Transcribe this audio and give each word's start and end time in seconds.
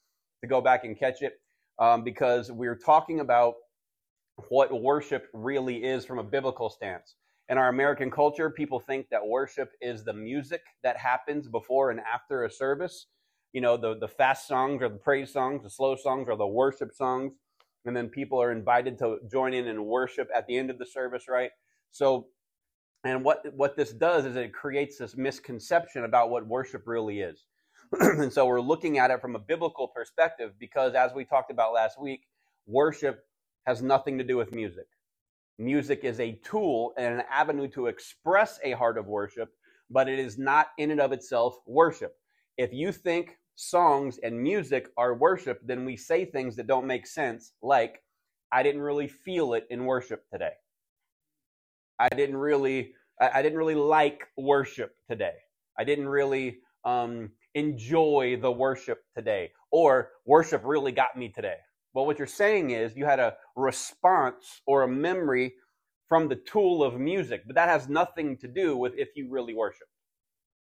to 0.45 0.54
go 0.54 0.62
back 0.62 0.85
and 0.85 0.98
catch 0.98 1.22
it 1.22 1.34
um, 1.80 2.04
because 2.04 2.52
we're 2.52 2.77
talking 2.77 3.20
about 3.20 3.55
what 4.49 4.81
worship 4.81 5.27
really 5.34 5.84
is 5.84 6.05
from 6.05 6.20
a 6.20 6.23
biblical 6.23 6.70
stance. 6.70 7.16
In 7.49 7.58
our 7.58 7.70
American 7.70 8.09
culture, 8.09 8.50
people 8.50 8.80
think 8.80 9.08
that 9.09 9.26
worship 9.26 9.72
is 9.81 10.03
the 10.03 10.13
music 10.13 10.62
that 10.84 10.98
happens 10.98 11.48
before 11.48 11.91
and 11.91 12.00
after 12.00 12.44
a 12.44 12.52
service. 12.52 13.08
You 13.53 13.62
know, 13.62 13.77
the, 13.77 13.98
the 13.98 14.08
fast 14.08 14.48
songs 14.48 14.81
or 14.81 14.89
the 14.89 14.98
praise 14.98 15.31
songs, 15.31 15.63
the 15.63 15.70
slow 15.70 15.95
songs 15.95 16.27
or 16.27 16.36
the 16.36 16.48
worship 16.48 16.94
songs. 16.94 17.34
And 17.86 17.95
then 17.95 18.09
people 18.09 18.41
are 18.41 18.52
invited 18.52 18.98
to 19.00 19.20
join 19.31 19.53
in 19.53 19.67
and 19.67 19.86
worship 19.86 20.27
at 20.36 20.48
the 20.48 20.58
end 20.58 20.72
of 20.72 20.80
the 20.80 20.86
service, 20.86 21.25
right? 21.30 21.52
So, 21.91 22.27
and 23.03 23.23
what, 23.23 23.45
what 23.53 23.77
this 23.77 23.94
does 23.94 24.25
is 24.25 24.36
it 24.36 24.52
creates 24.52 24.98
this 24.98 25.16
misconception 25.16 26.03
about 26.03 26.31
what 26.31 26.48
worship 26.48 26.84
really 26.88 27.20
is. 27.20 27.45
and 27.99 28.31
so 28.31 28.45
we're 28.45 28.62
looking 28.62 28.98
at 28.98 29.12
it 29.12 29.21
from 29.21 29.35
a 29.35 29.39
biblical 29.39 29.88
perspective 29.88 30.53
because, 30.59 30.94
as 30.95 31.14
we 31.14 31.25
talked 31.25 31.52
about 31.52 31.73
last 31.73 32.00
week, 32.00 32.22
worship 32.66 33.25
has 33.66 33.81
nothing 33.81 34.17
to 34.17 34.23
do 34.23 34.38
with 34.38 34.53
music. 34.53 34.88
Music 35.58 36.03
is 36.03 36.19
a 36.19 36.39
tool 36.44 36.94
and 36.97 37.16
an 37.16 37.23
avenue 37.31 37.67
to 37.69 37.88
express 37.88 38.59
a 38.63 38.72
heart 38.72 38.97
of 38.97 39.08
worship, 39.08 39.50
but 39.89 40.09
it 40.09 40.19
is 40.19 40.38
not 40.38 40.67
in 40.78 40.91
and 40.91 41.00
of 41.00 41.11
itself 41.11 41.58
worship. 41.66 42.16
If 42.58 42.73
you 42.73 42.91
think 42.91 43.38
songs 43.56 44.19
and 44.23 44.41
music 44.41 44.89
are 44.97 45.16
worship, 45.16 45.59
then 45.63 45.86
we 45.86 45.95
say 45.95 46.25
things 46.25 46.56
that 46.56 46.67
don't 46.67 46.88
make 46.88 47.08
sense, 47.08 47.53
like, 47.61 48.02
I 48.52 48.63
didn't 48.63 48.81
really 48.81 49.08
feel 49.08 49.53
it 49.53 49.66
in 49.69 49.86
worship 49.86 50.23
today. 50.31 50.53
I 52.00 52.09
didn't 52.09 52.38
really, 52.38 52.94
I 53.19 53.41
didn't 53.41 53.58
really 53.58 53.75
like 53.75 54.28
worship 54.38 54.95
today. 55.09 55.36
I 55.78 55.83
didn't 55.83 56.08
really 56.08 56.59
um, 56.83 57.31
enjoy 57.56 58.38
the 58.42 58.52
worship 58.52 59.00
today, 59.16 59.52
or 59.72 60.11
worship 60.25 60.61
really 60.64 60.92
got 60.92 61.17
me 61.17 61.30
today. 61.30 61.58
Well, 61.94 62.06
what 62.06 62.20
you're 62.20 62.28
saying 62.28 62.72
is 62.72 62.95
you 62.95 63.06
had 63.06 63.20
a 63.20 63.36
response 63.56 64.62
or 64.67 64.84
a 64.84 64.88
memory 64.88 65.56
from 66.08 66.28
the 66.28 66.36
tool 66.36 66.84
of 66.84 67.00
music, 67.00 67.44
but 67.47 67.56
that 67.56 67.70
has 67.70 67.89
nothing 67.89 68.38
to 68.38 68.47
do 68.47 68.78
with 68.78 68.94
if 68.97 69.09
you 69.16 69.30
really 69.30 69.53
worship. 69.53 69.88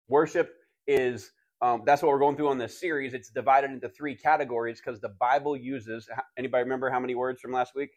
Worship 0.08 0.54
is 0.86 1.30
um, 1.62 1.82
that's 1.84 2.02
what 2.02 2.10
we're 2.10 2.18
going 2.18 2.36
through 2.36 2.48
on 2.48 2.58
this 2.58 2.80
series. 2.80 3.12
It's 3.12 3.30
divided 3.30 3.70
into 3.70 3.88
three 3.90 4.14
categories 4.16 4.80
because 4.84 5.00
the 5.00 5.10
Bible 5.10 5.56
uses. 5.56 6.08
Anybody 6.38 6.64
remember 6.64 6.90
how 6.90 6.98
many 6.98 7.14
words 7.14 7.40
from 7.40 7.52
last 7.52 7.74
week? 7.74 7.90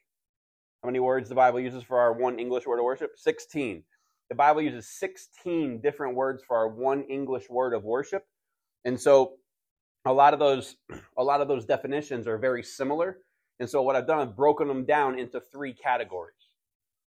How 0.84 0.88
many 0.88 1.00
words 1.00 1.30
the 1.30 1.36
Bible 1.36 1.62
uses 1.62 1.84
for 1.84 1.98
our 1.98 2.12
one 2.14 2.40
English 2.40 2.68
word 2.68 2.80
of 2.80 2.84
worship? 2.84 3.12
16. 3.16 3.84
The 4.30 4.36
Bible 4.36 4.62
uses 4.62 4.90
16 5.00 5.80
different 5.82 6.16
words 6.16 6.44
for 6.46 6.58
our 6.58 6.68
one 6.68 7.04
English 7.04 7.50
word 7.50 7.74
of 7.74 7.86
worship. 7.86 8.26
And 8.86 9.00
so 9.00 9.34
a 10.06 10.14
lot 10.14 10.34
of 10.34 10.40
those 10.40 10.76
a 11.18 11.24
lot 11.24 11.42
of 11.42 11.48
those 11.48 11.66
definitions 11.66 12.28
are 12.28 12.38
very 12.38 12.64
similar. 12.64 13.20
And 13.60 13.70
so 13.70 13.82
what 13.82 13.96
I've 13.96 14.08
done, 14.08 14.20
I've 14.20 14.36
broken 14.36 14.68
them 14.68 14.86
down 14.86 15.18
into 15.18 15.40
three 15.40 15.74
categories. 15.74 16.36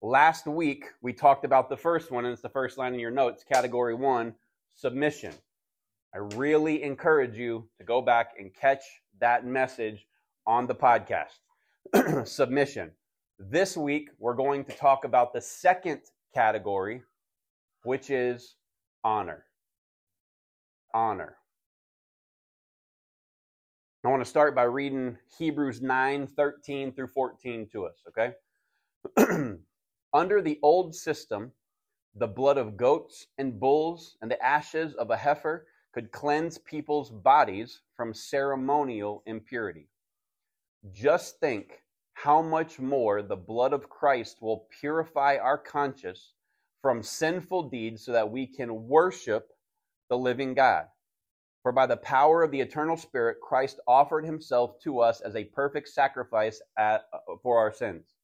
Last 0.01 0.45
week 0.45 0.85
we 1.01 1.11
talked 1.11 1.43
about 1.43 1.69
the 1.69 1.77
first 1.77 2.11
one, 2.11 2.25
and 2.25 2.31
it's 2.31 2.41
the 2.41 2.49
first 2.49 2.77
line 2.77 2.93
in 2.93 2.99
your 2.99 3.11
notes, 3.11 3.43
category 3.43 3.95
one, 3.95 4.35
submission. 4.75 5.33
I 6.13 6.19
really 6.35 6.83
encourage 6.83 7.35
you 7.35 7.67
to 7.79 7.83
go 7.83 8.01
back 8.01 8.33
and 8.39 8.53
catch 8.53 8.83
that 9.19 9.45
message 9.45 10.05
on 10.45 10.67
the 10.67 10.75
podcast. 10.75 11.39
submission. 12.25 12.91
This 13.39 13.75
week 13.75 14.09
we're 14.19 14.35
going 14.35 14.63
to 14.65 14.71
talk 14.73 15.03
about 15.03 15.33
the 15.33 15.41
second 15.41 16.01
category, 16.33 17.01
which 17.83 18.09
is 18.09 18.55
honor. 19.03 19.45
Honor. 20.93 21.37
I 24.07 24.09
want 24.09 24.23
to 24.23 24.29
start 24.29 24.55
by 24.55 24.63
reading 24.63 25.17
Hebrews 25.37 25.81
9 25.81 26.27
13 26.27 26.93
through 26.93 27.07
14 27.07 27.67
to 27.73 27.87
us, 27.87 28.05
okay? 28.07 28.35
Under 30.13 30.41
the 30.41 30.59
old 30.63 30.95
system, 30.95 31.51
the 32.15 32.25
blood 32.25 32.57
of 32.57 32.77
goats 32.77 33.27
and 33.37 33.59
bulls 33.59 34.15
and 34.21 34.31
the 34.31 34.41
ashes 34.41 34.93
of 34.93 35.09
a 35.09 35.17
heifer 35.17 35.67
could 35.91 36.13
cleanse 36.13 36.57
people's 36.57 37.09
bodies 37.11 37.81
from 37.97 38.13
ceremonial 38.13 39.23
impurity. 39.25 39.89
Just 40.93 41.41
think 41.41 41.83
how 42.13 42.41
much 42.41 42.79
more 42.79 43.21
the 43.21 43.35
blood 43.35 43.73
of 43.73 43.89
Christ 43.89 44.41
will 44.41 44.69
purify 44.79 45.35
our 45.35 45.57
conscience 45.57 46.31
from 46.81 47.03
sinful 47.03 47.63
deeds 47.63 48.05
so 48.05 48.13
that 48.13 48.31
we 48.31 48.47
can 48.47 48.87
worship 48.87 49.49
the 50.07 50.17
living 50.17 50.53
God. 50.53 50.85
For 51.67 51.73
by 51.73 51.85
the 51.85 51.97
power 51.97 52.43
of 52.43 52.51
the 52.51 52.61
eternal 52.61 52.95
Spirit, 52.95 53.41
Christ 53.41 53.81
offered 53.89 54.23
himself 54.23 54.79
to 54.83 55.01
us 55.01 55.19
as 55.19 55.35
a 55.35 55.43
perfect 55.43 55.89
sacrifice 55.89 56.61
at, 56.77 57.09
uh, 57.11 57.35
for 57.43 57.57
our 57.57 57.73
sins. 57.73 58.15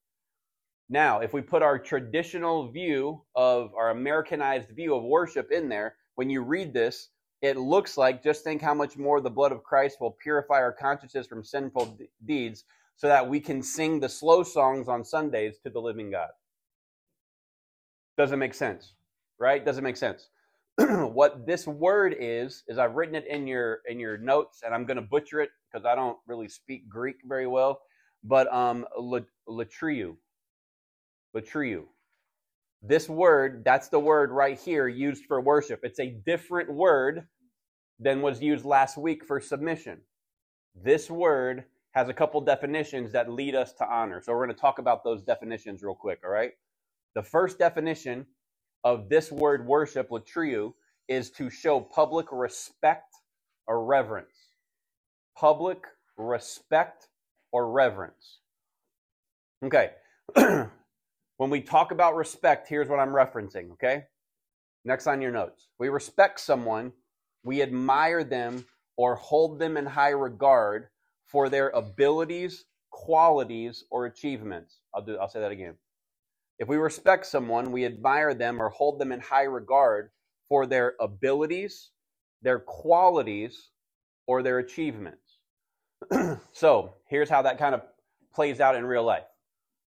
Now, 0.88 1.20
if 1.20 1.34
we 1.34 1.42
put 1.42 1.60
our 1.60 1.78
traditional 1.78 2.72
view 2.72 3.22
of 3.34 3.74
our 3.74 3.90
Americanized 3.90 4.70
view 4.70 4.94
of 4.94 5.02
worship 5.02 5.52
in 5.52 5.68
there, 5.68 5.96
when 6.14 6.30
you 6.30 6.40
read 6.40 6.72
this, 6.72 7.10
it 7.42 7.58
looks 7.58 7.98
like 7.98 8.22
just 8.22 8.44
think 8.44 8.62
how 8.62 8.72
much 8.72 8.96
more 8.96 9.20
the 9.20 9.28
blood 9.28 9.52
of 9.52 9.62
Christ 9.62 9.98
will 10.00 10.16
purify 10.22 10.62
our 10.62 10.72
consciences 10.72 11.26
from 11.26 11.44
sinful 11.44 11.98
deeds 12.24 12.64
so 12.96 13.08
that 13.08 13.28
we 13.28 13.40
can 13.40 13.62
sing 13.62 14.00
the 14.00 14.08
slow 14.08 14.42
songs 14.42 14.88
on 14.88 15.04
Sundays 15.04 15.58
to 15.64 15.68
the 15.68 15.82
living 15.82 16.10
God. 16.10 16.30
Doesn't 18.16 18.38
make 18.38 18.54
sense, 18.54 18.94
right? 19.38 19.62
Doesn't 19.62 19.84
make 19.84 19.98
sense. 19.98 20.30
what 20.78 21.46
this 21.46 21.66
word 21.66 22.16
is 22.18 22.64
is 22.68 22.78
I've 22.78 22.96
written 22.96 23.14
it 23.14 23.26
in 23.28 23.46
your 23.46 23.80
in 23.88 24.00
your 24.00 24.18
notes, 24.18 24.62
and 24.64 24.74
I'm 24.74 24.86
going 24.86 24.96
to 24.96 25.02
butcher 25.02 25.40
it 25.40 25.50
because 25.72 25.86
I 25.86 25.94
don't 25.94 26.18
really 26.26 26.48
speak 26.48 26.88
Greek 26.88 27.16
very 27.26 27.46
well. 27.46 27.80
But 28.24 28.52
um, 28.52 28.86
latriu, 29.48 30.16
latriu. 31.36 31.84
This 32.82 33.08
word, 33.08 33.64
that's 33.64 33.88
the 33.88 34.00
word 34.00 34.30
right 34.30 34.58
here 34.58 34.88
used 34.88 35.24
for 35.26 35.40
worship. 35.40 35.80
It's 35.84 36.00
a 36.00 36.10
different 36.26 36.72
word 36.72 37.26
than 38.00 38.22
was 38.22 38.42
used 38.42 38.64
last 38.64 38.98
week 38.98 39.24
for 39.24 39.40
submission. 39.40 40.00
This 40.74 41.10
word 41.10 41.64
has 41.92 42.08
a 42.08 42.14
couple 42.14 42.40
definitions 42.40 43.12
that 43.12 43.30
lead 43.30 43.54
us 43.54 43.72
to 43.74 43.86
honor. 43.88 44.20
So 44.22 44.32
we're 44.32 44.44
going 44.44 44.54
to 44.54 44.60
talk 44.60 44.78
about 44.78 45.04
those 45.04 45.22
definitions 45.22 45.82
real 45.82 45.94
quick. 45.94 46.20
All 46.24 46.30
right. 46.30 46.52
The 47.14 47.22
first 47.22 47.58
definition 47.58 48.26
of 48.84 49.08
this 49.08 49.32
word 49.32 49.66
worship, 49.66 50.10
latriu, 50.10 50.74
is 51.08 51.30
to 51.32 51.50
show 51.50 51.80
public 51.80 52.26
respect 52.30 53.14
or 53.66 53.84
reverence. 53.84 54.36
Public 55.36 55.84
respect 56.16 57.08
or 57.52 57.70
reverence. 57.70 58.40
Okay. 59.64 59.90
when 60.34 61.50
we 61.50 61.60
talk 61.60 61.90
about 61.92 62.16
respect, 62.16 62.68
here's 62.68 62.88
what 62.88 63.00
I'm 63.00 63.10
referencing, 63.10 63.72
okay? 63.72 64.04
Next 64.84 65.06
on 65.06 65.22
your 65.22 65.32
notes. 65.32 65.68
We 65.78 65.88
respect 65.88 66.40
someone, 66.40 66.92
we 67.44 67.62
admire 67.62 68.24
them 68.24 68.66
or 68.96 69.16
hold 69.16 69.58
them 69.58 69.76
in 69.76 69.86
high 69.86 70.10
regard 70.10 70.88
for 71.26 71.48
their 71.48 71.70
abilities, 71.70 72.64
qualities, 72.90 73.84
or 73.90 74.06
achievements. 74.06 74.80
I'll 74.94 75.02
do 75.02 75.16
I'll 75.16 75.28
say 75.28 75.40
that 75.40 75.52
again. 75.52 75.74
If 76.58 76.68
we 76.68 76.76
respect 76.76 77.26
someone, 77.26 77.72
we 77.72 77.84
admire 77.84 78.34
them 78.34 78.62
or 78.62 78.68
hold 78.68 78.98
them 79.00 79.12
in 79.12 79.20
high 79.20 79.44
regard 79.44 80.10
for 80.48 80.66
their 80.66 80.94
abilities, 81.00 81.90
their 82.42 82.60
qualities, 82.60 83.70
or 84.26 84.42
their 84.42 84.58
achievements. 84.58 85.38
so 86.52 86.94
here's 87.08 87.30
how 87.30 87.42
that 87.42 87.58
kind 87.58 87.74
of 87.74 87.82
plays 88.34 88.60
out 88.60 88.76
in 88.76 88.84
real 88.84 89.04
life. 89.04 89.24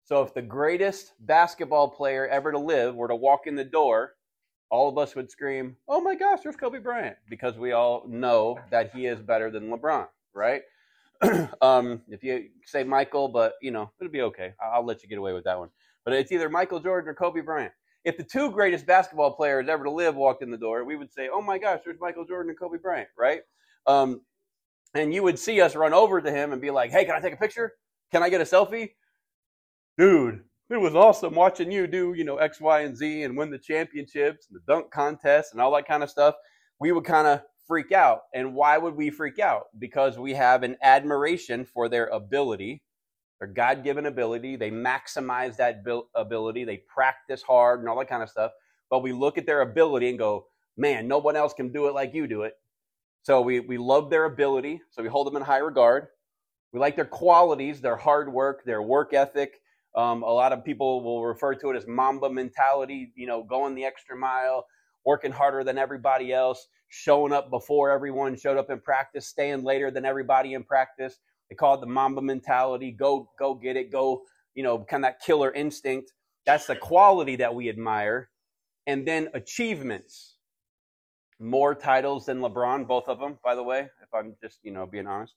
So 0.04 0.22
if 0.22 0.34
the 0.34 0.42
greatest 0.42 1.12
basketball 1.20 1.88
player 1.88 2.26
ever 2.28 2.52
to 2.52 2.58
live 2.58 2.94
were 2.94 3.08
to 3.08 3.16
walk 3.16 3.46
in 3.46 3.56
the 3.56 3.64
door, 3.64 4.14
all 4.70 4.88
of 4.88 4.98
us 4.98 5.14
would 5.14 5.30
scream, 5.30 5.76
"Oh 5.88 6.00
my 6.00 6.14
gosh, 6.14 6.40
there's 6.42 6.56
Kobe 6.56 6.78
Bryant!" 6.78 7.16
because 7.28 7.56
we 7.56 7.72
all 7.72 8.04
know 8.08 8.58
that 8.70 8.92
he 8.94 9.06
is 9.06 9.20
better 9.20 9.50
than 9.50 9.70
LeBron, 9.70 10.08
right? 10.34 10.62
um, 11.62 12.02
if 12.08 12.22
you 12.22 12.48
say 12.66 12.84
Michael, 12.84 13.28
but 13.28 13.54
you 13.62 13.70
know 13.70 13.90
it'll 14.00 14.12
be 14.12 14.22
okay. 14.22 14.54
I'll 14.62 14.84
let 14.84 15.02
you 15.02 15.08
get 15.08 15.18
away 15.18 15.32
with 15.32 15.44
that 15.44 15.58
one. 15.58 15.70
But 16.04 16.14
it's 16.14 16.32
either 16.32 16.48
Michael 16.48 16.80
Jordan 16.80 17.08
or 17.10 17.14
Kobe 17.14 17.40
Bryant. 17.40 17.72
If 18.04 18.16
the 18.18 18.24
two 18.24 18.50
greatest 18.50 18.86
basketball 18.86 19.34
players 19.34 19.68
ever 19.68 19.84
to 19.84 19.90
live 19.90 20.14
walked 20.16 20.42
in 20.42 20.50
the 20.50 20.58
door, 20.58 20.84
we 20.84 20.96
would 20.96 21.12
say, 21.12 21.28
"Oh 21.32 21.40
my 21.42 21.58
gosh, 21.58 21.80
there's 21.84 22.00
Michael 22.00 22.24
Jordan 22.26 22.50
and 22.50 22.58
Kobe 22.58 22.78
Bryant," 22.78 23.08
right? 23.18 23.42
Um, 23.86 24.20
And 24.94 25.12
you 25.12 25.22
would 25.24 25.38
see 25.38 25.60
us 25.60 25.74
run 25.76 25.92
over 25.92 26.20
to 26.20 26.30
him 26.30 26.52
and 26.52 26.62
be 26.62 26.70
like, 26.70 26.90
hey, 26.90 27.04
can 27.04 27.14
I 27.16 27.20
take 27.20 27.34
a 27.34 27.36
picture? 27.36 27.72
Can 28.12 28.22
I 28.22 28.28
get 28.28 28.40
a 28.40 28.44
selfie? 28.44 28.90
Dude, 29.98 30.44
it 30.70 30.76
was 30.76 30.94
awesome 30.94 31.34
watching 31.34 31.70
you 31.72 31.86
do, 31.86 32.14
you 32.14 32.24
know, 32.24 32.38
X, 32.38 32.60
Y, 32.60 32.80
and 32.82 32.96
Z 32.96 33.22
and 33.24 33.36
win 33.36 33.50
the 33.50 33.58
championships 33.58 34.46
and 34.48 34.56
the 34.56 34.72
dunk 34.72 34.90
contest 34.92 35.52
and 35.52 35.60
all 35.60 35.74
that 35.74 35.88
kind 35.88 36.02
of 36.04 36.10
stuff. 36.10 36.36
We 36.80 36.92
would 36.92 37.04
kind 37.04 37.26
of 37.26 37.42
freak 37.66 37.92
out. 37.92 38.22
And 38.34 38.54
why 38.54 38.78
would 38.78 38.94
we 38.94 39.10
freak 39.10 39.38
out? 39.40 39.64
Because 39.78 40.18
we 40.18 40.32
have 40.34 40.62
an 40.62 40.76
admiration 40.82 41.64
for 41.64 41.88
their 41.88 42.06
ability, 42.06 42.82
their 43.38 43.48
God 43.48 43.84
given 43.84 44.06
ability. 44.06 44.56
They 44.56 44.70
maximize 44.70 45.56
that 45.56 45.84
ability, 46.14 46.64
they 46.64 46.78
practice 46.78 47.42
hard 47.42 47.80
and 47.80 47.88
all 47.88 47.98
that 47.98 48.08
kind 48.08 48.22
of 48.22 48.30
stuff. 48.30 48.52
But 48.90 49.02
we 49.02 49.12
look 49.12 49.38
at 49.38 49.46
their 49.46 49.62
ability 49.62 50.08
and 50.08 50.18
go, 50.18 50.46
man, 50.76 51.08
no 51.08 51.18
one 51.18 51.36
else 51.36 51.52
can 51.52 51.72
do 51.72 51.86
it 51.88 51.94
like 51.94 52.14
you 52.14 52.26
do 52.26 52.42
it. 52.42 52.54
So 53.22 53.40
we, 53.40 53.60
we 53.60 53.78
love 53.78 54.10
their 54.10 54.26
ability. 54.26 54.82
So 54.90 55.02
we 55.02 55.08
hold 55.08 55.26
them 55.26 55.36
in 55.36 55.42
high 55.42 55.58
regard. 55.58 56.08
We 56.72 56.80
like 56.80 56.96
their 56.96 57.04
qualities, 57.04 57.80
their 57.80 57.96
hard 57.96 58.32
work, 58.32 58.64
their 58.64 58.82
work 58.82 59.14
ethic, 59.14 59.60
um, 59.94 60.22
a 60.24 60.30
lot 60.30 60.52
of 60.52 60.64
people 60.64 61.02
will 61.02 61.24
refer 61.24 61.54
to 61.54 61.70
it 61.70 61.76
as 61.76 61.86
Mamba 61.86 62.28
mentality, 62.28 63.12
you 63.14 63.26
know, 63.26 63.42
going 63.42 63.74
the 63.74 63.84
extra 63.84 64.16
mile, 64.16 64.66
working 65.04 65.30
harder 65.30 65.62
than 65.62 65.78
everybody 65.78 66.32
else, 66.32 66.66
showing 66.88 67.32
up 67.32 67.50
before 67.50 67.90
everyone 67.90 68.36
showed 68.36 68.56
up 68.56 68.70
in 68.70 68.80
practice, 68.80 69.26
staying 69.26 69.62
later 69.62 69.90
than 69.90 70.04
everybody 70.04 70.54
in 70.54 70.64
practice. 70.64 71.20
They 71.48 71.56
call 71.56 71.74
it 71.74 71.80
the 71.80 71.86
Mamba 71.86 72.22
mentality. 72.22 72.90
Go, 72.90 73.30
go 73.38 73.54
get 73.54 73.76
it. 73.76 73.90
Go, 73.92 74.22
you 74.54 74.62
know, 74.62 74.78
kind 74.78 75.04
of 75.04 75.10
that 75.10 75.20
killer 75.20 75.52
instinct. 75.52 76.12
That's 76.46 76.66
the 76.66 76.76
quality 76.76 77.36
that 77.36 77.54
we 77.54 77.68
admire. 77.68 78.30
And 78.86 79.06
then 79.06 79.28
achievements. 79.34 80.36
More 81.40 81.74
titles 81.74 82.26
than 82.26 82.38
LeBron, 82.38 82.86
both 82.86 83.08
of 83.08 83.18
them, 83.18 83.38
by 83.44 83.54
the 83.56 83.62
way, 83.62 83.80
if 83.80 84.14
I'm 84.14 84.36
just, 84.42 84.60
you 84.62 84.70
know, 84.70 84.86
being 84.86 85.06
honest. 85.06 85.34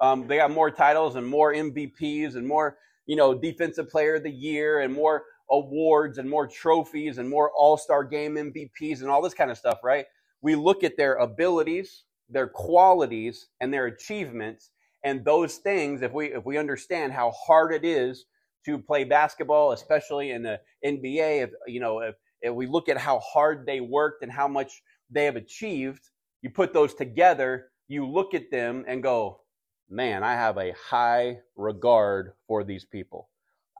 Um, 0.00 0.26
they 0.28 0.36
got 0.36 0.50
more 0.50 0.70
titles 0.70 1.16
and 1.16 1.26
more 1.26 1.54
MVPs 1.54 2.36
and 2.36 2.46
more 2.46 2.76
you 3.08 3.16
know, 3.16 3.34
defensive 3.34 3.88
player 3.88 4.16
of 4.16 4.22
the 4.22 4.30
year 4.30 4.80
and 4.80 4.94
more 4.94 5.24
awards 5.50 6.18
and 6.18 6.28
more 6.28 6.46
trophies 6.46 7.16
and 7.16 7.28
more 7.28 7.50
all-star 7.56 8.04
game 8.04 8.36
MVPs 8.36 9.00
and 9.00 9.08
all 9.08 9.22
this 9.22 9.34
kind 9.34 9.50
of 9.50 9.56
stuff, 9.56 9.78
right? 9.82 10.04
We 10.42 10.54
look 10.54 10.84
at 10.84 10.98
their 10.98 11.14
abilities, 11.14 12.04
their 12.28 12.46
qualities 12.46 13.48
and 13.60 13.72
their 13.72 13.86
achievements 13.86 14.70
and 15.04 15.24
those 15.24 15.56
things 15.56 16.02
if 16.02 16.12
we 16.12 16.26
if 16.26 16.44
we 16.44 16.58
understand 16.58 17.12
how 17.12 17.30
hard 17.30 17.72
it 17.72 17.84
is 17.84 18.26
to 18.64 18.78
play 18.78 19.04
basketball, 19.04 19.72
especially 19.72 20.30
in 20.30 20.42
the 20.42 20.60
NBA, 20.84 21.44
if 21.44 21.50
you 21.66 21.80
know, 21.80 22.00
if, 22.00 22.14
if 22.42 22.54
we 22.54 22.66
look 22.66 22.88
at 22.88 22.98
how 22.98 23.18
hard 23.20 23.66
they 23.66 23.80
worked 23.80 24.22
and 24.22 24.32
how 24.32 24.48
much 24.48 24.82
they 25.10 25.24
have 25.24 25.36
achieved, 25.36 26.02
you 26.42 26.50
put 26.50 26.72
those 26.72 26.94
together, 26.94 27.70
you 27.88 28.06
look 28.06 28.34
at 28.34 28.50
them 28.50 28.84
and 28.86 29.02
go, 29.02 29.40
man, 29.88 30.22
I 30.22 30.34
have 30.34 30.58
a 30.58 30.74
high 30.90 31.38
regard 31.56 32.32
for 32.46 32.64
these 32.64 32.84
people. 32.84 33.30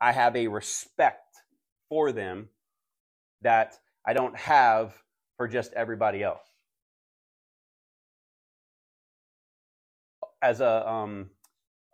I 0.01 0.13
have 0.13 0.37
a 0.37 0.49
respect 0.49 1.37
for 1.89 2.13
them 2.13 2.49
that 3.43 3.77
I 4.07 4.13
don't 4.13 4.37
have 4.37 4.95
for 5.37 5.49
just 5.49 5.73
everybody 5.75 6.23
else. 6.23 6.47
As 10.43 10.61
a 10.61 10.89
um, 10.89 11.31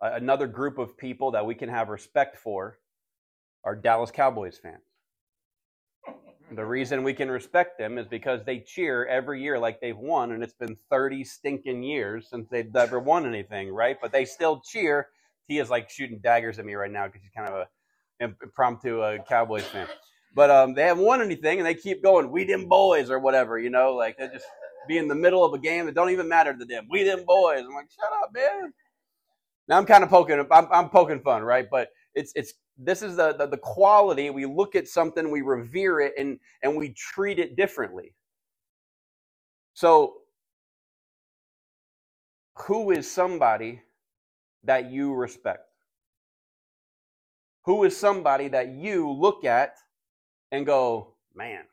another 0.01 0.47
group 0.47 0.77
of 0.77 0.97
people 0.97 1.31
that 1.31 1.45
we 1.45 1.55
can 1.55 1.69
have 1.69 1.89
respect 1.89 2.37
for 2.37 2.77
are 3.63 3.75
Dallas 3.75 4.11
Cowboys 4.11 4.57
fans. 4.57 4.83
The 6.51 6.65
reason 6.65 7.03
we 7.03 7.15
can 7.15 7.31
respect 7.31 7.79
them 7.79 7.97
is 7.97 8.05
because 8.05 8.41
they 8.45 8.59
cheer 8.59 9.05
every 9.07 9.41
year 9.41 9.57
like 9.57 9.81
they've 9.81 9.97
won, 9.97 10.31
and 10.31 10.43
it's 10.43 10.53
been 10.53 10.77
30 10.91 11.23
stinking 11.23 11.81
years 11.81 12.29
since 12.29 12.47
they've 12.49 12.73
ever 12.75 12.99
won 12.99 13.25
anything, 13.25 13.71
right? 13.73 13.97
But 13.99 14.11
they 14.11 14.25
still 14.25 14.61
cheer. 14.63 15.07
He 15.47 15.57
is 15.57 15.71
like 15.71 15.89
shooting 15.89 16.19
daggers 16.23 16.59
at 16.59 16.65
me 16.65 16.75
right 16.75 16.91
now 16.91 17.07
because 17.07 17.23
he's 17.23 17.31
kind 17.35 17.49
of 17.49 17.55
a 17.55 17.67
impromptu 18.19 19.01
uh, 19.01 19.17
Cowboys 19.27 19.65
fan. 19.65 19.87
But 20.35 20.51
um, 20.51 20.75
they 20.75 20.83
haven't 20.83 21.03
won 21.03 21.21
anything, 21.21 21.59
and 21.59 21.65
they 21.65 21.73
keep 21.73 22.03
going, 22.03 22.29
we 22.29 22.43
them 22.43 22.67
boys, 22.67 23.09
or 23.09 23.19
whatever, 23.19 23.57
you 23.57 23.71
know? 23.71 23.93
Like, 23.93 24.17
they 24.17 24.27
just 24.27 24.45
be 24.87 24.97
in 24.97 25.07
the 25.07 25.15
middle 25.15 25.45
of 25.45 25.53
a 25.53 25.59
game 25.59 25.85
that 25.87 25.95
don't 25.95 26.11
even 26.11 26.27
matter 26.29 26.55
to 26.57 26.65
them. 26.65 26.87
We 26.89 27.03
them 27.03 27.25
boys. 27.25 27.61
I'm 27.61 27.73
like, 27.73 27.91
shut 27.91 28.11
up, 28.23 28.31
man. 28.33 28.73
Now 29.67 29.77
I'm 29.77 29.85
kind 29.85 30.03
of 30.03 30.09
poking, 30.09 30.39
I'm, 30.51 30.67
I'm 30.71 30.89
poking 30.89 31.21
fun, 31.21 31.43
right? 31.43 31.67
But 31.69 31.89
it's 32.15 32.31
it's 32.35 32.53
this 32.77 33.01
is 33.01 33.15
the, 33.17 33.33
the, 33.33 33.47
the 33.47 33.57
quality 33.57 34.29
we 34.29 34.45
look 34.45 34.75
at 34.75 34.87
something 34.87 35.29
we 35.31 35.41
revere 35.41 35.99
it 35.99 36.13
and 36.17 36.39
and 36.63 36.75
we 36.75 36.93
treat 36.93 37.39
it 37.39 37.55
differently 37.55 38.13
so 39.73 40.15
who 42.55 42.91
is 42.91 43.09
somebody 43.09 43.81
that 44.63 44.91
you 44.91 45.13
respect 45.13 45.69
who 47.65 47.83
is 47.83 47.95
somebody 47.95 48.47
that 48.49 48.69
you 48.69 49.11
look 49.11 49.45
at 49.45 49.75
and 50.51 50.65
go 50.65 51.15
man 51.35 51.63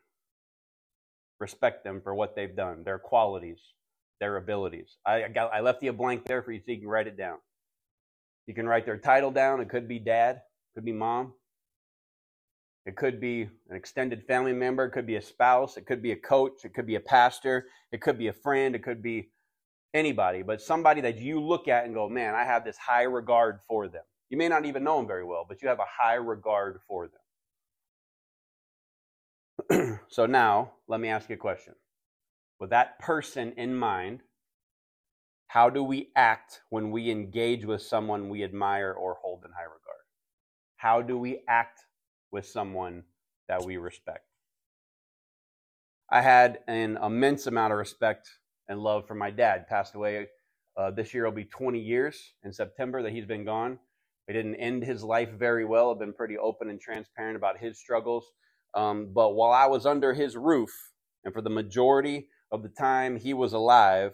respect 1.43 1.85
them 1.85 2.01
for 2.03 2.15
what 2.15 2.37
they've 2.37 2.57
done 2.57 2.85
their 2.85 3.01
qualities 3.01 3.61
their 4.21 4.39
abilities 4.39 4.99
i, 5.07 5.25
I 5.25 5.29
got 5.29 5.53
i 5.55 5.61
left 5.61 5.83
you 5.83 5.91
a 5.91 5.95
blank 5.95 6.25
there 6.27 6.43
for 6.43 6.53
you 6.53 6.61
so 6.61 6.73
you 6.73 6.81
can 6.81 6.89
write 6.89 7.09
it 7.09 7.19
down 7.19 7.39
you 8.49 8.55
can 8.55 8.69
write 8.69 8.87
their 8.87 8.99
title 8.99 9.33
down 9.33 9.61
it 9.61 9.71
could 9.71 9.89
be 9.89 10.01
dad 10.01 10.43
could 10.75 10.87
be 10.87 10.93
mom. 10.93 11.35
It 12.87 12.97
could 12.97 13.21
be 13.21 13.43
an 13.71 13.77
extended 13.77 14.25
family 14.27 14.53
member. 14.55 14.87
It 14.87 14.93
could 14.93 15.07
be 15.07 15.17
a 15.17 15.23
spouse. 15.23 15.77
It 15.77 15.87
could 15.87 16.03
be 16.03 16.13
a 16.13 16.17
coach. 16.17 16.65
It 16.65 16.75
could 16.75 16.87
be 16.87 16.97
a 16.97 17.01
pastor. 17.01 17.67
It 17.93 18.01
could 18.01 18.19
be 18.19 18.29
a 18.29 18.33
friend. 18.33 18.75
It 18.75 18.83
could 18.83 19.03
be 19.03 19.31
anybody, 19.95 20.43
but 20.43 20.63
somebody 20.63 21.03
that 21.03 21.19
you 21.19 21.41
look 21.41 21.69
at 21.69 21.87
and 21.87 21.95
go, 21.95 22.09
man, 22.09 22.35
I 22.35 22.45
have 22.45 22.65
this 22.65 22.79
high 22.79 23.05
regard 23.05 23.61
for 23.69 23.89
them. 23.89 24.05
You 24.31 24.39
may 24.39 24.49
not 24.49 24.67
even 24.67 24.85
know 24.85 24.99
them 24.99 25.09
very 25.09 25.25
well, 25.25 25.47
but 25.49 25.63
you 25.63 25.69
have 25.69 25.81
a 25.81 25.87
high 25.89 26.17
regard 26.17 26.81
for 26.89 27.09
them. 27.09 27.22
so 30.09 30.27
now, 30.27 30.73
let 30.89 31.01
me 31.01 31.09
ask 31.09 31.29
you 31.29 31.35
a 31.35 31.39
question. 31.39 31.75
With 32.61 32.71
that 32.71 32.99
person 32.99 33.53
in 33.57 33.75
mind, 33.75 34.21
how 35.49 35.71
do 35.71 35.83
we 35.83 36.09
act 36.17 36.63
when 36.71 36.91
we 36.91 37.11
engage 37.11 37.65
with 37.65 37.83
someone 37.83 38.29
we 38.29 38.45
admire 38.45 38.93
or 38.93 39.19
hold 39.23 39.45
in 39.45 39.51
high 39.53 39.65
regard? 39.65 39.79
How 40.77 41.03
do 41.03 41.19
we 41.19 41.43
act 41.49 41.81
with 42.31 42.47
someone 42.47 43.05
that 43.49 43.65
we 43.65 43.77
respect? 43.77 44.27
I 46.11 46.23
had 46.23 46.61
an 46.67 46.99
immense 47.03 47.47
amount 47.47 47.73
of 47.73 47.79
respect 47.79 48.29
and 48.69 48.81
love 48.81 49.07
for 49.07 49.15
my 49.15 49.31
dad. 49.31 49.67
Passed 49.69 49.95
away 49.95 50.29
uh, 50.77 50.91
this 50.91 51.15
year. 51.15 51.25
Will 51.25 51.33
be 51.33 51.45
20 51.45 51.79
years 51.79 52.35
in 52.45 52.53
September 52.53 53.03
that 53.03 53.13
he's 53.13 53.27
been 53.27 53.45
gone. 53.45 53.79
He 54.27 54.33
didn't 54.33 54.57
end 54.57 54.85
his 54.85 55.03
life 55.03 55.31
very 55.31 55.65
well. 55.65 55.91
I've 55.91 55.99
been 55.99 56.13
pretty 56.13 56.39
open 56.39 56.71
and 56.71 56.81
transparent 56.81 57.37
about 57.37 57.59
his 57.59 57.79
struggles. 57.79 58.27
Um, 58.75 59.13
but 59.13 59.35
while 59.35 59.53
I 59.53 59.67
was 59.67 59.87
under 59.87 60.15
his 60.15 60.37
roof, 60.37 60.71
and 61.25 61.33
for 61.33 61.43
the 61.43 61.51
majority 61.51 62.29
of 62.51 62.63
the 62.63 62.69
time 62.69 63.17
he 63.17 63.35
was 63.35 63.53
alive, 63.53 64.13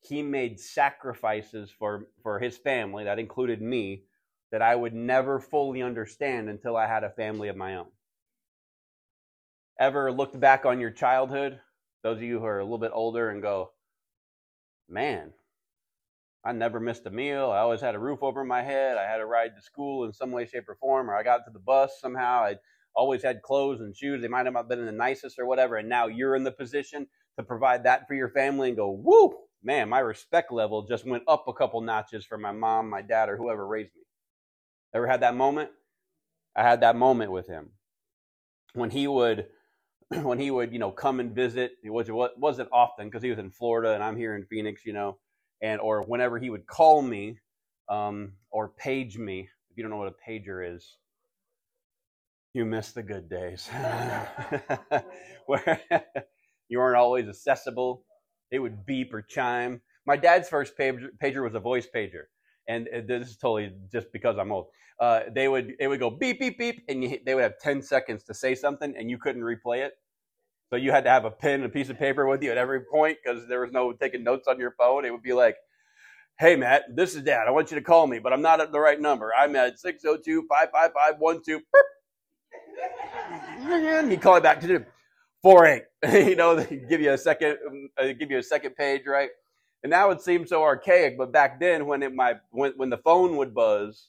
he 0.00 0.22
made 0.22 0.60
sacrifices 0.60 1.70
for, 1.78 2.08
for 2.22 2.38
his 2.38 2.56
family. 2.58 3.04
That 3.04 3.18
included 3.18 3.62
me 3.62 4.04
that 4.52 4.62
I 4.62 4.76
would 4.76 4.94
never 4.94 5.40
fully 5.40 5.82
understand 5.82 6.48
until 6.48 6.76
I 6.76 6.86
had 6.86 7.04
a 7.04 7.10
family 7.10 7.48
of 7.48 7.56
my 7.56 7.76
own. 7.76 7.86
Ever 9.80 10.12
looked 10.12 10.38
back 10.38 10.64
on 10.66 10.80
your 10.80 10.90
childhood, 10.90 11.58
those 12.02 12.18
of 12.18 12.22
you 12.22 12.38
who 12.38 12.44
are 12.44 12.60
a 12.60 12.64
little 12.64 12.78
bit 12.78 12.92
older, 12.94 13.30
and 13.30 13.42
go, 13.42 13.72
man, 14.88 15.32
I 16.44 16.52
never 16.52 16.78
missed 16.78 17.06
a 17.06 17.10
meal. 17.10 17.50
I 17.50 17.58
always 17.58 17.80
had 17.80 17.94
a 17.94 17.98
roof 17.98 18.22
over 18.22 18.44
my 18.44 18.62
head. 18.62 18.98
I 18.98 19.10
had 19.10 19.20
a 19.20 19.26
ride 19.26 19.56
to 19.56 19.62
school 19.62 20.04
in 20.04 20.12
some 20.12 20.30
way, 20.30 20.46
shape, 20.46 20.68
or 20.68 20.76
form, 20.76 21.10
or 21.10 21.16
I 21.16 21.22
got 21.22 21.38
to 21.46 21.50
the 21.50 21.58
bus 21.58 21.98
somehow. 22.00 22.42
I 22.44 22.56
always 22.94 23.22
had 23.22 23.42
clothes 23.42 23.80
and 23.80 23.96
shoes. 23.96 24.22
They 24.22 24.28
might 24.28 24.46
have 24.46 24.54
not 24.54 24.68
been 24.68 24.84
the 24.86 24.92
nicest 24.92 25.38
or 25.38 25.46
whatever. 25.46 25.76
And 25.76 25.88
now 25.88 26.06
you're 26.06 26.36
in 26.36 26.44
the 26.44 26.52
position 26.52 27.06
to 27.38 27.44
provide 27.44 27.84
that 27.84 28.06
for 28.06 28.14
your 28.14 28.28
family 28.30 28.68
and 28.68 28.76
go, 28.76 28.90
whoo, 28.90 29.34
man, 29.62 29.88
my 29.88 29.98
respect 29.98 30.52
level 30.52 30.86
just 30.86 31.06
went 31.06 31.24
up 31.26 31.46
a 31.48 31.52
couple 31.52 31.80
notches 31.80 32.24
for 32.24 32.38
my 32.38 32.52
mom, 32.52 32.90
my 32.90 33.02
dad, 33.02 33.28
or 33.28 33.36
whoever 33.36 33.66
raised 33.66 33.94
me. 33.94 34.02
Ever 34.94 35.06
had 35.08 35.22
that 35.22 35.34
moment? 35.34 35.70
I 36.56 36.62
had 36.62 36.82
that 36.82 36.96
moment 36.96 37.32
with 37.32 37.48
him 37.48 37.70
when 38.74 38.90
he 38.90 39.06
would 39.06 39.46
when 40.22 40.38
he 40.38 40.50
would 40.50 40.72
you 40.72 40.78
know 40.78 40.90
come 40.92 41.20
and 41.20 41.34
visit. 41.34 41.72
It 41.82 41.90
was 41.90 42.08
it 42.08 42.14
wasn't 42.14 42.68
often 42.72 43.08
because 43.08 43.22
he 43.22 43.30
was 43.30 43.38
in 43.38 43.50
Florida 43.50 43.94
and 43.94 44.02
I'm 44.02 44.16
here 44.16 44.36
in 44.36 44.44
Phoenix, 44.46 44.84
you 44.86 44.92
know, 44.92 45.18
and 45.62 45.80
or 45.80 46.02
whenever 46.02 46.38
he 46.38 46.50
would 46.50 46.66
call 46.66 47.02
me 47.02 47.38
um, 47.88 48.34
or 48.50 48.68
page 48.68 49.18
me. 49.18 49.48
If 49.70 49.76
you 49.76 49.82
don't 49.82 49.90
know 49.90 49.98
what 49.98 50.14
a 50.14 50.30
pager 50.30 50.76
is, 50.76 50.96
you 52.54 52.64
miss 52.64 52.92
the 52.92 53.02
good 53.02 53.28
days 53.28 53.68
where 55.46 55.80
you 56.68 56.78
weren't 56.78 56.96
always 56.98 57.28
accessible. 57.28 58.04
It 58.50 58.60
would 58.60 58.86
beep 58.86 59.14
or 59.14 59.22
chime. 59.22 59.82
My 60.06 60.16
dad's 60.16 60.48
first 60.48 60.78
pager, 60.78 61.08
pager 61.22 61.42
was 61.44 61.54
a 61.54 61.60
voice 61.60 61.88
pager 61.94 62.24
and 62.68 62.88
this 63.06 63.28
is 63.30 63.36
totally 63.36 63.72
just 63.92 64.12
because 64.12 64.38
I'm 64.38 64.52
old. 64.52 64.68
Uh, 65.00 65.22
they 65.34 65.48
would 65.48 65.74
it 65.80 65.88
would 65.88 66.00
go 66.00 66.10
beep 66.10 66.40
beep 66.40 66.58
beep, 66.58 66.84
and 66.88 67.02
you, 67.02 67.18
they 67.26 67.34
would 67.34 67.42
have 67.42 67.58
ten 67.60 67.82
seconds 67.82 68.24
to 68.24 68.34
say 68.34 68.54
something, 68.54 68.94
and 68.96 69.10
you 69.10 69.18
couldn't 69.18 69.42
replay 69.42 69.80
it. 69.84 69.94
So 70.70 70.76
you 70.76 70.92
had 70.92 71.04
to 71.04 71.10
have 71.10 71.24
a 71.24 71.30
pen 71.30 71.56
and 71.56 71.66
a 71.66 71.68
piece 71.68 71.90
of 71.90 71.98
paper 71.98 72.26
with 72.26 72.42
you 72.42 72.50
at 72.50 72.58
every 72.58 72.82
point 72.92 73.18
because 73.24 73.48
there 73.48 73.60
was 73.60 73.72
no 73.72 73.92
taking 73.92 74.24
notes 74.24 74.48
on 74.48 74.58
your 74.58 74.74
phone. 74.78 75.04
It 75.04 75.12
would 75.12 75.22
be 75.22 75.32
like, 75.32 75.56
Hey, 76.38 76.56
Matt, 76.56 76.84
this 76.96 77.14
is 77.14 77.22
Dad. 77.22 77.46
I 77.48 77.52
want 77.52 77.70
you 77.70 77.76
to 77.76 77.82
call 77.84 78.06
me, 78.08 78.18
but 78.18 78.32
I'm 78.32 78.42
not 78.42 78.60
at 78.60 78.72
the 78.72 78.80
right 78.80 79.00
number. 79.00 79.32
I'm 79.38 79.56
at 79.56 79.78
602 79.78 80.46
555 80.48 81.18
12. 81.44 81.72
And 83.60 84.10
he 84.10 84.16
call 84.16 84.36
it 84.36 84.42
back 84.42 84.60
to 84.62 84.84
four 85.42 85.66
eight. 85.66 85.84
you 86.12 86.36
know, 86.36 86.56
they 86.56 86.76
give 86.76 87.00
you 87.00 87.12
a 87.12 87.18
second, 87.18 87.58
uh, 87.98 88.12
give 88.18 88.30
you 88.30 88.38
a 88.38 88.42
second 88.42 88.76
page, 88.76 89.02
right? 89.06 89.30
And 89.82 89.90
now 89.90 90.10
it 90.10 90.22
seems 90.22 90.50
so 90.50 90.62
archaic, 90.62 91.18
but 91.18 91.32
back 91.32 91.60
then, 91.60 91.86
when 91.86 92.02
it 92.02 92.14
my 92.14 92.34
when 92.50 92.72
when 92.76 92.90
the 92.90 92.98
phone 92.98 93.36
would 93.36 93.54
buzz, 93.54 94.08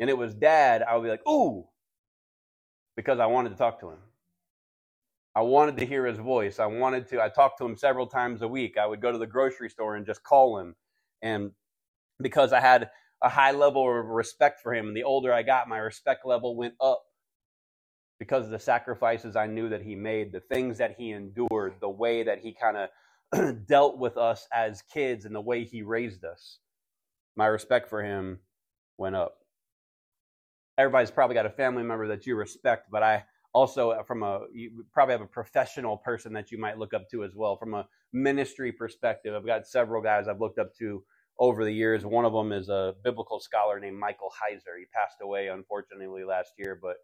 and 0.00 0.10
it 0.10 0.18
was 0.18 0.34
Dad, 0.34 0.82
I 0.82 0.96
would 0.96 1.04
be 1.04 1.10
like, 1.10 1.26
"Ooh," 1.28 1.66
because 2.96 3.20
I 3.20 3.26
wanted 3.26 3.50
to 3.50 3.56
talk 3.56 3.80
to 3.80 3.90
him. 3.90 3.98
I 5.34 5.42
wanted 5.42 5.78
to 5.78 5.86
hear 5.86 6.06
his 6.06 6.18
voice. 6.18 6.58
I 6.58 6.66
wanted 6.66 7.08
to. 7.10 7.22
I 7.22 7.28
talked 7.28 7.58
to 7.58 7.64
him 7.66 7.76
several 7.76 8.06
times 8.06 8.42
a 8.42 8.48
week. 8.48 8.76
I 8.78 8.86
would 8.86 9.00
go 9.00 9.12
to 9.12 9.18
the 9.18 9.26
grocery 9.26 9.70
store 9.70 9.96
and 9.96 10.06
just 10.06 10.24
call 10.24 10.58
him, 10.58 10.74
and 11.22 11.52
because 12.20 12.52
I 12.52 12.60
had 12.60 12.90
a 13.22 13.28
high 13.28 13.52
level 13.52 13.88
of 13.88 14.06
respect 14.06 14.60
for 14.62 14.74
him, 14.74 14.88
and 14.88 14.96
the 14.96 15.04
older 15.04 15.32
I 15.32 15.42
got, 15.42 15.68
my 15.68 15.78
respect 15.78 16.26
level 16.26 16.56
went 16.56 16.74
up 16.80 17.04
because 18.22 18.44
of 18.44 18.52
the 18.52 18.58
sacrifices 18.60 19.34
I 19.34 19.48
knew 19.48 19.68
that 19.70 19.82
he 19.82 19.96
made, 19.96 20.30
the 20.30 20.38
things 20.38 20.78
that 20.78 20.94
he 20.96 21.10
endured, 21.10 21.74
the 21.80 21.88
way 21.90 22.22
that 22.22 22.38
he 22.38 22.54
kind 22.54 22.76
of 22.76 23.66
dealt 23.66 23.98
with 23.98 24.16
us 24.16 24.46
as 24.54 24.80
kids, 24.80 25.24
and 25.24 25.34
the 25.34 25.40
way 25.40 25.64
he 25.64 25.82
raised 25.82 26.24
us. 26.24 26.60
My 27.34 27.46
respect 27.46 27.88
for 27.88 28.00
him 28.00 28.38
went 28.96 29.16
up. 29.16 29.38
Everybody's 30.78 31.10
probably 31.10 31.34
got 31.34 31.46
a 31.46 31.50
family 31.50 31.82
member 31.82 32.06
that 32.06 32.24
you 32.24 32.36
respect, 32.36 32.92
but 32.92 33.02
I 33.02 33.24
also, 33.52 33.90
uh, 33.90 34.04
from 34.04 34.22
a, 34.22 34.42
you 34.54 34.84
probably 34.92 35.14
have 35.14 35.20
a 35.20 35.26
professional 35.26 35.96
person 35.96 36.32
that 36.34 36.52
you 36.52 36.58
might 36.58 36.78
look 36.78 36.94
up 36.94 37.10
to 37.10 37.24
as 37.24 37.34
well. 37.34 37.56
From 37.56 37.74
a 37.74 37.88
ministry 38.12 38.70
perspective, 38.70 39.34
I've 39.34 39.44
got 39.44 39.66
several 39.66 40.00
guys 40.00 40.28
I've 40.28 40.40
looked 40.40 40.60
up 40.60 40.72
to 40.78 41.02
over 41.40 41.64
the 41.64 41.74
years. 41.74 42.06
One 42.06 42.24
of 42.24 42.32
them 42.32 42.52
is 42.52 42.68
a 42.68 42.94
biblical 43.02 43.40
scholar 43.40 43.80
named 43.80 43.98
Michael 43.98 44.30
Heiser. 44.30 44.78
He 44.78 44.86
passed 44.94 45.16
away, 45.20 45.48
unfortunately, 45.48 46.22
last 46.22 46.52
year, 46.56 46.78
but 46.80 46.98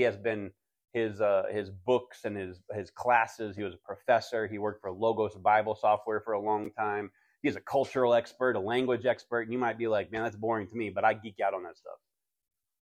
he 0.00 0.04
has 0.06 0.16
been 0.16 0.50
his 0.94 1.20
uh, 1.20 1.42
his 1.52 1.70
books 1.70 2.24
and 2.24 2.34
his 2.34 2.62
his 2.72 2.90
classes. 2.90 3.54
He 3.54 3.62
was 3.62 3.74
a 3.74 3.86
professor. 3.86 4.48
He 4.48 4.56
worked 4.56 4.80
for 4.80 4.90
Logos 4.90 5.34
Bible 5.34 5.76
Software 5.78 6.22
for 6.22 6.32
a 6.32 6.40
long 6.40 6.70
time. 6.72 7.10
He's 7.42 7.54
a 7.56 7.60
cultural 7.60 8.14
expert, 8.14 8.56
a 8.56 8.60
language 8.60 9.04
expert. 9.04 9.42
And 9.42 9.52
you 9.52 9.58
might 9.58 9.76
be 9.76 9.88
like, 9.88 10.10
man, 10.10 10.22
that's 10.22 10.36
boring 10.36 10.66
to 10.68 10.74
me, 10.76 10.88
but 10.88 11.04
I 11.04 11.12
geek 11.12 11.38
out 11.44 11.52
on 11.52 11.64
that 11.64 11.76
stuff. 11.76 11.98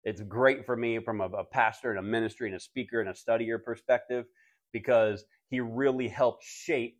It's 0.03 0.21
great 0.23 0.67
for 0.67 0.77
me 0.77 0.99
from 0.99 1.21
a, 1.21 1.27
a 1.27 1.45
pastor 1.45 1.91
and 1.91 1.99
a 2.01 2.03
ministry 2.03 2.49
and 2.49 2.57
a 2.57 2.61
speaker 2.61 3.01
and 3.01 3.09
a 3.09 3.13
studier 3.13 3.63
perspective 3.63 4.25
because 4.73 5.25
he 5.49 5.61
really 5.61 6.09
helped 6.09 6.45
shape 6.45 6.99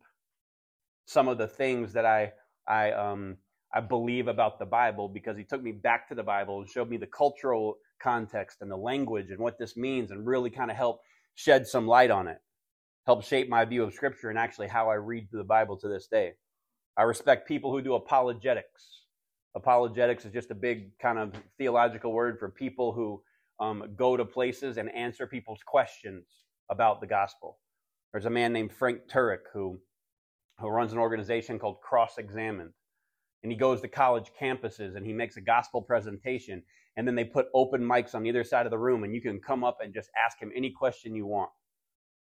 some 1.05 1.27
of 1.27 1.37
the 1.37 1.47
things 1.47 1.91
that 1.93 2.05
I 2.05 2.31
I 2.67 2.91
um 2.91 3.37
I 3.73 3.81
believe 3.81 4.29
about 4.29 4.59
the 4.59 4.65
Bible 4.65 5.09
because 5.09 5.37
he 5.37 5.43
took 5.43 5.61
me 5.61 5.73
back 5.73 6.07
to 6.07 6.15
the 6.15 6.23
Bible 6.23 6.61
and 6.61 6.69
showed 6.69 6.89
me 6.89 6.95
the 6.95 7.07
cultural 7.07 7.75
context 8.01 8.57
and 8.61 8.69
the 8.69 8.77
language 8.77 9.29
and 9.29 9.39
what 9.39 9.57
this 9.57 9.75
means 9.77 10.11
and 10.11 10.25
really 10.25 10.49
kind 10.49 10.71
of 10.71 10.77
help 10.77 11.01
shed 11.35 11.67
some 11.67 11.87
light 11.87 12.11
on 12.11 12.27
it, 12.27 12.37
help 13.05 13.23
shape 13.23 13.49
my 13.49 13.65
view 13.65 13.83
of 13.83 13.93
Scripture 13.93 14.29
and 14.29 14.39
actually 14.39 14.67
how 14.67 14.89
I 14.89 14.95
read 14.95 15.27
the 15.31 15.43
Bible 15.43 15.77
to 15.77 15.87
this 15.87 16.07
day. 16.07 16.33
I 16.97 17.03
respect 17.03 17.47
people 17.47 17.71
who 17.71 17.81
do 17.81 17.95
apologetics. 17.95 19.03
Apologetics 19.55 20.25
is 20.25 20.33
just 20.33 20.51
a 20.51 20.55
big 20.55 20.97
kind 20.99 21.19
of 21.19 21.33
theological 21.57 22.13
word 22.13 22.39
for 22.39 22.49
people 22.49 22.93
who 22.93 23.21
um, 23.59 23.83
go 23.95 24.17
to 24.17 24.25
places 24.25 24.77
and 24.77 24.93
answer 24.93 25.27
people's 25.27 25.61
questions 25.65 26.25
about 26.69 27.01
the 27.01 27.07
gospel. 27.07 27.57
There's 28.11 28.25
a 28.25 28.29
man 28.29 28.53
named 28.53 28.71
Frank 28.73 29.01
Turek 29.11 29.43
who, 29.53 29.79
who 30.59 30.67
runs 30.67 30.93
an 30.93 30.99
organization 30.99 31.59
called 31.59 31.81
Cross 31.81 32.17
Examined 32.17 32.71
and 33.45 33.51
he 33.51 33.57
goes 33.59 33.79
to 33.79 33.87
college 33.87 34.31
campuses 34.41 34.95
and 34.95 35.05
he 35.05 35.13
makes 35.13 35.37
a 35.37 35.41
gospel 35.41 35.79
presentation 35.79 36.63
and 36.97 37.07
then 37.07 37.13
they 37.13 37.23
put 37.23 37.45
open 37.53 37.79
mics 37.79 38.15
on 38.15 38.25
either 38.25 38.43
side 38.43 38.65
of 38.65 38.71
the 38.71 38.77
room 38.79 39.03
and 39.03 39.13
you 39.13 39.21
can 39.21 39.39
come 39.39 39.63
up 39.63 39.77
and 39.83 39.93
just 39.93 40.09
ask 40.25 40.39
him 40.39 40.51
any 40.55 40.71
question 40.71 41.13
you 41.13 41.27
want. 41.27 41.51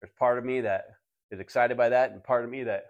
There's 0.00 0.12
part 0.18 0.38
of 0.38 0.44
me 0.44 0.62
that 0.62 0.86
is 1.30 1.38
excited 1.38 1.76
by 1.76 1.90
that 1.90 2.10
and 2.10 2.24
part 2.24 2.42
of 2.42 2.50
me 2.50 2.64
that 2.64 2.86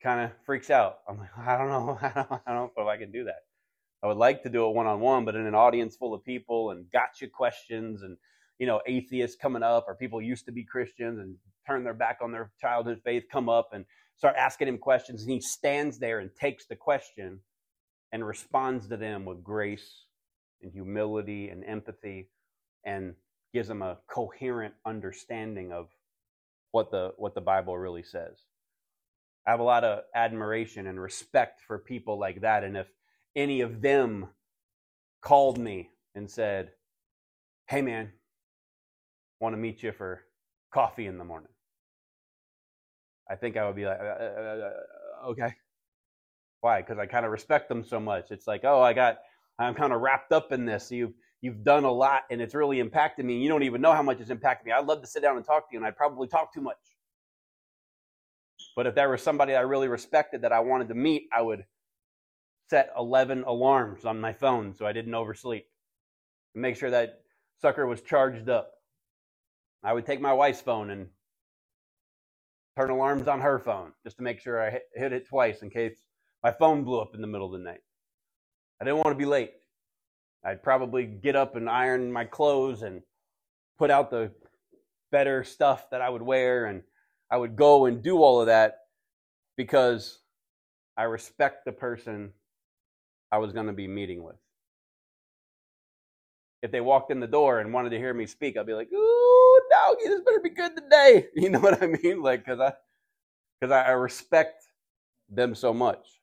kind 0.00 0.20
of 0.20 0.30
freaks 0.46 0.70
out. 0.70 0.98
I'm 1.08 1.18
like 1.18 1.36
i 1.36 1.58
don't 1.58 1.68
know 1.68 1.98
i 2.00 2.12
don't, 2.52 2.76
know 2.76 2.84
if 2.84 2.86
i 2.86 2.96
can 2.96 3.10
do 3.10 3.24
that. 3.24 3.42
I 4.04 4.06
would 4.06 4.18
like 4.18 4.44
to 4.44 4.48
do 4.48 4.68
it 4.68 4.74
one-on-one 4.76 5.24
but 5.24 5.34
in 5.34 5.44
an 5.44 5.56
audience 5.56 5.96
full 5.96 6.14
of 6.14 6.24
people 6.24 6.70
and 6.70 6.86
gotcha 6.92 7.26
questions 7.26 8.02
and 8.02 8.16
you 8.60 8.68
know 8.68 8.80
atheists 8.86 9.36
coming 9.36 9.64
up 9.64 9.86
or 9.88 9.96
people 9.96 10.22
used 10.22 10.46
to 10.46 10.52
be 10.52 10.62
christians 10.62 11.18
and 11.18 11.34
turn 11.66 11.82
their 11.82 11.92
back 11.92 12.18
on 12.22 12.30
their 12.30 12.52
childhood 12.60 13.00
faith 13.04 13.24
come 13.32 13.48
up 13.48 13.70
and 13.72 13.84
start 14.16 14.36
asking 14.36 14.68
him 14.68 14.78
questions 14.78 15.22
and 15.22 15.32
he 15.32 15.40
stands 15.40 15.98
there 15.98 16.20
and 16.20 16.30
takes 16.40 16.66
the 16.66 16.76
question 16.76 17.40
and 18.12 18.26
responds 18.26 18.88
to 18.88 18.96
them 18.96 19.24
with 19.24 19.44
grace 19.44 20.04
and 20.62 20.72
humility 20.72 21.48
and 21.48 21.64
empathy 21.64 22.30
and 22.84 23.14
gives 23.52 23.68
them 23.68 23.82
a 23.82 23.98
coherent 24.08 24.74
understanding 24.86 25.72
of 25.72 25.88
what 26.72 26.90
the 26.90 27.12
what 27.16 27.34
the 27.34 27.40
Bible 27.40 27.76
really 27.76 28.02
says. 28.02 28.36
I 29.46 29.50
have 29.50 29.60
a 29.60 29.64
lot 29.64 29.84
of 29.84 30.04
admiration 30.14 30.86
and 30.86 31.00
respect 31.00 31.62
for 31.66 31.78
people 31.78 32.18
like 32.18 32.42
that 32.42 32.64
and 32.64 32.76
if 32.76 32.88
any 33.36 33.60
of 33.60 33.80
them 33.80 34.28
called 35.22 35.58
me 35.58 35.90
and 36.14 36.30
said, 36.30 36.72
"Hey 37.66 37.82
man, 37.82 38.12
want 39.40 39.52
to 39.54 39.58
meet 39.58 39.82
you 39.82 39.92
for 39.92 40.24
coffee 40.72 41.06
in 41.06 41.18
the 41.18 41.24
morning." 41.24 41.52
I 43.30 43.36
think 43.36 43.56
I 43.56 43.66
would 43.66 43.76
be 43.76 43.86
like, 43.86 44.00
uh, 44.00 44.02
uh, 44.02 44.70
uh, 45.24 45.26
"Okay." 45.28 45.54
Why? 46.60 46.80
Because 46.80 46.98
I 46.98 47.06
kind 47.06 47.24
of 47.24 47.32
respect 47.32 47.68
them 47.68 47.84
so 47.84 48.00
much. 48.00 48.30
It's 48.30 48.46
like, 48.46 48.62
oh, 48.64 48.80
I 48.80 48.92
got, 48.92 49.18
I'm 49.58 49.74
kind 49.74 49.92
of 49.92 50.00
wrapped 50.00 50.32
up 50.32 50.52
in 50.52 50.64
this. 50.64 50.90
You've 50.90 51.12
you've 51.40 51.62
done 51.62 51.84
a 51.84 51.92
lot, 51.92 52.22
and 52.30 52.40
it's 52.40 52.54
really 52.54 52.80
impacted 52.80 53.24
me. 53.24 53.38
You 53.38 53.48
don't 53.48 53.62
even 53.62 53.80
know 53.80 53.92
how 53.92 54.02
much 54.02 54.20
it's 54.20 54.30
impacted 54.30 54.66
me. 54.66 54.72
I'd 54.72 54.86
love 54.86 55.00
to 55.02 55.06
sit 55.06 55.22
down 55.22 55.36
and 55.36 55.44
talk 55.44 55.68
to 55.68 55.72
you, 55.72 55.78
and 55.78 55.86
I'd 55.86 55.96
probably 55.96 56.26
talk 56.26 56.52
too 56.52 56.60
much. 56.60 56.76
But 58.74 58.86
if 58.86 58.94
there 58.94 59.08
was 59.08 59.22
somebody 59.22 59.54
I 59.54 59.60
really 59.60 59.88
respected 59.88 60.42
that 60.42 60.52
I 60.52 60.60
wanted 60.60 60.88
to 60.88 60.94
meet, 60.94 61.28
I 61.36 61.42
would 61.42 61.64
set 62.70 62.90
11 62.96 63.44
alarms 63.44 64.04
on 64.04 64.20
my 64.20 64.32
phone 64.32 64.74
so 64.74 64.86
I 64.86 64.92
didn't 64.92 65.14
oversleep. 65.14 65.66
And 66.54 66.62
make 66.62 66.76
sure 66.76 66.90
that 66.90 67.20
sucker 67.60 67.86
was 67.86 68.02
charged 68.02 68.48
up. 68.48 68.70
I 69.82 69.92
would 69.92 70.06
take 70.06 70.20
my 70.20 70.32
wife's 70.32 70.60
phone 70.60 70.90
and 70.90 71.08
turn 72.76 72.90
alarms 72.90 73.26
on 73.26 73.40
her 73.40 73.58
phone 73.58 73.92
just 74.04 74.16
to 74.18 74.22
make 74.22 74.40
sure 74.40 74.64
I 74.64 74.80
hit 74.94 75.12
it 75.12 75.26
twice 75.26 75.62
in 75.62 75.70
case 75.70 75.96
my 76.42 76.52
phone 76.52 76.84
blew 76.84 77.00
up 77.00 77.14
in 77.14 77.20
the 77.20 77.26
middle 77.26 77.46
of 77.46 77.52
the 77.52 77.64
night. 77.64 77.80
I 78.80 78.84
didn't 78.84 78.98
want 78.98 79.10
to 79.10 79.14
be 79.16 79.24
late. 79.24 79.52
I'd 80.44 80.62
probably 80.62 81.04
get 81.04 81.34
up 81.34 81.56
and 81.56 81.68
iron 81.68 82.12
my 82.12 82.24
clothes 82.24 82.82
and 82.82 83.02
put 83.78 83.90
out 83.90 84.10
the 84.10 84.30
better 85.10 85.42
stuff 85.42 85.90
that 85.90 86.00
I 86.00 86.08
would 86.08 86.22
wear. 86.22 86.66
And 86.66 86.82
I 87.30 87.36
would 87.36 87.56
go 87.56 87.86
and 87.86 88.02
do 88.02 88.22
all 88.22 88.40
of 88.40 88.46
that 88.46 88.78
because 89.56 90.20
I 90.96 91.04
respect 91.04 91.64
the 91.64 91.72
person 91.72 92.32
I 93.32 93.38
was 93.38 93.52
going 93.52 93.66
to 93.66 93.72
be 93.72 93.88
meeting 93.88 94.22
with. 94.22 94.36
If 96.62 96.72
they 96.72 96.80
walked 96.80 97.10
in 97.10 97.20
the 97.20 97.26
door 97.26 97.60
and 97.60 97.72
wanted 97.72 97.90
to 97.90 97.98
hear 97.98 98.14
me 98.14 98.26
speak, 98.26 98.56
I'd 98.56 98.66
be 98.66 98.74
like, 98.74 98.92
"Ooh, 98.92 99.60
doggy, 99.70 100.08
this 100.08 100.20
better 100.22 100.40
be 100.40 100.50
good 100.50 100.76
today." 100.76 101.28
You 101.34 101.50
know 101.50 101.60
what 101.60 101.80
I 101.80 101.86
mean? 101.86 102.20
Like, 102.20 102.44
because 102.44 102.58
I, 102.58 102.72
because 103.60 103.72
I 103.72 103.90
respect 103.90 104.64
them 105.28 105.54
so 105.54 105.72
much 105.72 106.17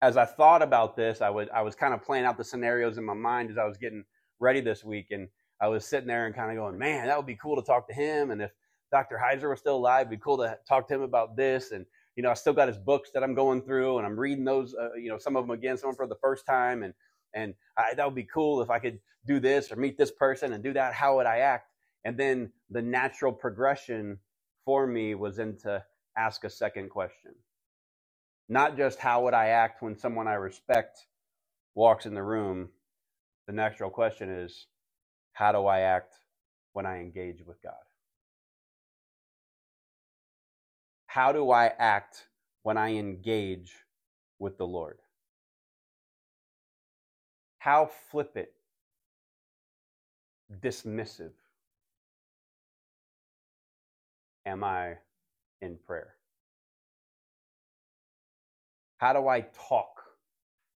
as 0.00 0.16
I 0.16 0.24
thought 0.24 0.62
about 0.62 0.96
this, 0.96 1.20
I 1.20 1.30
would 1.30 1.50
I 1.50 1.62
was 1.62 1.74
kind 1.74 1.92
of 1.92 2.02
playing 2.02 2.24
out 2.24 2.36
the 2.36 2.44
scenarios 2.44 2.98
in 2.98 3.04
my 3.04 3.14
mind 3.14 3.50
as 3.50 3.58
I 3.58 3.64
was 3.64 3.76
getting 3.78 4.04
ready 4.38 4.60
this 4.60 4.84
week, 4.84 5.08
and 5.10 5.28
I 5.60 5.68
was 5.68 5.84
sitting 5.84 6.06
there 6.06 6.26
and 6.26 6.34
kind 6.34 6.50
of 6.50 6.56
going, 6.56 6.78
"Man, 6.78 7.06
that 7.06 7.16
would 7.16 7.26
be 7.26 7.36
cool 7.36 7.56
to 7.56 7.62
talk 7.62 7.88
to 7.88 7.94
him." 7.94 8.30
And 8.30 8.40
if 8.40 8.52
Dr. 8.92 9.20
Heiser 9.22 9.50
was 9.50 9.58
still 9.58 9.76
alive, 9.76 10.02
it'd 10.02 10.10
be 10.10 10.22
cool 10.22 10.38
to 10.38 10.56
talk 10.68 10.88
to 10.88 10.94
him 10.94 11.02
about 11.02 11.36
this. 11.36 11.72
And 11.72 11.84
you 12.16 12.22
know, 12.22 12.30
I 12.30 12.34
still 12.34 12.52
got 12.52 12.68
his 12.68 12.78
books 12.78 13.10
that 13.14 13.22
I'm 13.22 13.34
going 13.34 13.62
through, 13.62 13.98
and 13.98 14.06
I'm 14.06 14.18
reading 14.18 14.44
those. 14.44 14.74
Uh, 14.74 14.94
you 14.94 15.08
know, 15.08 15.18
some 15.18 15.36
of 15.36 15.44
them 15.44 15.50
again, 15.50 15.76
some 15.76 15.90
of 15.90 15.96
them 15.96 16.06
for 16.06 16.08
the 16.08 16.20
first 16.20 16.46
time, 16.46 16.82
and 16.84 16.94
and 17.34 17.54
I, 17.76 17.94
that 17.94 18.04
would 18.04 18.14
be 18.14 18.24
cool 18.32 18.62
if 18.62 18.70
I 18.70 18.78
could 18.78 19.00
do 19.26 19.40
this 19.40 19.72
or 19.72 19.76
meet 19.76 19.98
this 19.98 20.12
person 20.12 20.52
and 20.52 20.62
do 20.62 20.72
that. 20.74 20.94
How 20.94 21.16
would 21.16 21.26
I 21.26 21.38
act? 21.38 21.72
And 22.04 22.16
then 22.16 22.52
the 22.70 22.80
natural 22.80 23.32
progression 23.32 24.18
for 24.64 24.86
me 24.86 25.14
was 25.14 25.38
into 25.38 25.82
ask 26.16 26.44
a 26.44 26.50
second 26.50 26.90
question 26.90 27.34
not 28.48 28.76
just 28.76 28.98
how 28.98 29.24
would 29.24 29.34
I 29.34 29.48
act 29.48 29.82
when 29.82 29.96
someone 29.98 30.28
I 30.28 30.34
respect 30.34 31.06
walks 31.74 32.06
in 32.06 32.14
the 32.14 32.24
room. 32.24 32.70
The 33.46 33.54
natural 33.54 33.90
question 33.90 34.30
is, 34.30 34.66
how 35.34 35.52
do 35.52 35.66
I 35.66 35.80
act 35.80 36.16
when 36.74 36.86
I 36.86 37.00
engage 37.00 37.44
with 37.46 37.62
God? 37.62 37.74
How 41.06 41.32
do 41.32 41.50
I 41.50 41.66
act 41.78 42.28
when 42.62 42.76
I 42.78 42.94
engage 42.94 43.74
with 44.38 44.58
the 44.58 44.66
Lord? 44.66 44.98
How 47.58 47.90
flippant, 48.10 48.48
dismissive 50.62 51.32
am 54.46 54.64
I 54.64 54.96
in 55.62 55.78
prayer? 55.86 56.17
How 58.98 59.12
do 59.12 59.28
I 59.28 59.46
talk 59.68 60.02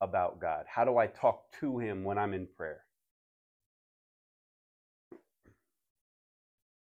about 0.00 0.40
God? 0.40 0.64
How 0.68 0.84
do 0.84 0.98
I 0.98 1.06
talk 1.06 1.50
to 1.60 1.78
Him 1.78 2.04
when 2.04 2.18
I'm 2.18 2.34
in 2.34 2.46
prayer? 2.46 2.82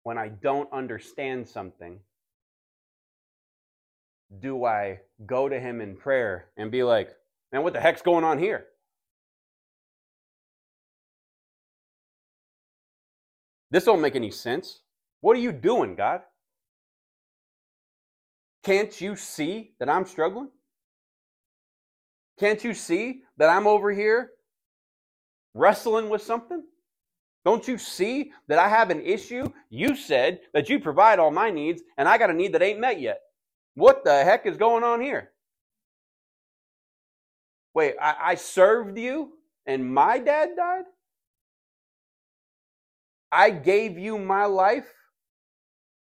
When 0.03 0.17
I 0.17 0.29
don't 0.29 0.71
understand 0.71 1.47
something, 1.47 1.99
do 4.39 4.65
I 4.65 4.99
go 5.25 5.49
to 5.49 5.59
Him 5.59 5.81
in 5.81 5.95
prayer 5.95 6.49
and 6.55 6.71
be 6.71 6.83
like, 6.83 7.09
man, 7.51 7.63
what 7.63 7.73
the 7.73 7.81
heck's 7.81 8.01
going 8.01 8.23
on 8.23 8.37
here? 8.37 8.65
This 13.71 13.85
don't 13.85 14.01
make 14.01 14.15
any 14.15 14.29
sense. 14.29 14.81
What 15.21 15.35
are 15.35 15.39
you 15.39 15.51
doing, 15.51 15.95
God? 15.95 16.21
Can't 18.63 19.01
you 19.01 19.15
see 19.15 19.71
that 19.79 19.89
I'm 19.89 20.05
struggling? 20.05 20.49
Can't 22.39 22.63
you 22.63 22.73
see 22.73 23.21
that 23.37 23.49
I'm 23.49 23.67
over 23.67 23.91
here 23.91 24.31
wrestling 25.53 26.09
with 26.09 26.21
something? 26.21 26.63
Don't 27.45 27.67
you 27.67 27.77
see 27.77 28.31
that 28.47 28.59
I 28.59 28.69
have 28.69 28.89
an 28.89 29.01
issue? 29.01 29.51
You 29.69 29.95
said 29.95 30.39
that 30.53 30.69
you 30.69 30.79
provide 30.79 31.19
all 31.19 31.31
my 31.31 31.49
needs, 31.49 31.83
and 31.97 32.07
I 32.07 32.17
got 32.17 32.29
a 32.29 32.33
need 32.33 32.53
that 32.53 32.61
ain't 32.61 32.79
met 32.79 33.01
yet. 33.01 33.19
What 33.75 34.03
the 34.03 34.23
heck 34.23 34.45
is 34.45 34.57
going 34.57 34.83
on 34.83 35.01
here? 35.01 35.31
Wait, 37.73 37.95
I, 37.99 38.15
I 38.21 38.35
served 38.35 38.97
you 38.97 39.33
and 39.65 39.93
my 39.93 40.19
dad 40.19 40.49
died? 40.55 40.83
I 43.31 43.49
gave 43.49 43.97
you 43.97 44.19
my 44.19 44.45
life 44.45 44.91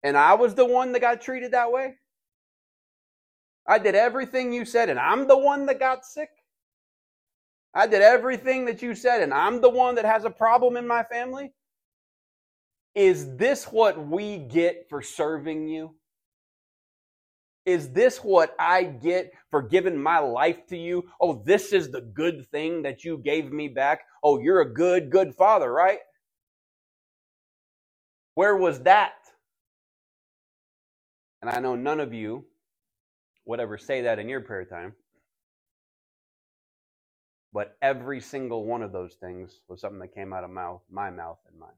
and 0.04 0.16
I 0.16 0.34
was 0.34 0.54
the 0.54 0.64
one 0.64 0.92
that 0.92 1.00
got 1.00 1.20
treated 1.20 1.52
that 1.52 1.72
way? 1.72 1.96
I 3.68 3.78
did 3.78 3.94
everything 3.94 4.52
you 4.52 4.64
said 4.64 4.88
and 4.88 4.98
I'm 4.98 5.28
the 5.28 5.36
one 5.36 5.66
that 5.66 5.78
got 5.78 6.06
sick? 6.06 6.30
I 7.74 7.86
did 7.86 8.00
everything 8.00 8.64
that 8.64 8.80
you 8.80 8.94
said 8.94 9.22
and 9.22 9.32
I'm 9.32 9.60
the 9.60 9.68
one 9.68 9.94
that 9.96 10.06
has 10.06 10.24
a 10.24 10.30
problem 10.30 10.78
in 10.78 10.86
my 10.86 11.04
family? 11.04 11.52
Is 12.94 13.36
this 13.36 13.66
what 13.66 14.08
we 14.08 14.38
get 14.38 14.86
for 14.88 15.02
serving 15.02 15.68
you? 15.68 15.94
Is 17.66 17.90
this 17.90 18.18
what 18.24 18.56
I 18.58 18.84
get 18.84 19.34
for 19.50 19.60
giving 19.60 20.02
my 20.02 20.18
life 20.18 20.66
to 20.68 20.76
you? 20.76 21.04
Oh, 21.20 21.42
this 21.44 21.74
is 21.74 21.90
the 21.90 22.00
good 22.00 22.46
thing 22.50 22.80
that 22.82 23.04
you 23.04 23.18
gave 23.18 23.52
me 23.52 23.68
back. 23.68 24.00
Oh, 24.22 24.40
you're 24.40 24.62
a 24.62 24.72
good, 24.72 25.10
good 25.10 25.34
father, 25.34 25.70
right? 25.70 25.98
Where 28.34 28.56
was 28.56 28.80
that? 28.84 29.12
And 31.42 31.50
I 31.50 31.60
know 31.60 31.76
none 31.76 32.00
of 32.00 32.14
you 32.14 32.46
would 33.48 33.60
ever 33.60 33.78
say 33.78 34.02
that 34.02 34.18
in 34.18 34.28
your 34.28 34.42
prayer 34.42 34.66
time. 34.66 34.92
But 37.50 37.78
every 37.80 38.20
single 38.20 38.66
one 38.66 38.82
of 38.82 38.92
those 38.92 39.14
things 39.14 39.62
was 39.68 39.80
something 39.80 40.00
that 40.00 40.14
came 40.14 40.34
out 40.34 40.44
of 40.44 40.50
mouth, 40.50 40.82
my 40.90 41.10
mouth 41.10 41.38
and 41.50 41.58
mine. 41.58 41.70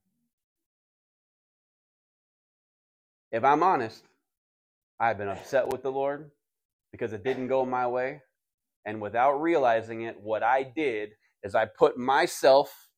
If 3.30 3.44
I'm 3.44 3.62
honest, 3.62 4.02
I've 4.98 5.16
been 5.16 5.28
upset 5.28 5.68
with 5.68 5.84
the 5.84 5.92
Lord 5.92 6.32
because 6.90 7.12
it 7.12 7.22
didn't 7.22 7.46
go 7.46 7.64
my 7.64 7.86
way. 7.86 8.20
And 8.84 9.00
without 9.00 9.40
realizing 9.40 10.02
it, 10.02 10.20
what 10.20 10.42
I 10.42 10.64
did 10.64 11.10
is 11.44 11.54
I 11.54 11.66
put 11.66 11.96
myself 11.96 12.88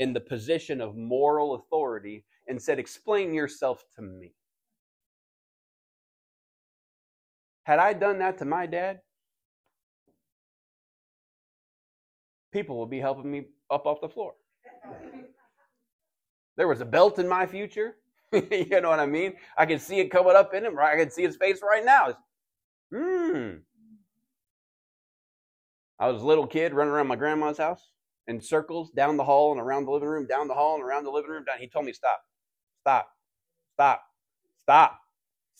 in 0.00 0.14
the 0.14 0.20
position 0.20 0.80
of 0.80 0.96
moral 0.96 1.54
authority 1.54 2.24
and 2.48 2.60
said, 2.60 2.80
Explain 2.80 3.32
yourself 3.32 3.84
to 3.94 4.02
me. 4.02 4.34
Had 7.70 7.78
I 7.78 7.92
done 7.92 8.18
that 8.18 8.36
to 8.38 8.44
my 8.44 8.66
dad, 8.66 8.98
people 12.52 12.80
would 12.80 12.90
be 12.90 12.98
helping 12.98 13.30
me 13.30 13.44
up 13.70 13.86
off 13.86 14.00
the 14.00 14.08
floor. 14.08 14.32
There 16.56 16.66
was 16.66 16.80
a 16.80 16.84
belt 16.84 17.20
in 17.20 17.28
my 17.28 17.46
future. 17.46 17.94
you 18.32 18.80
know 18.80 18.90
what 18.90 18.98
I 18.98 19.06
mean? 19.06 19.34
I 19.56 19.66
can 19.66 19.78
see 19.78 20.00
it 20.00 20.10
coming 20.10 20.34
up 20.34 20.52
in 20.52 20.64
him. 20.64 20.74
Right? 20.76 20.96
I 20.96 21.00
can 21.00 21.12
see 21.12 21.22
his 21.22 21.36
face 21.36 21.60
right 21.62 21.84
now. 21.84 22.16
Hmm. 22.92 23.58
I 26.00 26.10
was 26.10 26.22
a 26.22 26.26
little 26.26 26.48
kid 26.48 26.74
running 26.74 26.92
around 26.92 27.06
my 27.06 27.14
grandma's 27.14 27.58
house 27.58 27.92
in 28.26 28.40
circles 28.40 28.90
down 28.90 29.16
the 29.16 29.22
hall 29.22 29.52
and 29.52 29.60
around 29.60 29.84
the 29.84 29.92
living 29.92 30.08
room, 30.08 30.26
down 30.26 30.48
the 30.48 30.54
hall 30.54 30.74
and 30.74 30.82
around 30.82 31.04
the 31.04 31.12
living 31.12 31.30
room. 31.30 31.44
Down. 31.44 31.60
He 31.60 31.68
told 31.68 31.84
me 31.84 31.92
stop, 31.92 32.20
stop, 32.80 33.08
stop, 33.76 34.02
stop, 34.60 34.99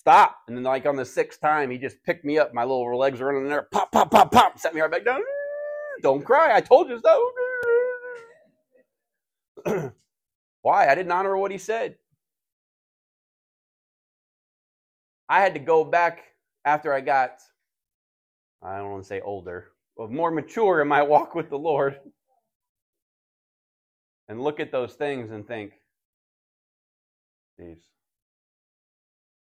stop. 0.01 0.39
And 0.49 0.57
then, 0.57 0.65
like 0.65 0.87
on 0.87 0.97
the 0.97 1.05
sixth 1.05 1.41
time, 1.41 1.71
he 1.71 1.77
just 1.79 2.03
picked 2.05 2.25
me 2.25 2.39
up. 2.39 2.55
My 2.55 2.63
little 2.63 2.99
legs 2.99 3.21
were 3.21 3.27
running 3.27 3.49
there, 3.49 3.69
pop, 3.71 3.93
pop, 3.93 4.11
pop, 4.11 4.33
pop, 4.33 4.59
set 4.59 4.75
me 4.75 4.81
right 4.81 4.91
back 4.91 5.05
down. 5.05 5.21
Don't 6.03 6.25
cry. 6.25 6.57
I 6.57 6.61
told 6.63 6.89
you 6.89 6.99
so. 6.99 7.31
Why? 10.63 10.89
I 10.89 10.95
didn't 10.95 11.13
honor 11.13 11.37
what 11.37 11.51
he 11.51 11.59
said. 11.59 11.97
I 15.29 15.41
had 15.41 15.55
to 15.55 15.61
go 15.61 15.85
back 15.85 16.23
after 16.65 16.93
I 16.93 17.03
got, 17.03 17.39
I 18.63 18.79
don't 18.79 18.91
want 18.91 19.03
to 19.03 19.09
say 19.09 19.21
older, 19.21 19.69
but 19.97 20.11
more 20.11 20.31
mature 20.31 20.81
in 20.81 20.89
my 20.89 21.03
walk 21.13 21.35
with 21.35 21.51
the 21.51 21.59
Lord 21.59 22.01
and 24.29 24.41
look 24.43 24.61
at 24.61 24.73
those 24.73 24.95
things 24.95 25.31
and 25.31 25.47
think, 25.47 25.73
geez, 27.59 27.79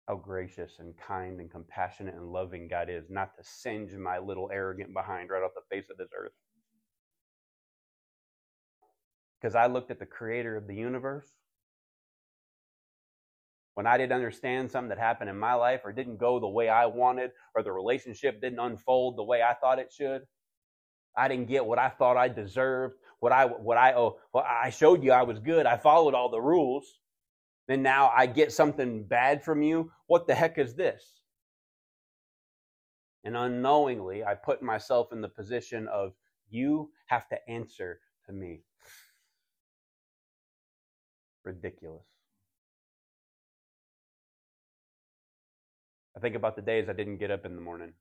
how 0.09 0.17
gracious 0.17 0.73
and 0.79 0.95
kind 0.97 1.41
and 1.41 1.51
compassionate 1.51 2.15
and 2.15 2.33
loving 2.33 2.69
God 2.69 2.89
is, 2.91 3.05
not 3.09 3.35
to 3.37 3.43
singe 3.43 3.93
my 3.93 4.19
little 4.19 4.51
arrogant 4.53 4.93
behind 4.93 5.31
right 5.31 5.43
off 5.43 5.53
the 5.55 5.75
face 5.75 5.87
of 5.91 5.97
this 5.97 6.11
earth. 6.19 6.33
Because 9.41 9.55
I 9.55 9.67
looked 9.67 9.91
at 9.91 9.99
the 9.99 10.07
creator 10.07 10.57
of 10.57 10.67
the 10.67 10.75
universe 10.75 11.31
when 13.75 13.87
I 13.87 13.99
didn't 13.99 14.13
understand 14.13 14.71
something 14.71 14.91
that 14.91 14.99
happened 14.99 15.31
in 15.31 15.39
my 15.39 15.55
life 15.55 15.81
or 15.85 15.93
didn't 15.93 16.19
go 16.19 16.39
the 16.39 16.49
way 16.49 16.69
I 16.69 16.87
wanted 16.87 17.31
or 17.55 17.63
the 17.63 17.73
relationship 17.73 18.41
didn't 18.41 18.61
unfold 18.61 19.17
the 19.17 19.25
way 19.25 19.43
I 19.43 19.55
thought 19.55 19.79
it 19.79 19.93
should. 19.93 20.23
I 21.17 21.29
didn't 21.29 21.49
get 21.49 21.65
what 21.65 21.79
I 21.79 21.89
thought 21.89 22.17
I 22.17 22.29
deserved. 22.29 22.95
What 23.21 23.33
I 23.33 23.47
what 23.47 23.79
I 23.79 23.95
oh 23.95 24.19
well 24.33 24.45
I 24.49 24.71
showed 24.71 25.03
you 25.03 25.13
I 25.13 25.23
was 25.23 25.39
good. 25.39 25.67
I 25.67 25.77
followed 25.77 26.15
all 26.15 26.31
the 26.31 26.41
rules. 26.41 27.01
Then 27.67 27.83
now 27.83 28.13
I 28.15 28.27
get 28.27 28.53
something 28.53 29.05
bad 29.05 29.43
from 29.43 29.63
you. 29.63 29.91
What 30.07 30.27
the 30.27 30.35
heck 30.35 30.59
is 30.59 30.75
this? 30.75 31.03
And 33.25 33.37
unknowingly, 33.37 34.23
I 34.23 34.35
put 34.35 34.63
myself 34.63 35.13
in 35.13 35.23
the 35.23 35.29
position 35.29 35.89
of 35.89 36.13
you 36.51 36.91
have 37.07 37.27
to 37.31 37.49
answer 37.49 38.01
to 38.27 38.33
me. 38.33 38.61
Ridiculous. 41.43 42.05
I 46.17 46.21
think 46.21 46.37
about 46.37 46.55
the 46.55 46.63
days 46.63 46.89
I 46.89 46.93
didn't 46.93 47.17
get 47.17 47.31
up 47.31 47.45
in 47.47 47.55
the 47.55 47.61
morning 47.61 47.93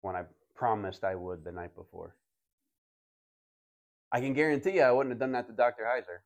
when 0.00 0.16
I 0.16 0.24
promised 0.54 1.04
I 1.04 1.14
would 1.14 1.44
the 1.44 1.52
night 1.52 1.74
before. 1.76 2.16
I 4.10 4.20
can 4.20 4.32
guarantee 4.32 4.76
you 4.76 4.82
I 4.82 4.92
wouldn't 4.92 5.12
have 5.12 5.20
done 5.20 5.32
that 5.32 5.46
to 5.48 5.52
Dr. 5.52 5.84
Heiser. 5.84 6.22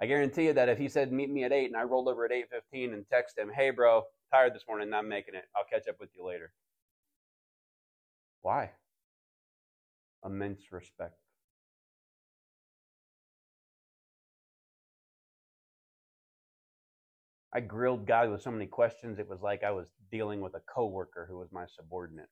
I 0.00 0.06
guarantee 0.06 0.46
you 0.46 0.52
that 0.54 0.68
if 0.68 0.78
he 0.78 0.88
said 0.88 1.12
meet 1.12 1.30
me 1.30 1.44
at 1.44 1.52
8 1.52 1.66
and 1.66 1.76
I 1.76 1.82
rolled 1.84 2.08
over 2.08 2.24
at 2.24 2.32
8:15 2.32 2.92
and 2.94 3.06
text 3.08 3.38
him, 3.38 3.50
"Hey 3.50 3.70
bro, 3.70 4.04
tired 4.30 4.54
this 4.54 4.66
morning, 4.68 4.90
not 4.90 5.04
making 5.06 5.34
it. 5.34 5.46
I'll 5.56 5.64
catch 5.64 5.88
up 5.88 6.00
with 6.00 6.10
you 6.14 6.24
later." 6.24 6.52
Why? 8.42 8.72
Immense 10.24 10.72
respect. 10.72 11.16
I 17.52 17.60
grilled 17.60 18.06
God 18.06 18.30
with 18.30 18.42
so 18.42 18.50
many 18.50 18.66
questions, 18.66 19.20
it 19.20 19.28
was 19.28 19.40
like 19.40 19.62
I 19.62 19.70
was 19.70 19.92
dealing 20.10 20.40
with 20.40 20.54
a 20.54 20.60
coworker 20.60 21.26
who 21.28 21.38
was 21.38 21.52
my 21.52 21.66
subordinate. 21.66 22.28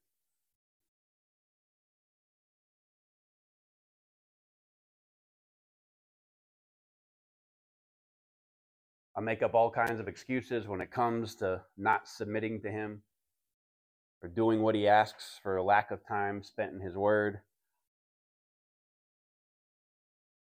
Make 9.22 9.42
up 9.42 9.54
all 9.54 9.70
kinds 9.70 10.00
of 10.00 10.08
excuses 10.08 10.66
when 10.66 10.80
it 10.80 10.90
comes 10.90 11.34
to 11.36 11.62
not 11.76 12.08
submitting 12.08 12.60
to 12.62 12.70
Him 12.70 13.02
or 14.22 14.28
doing 14.28 14.62
what 14.62 14.74
He 14.74 14.88
asks 14.88 15.40
for 15.42 15.60
lack 15.62 15.90
of 15.90 16.06
time 16.06 16.42
spent 16.42 16.72
in 16.72 16.80
His 16.80 16.96
Word. 16.96 17.40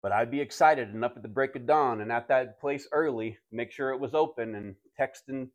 But 0.03 0.13
I'd 0.13 0.31
be 0.31 0.41
excited 0.41 0.89
and 0.89 1.05
up 1.05 1.17
at 1.17 1.23
the 1.23 1.29
break 1.29 1.55
of 1.55 1.67
dawn 1.67 2.01
and 2.01 2.11
at 2.11 2.29
that 2.29 2.61
place 2.61 2.89
early, 2.93 3.39
make 3.53 3.71
sure 3.71 3.91
it 3.91 4.01
was 4.01 4.15
open 4.15 4.55
and 4.55 4.75
texting 4.99 5.49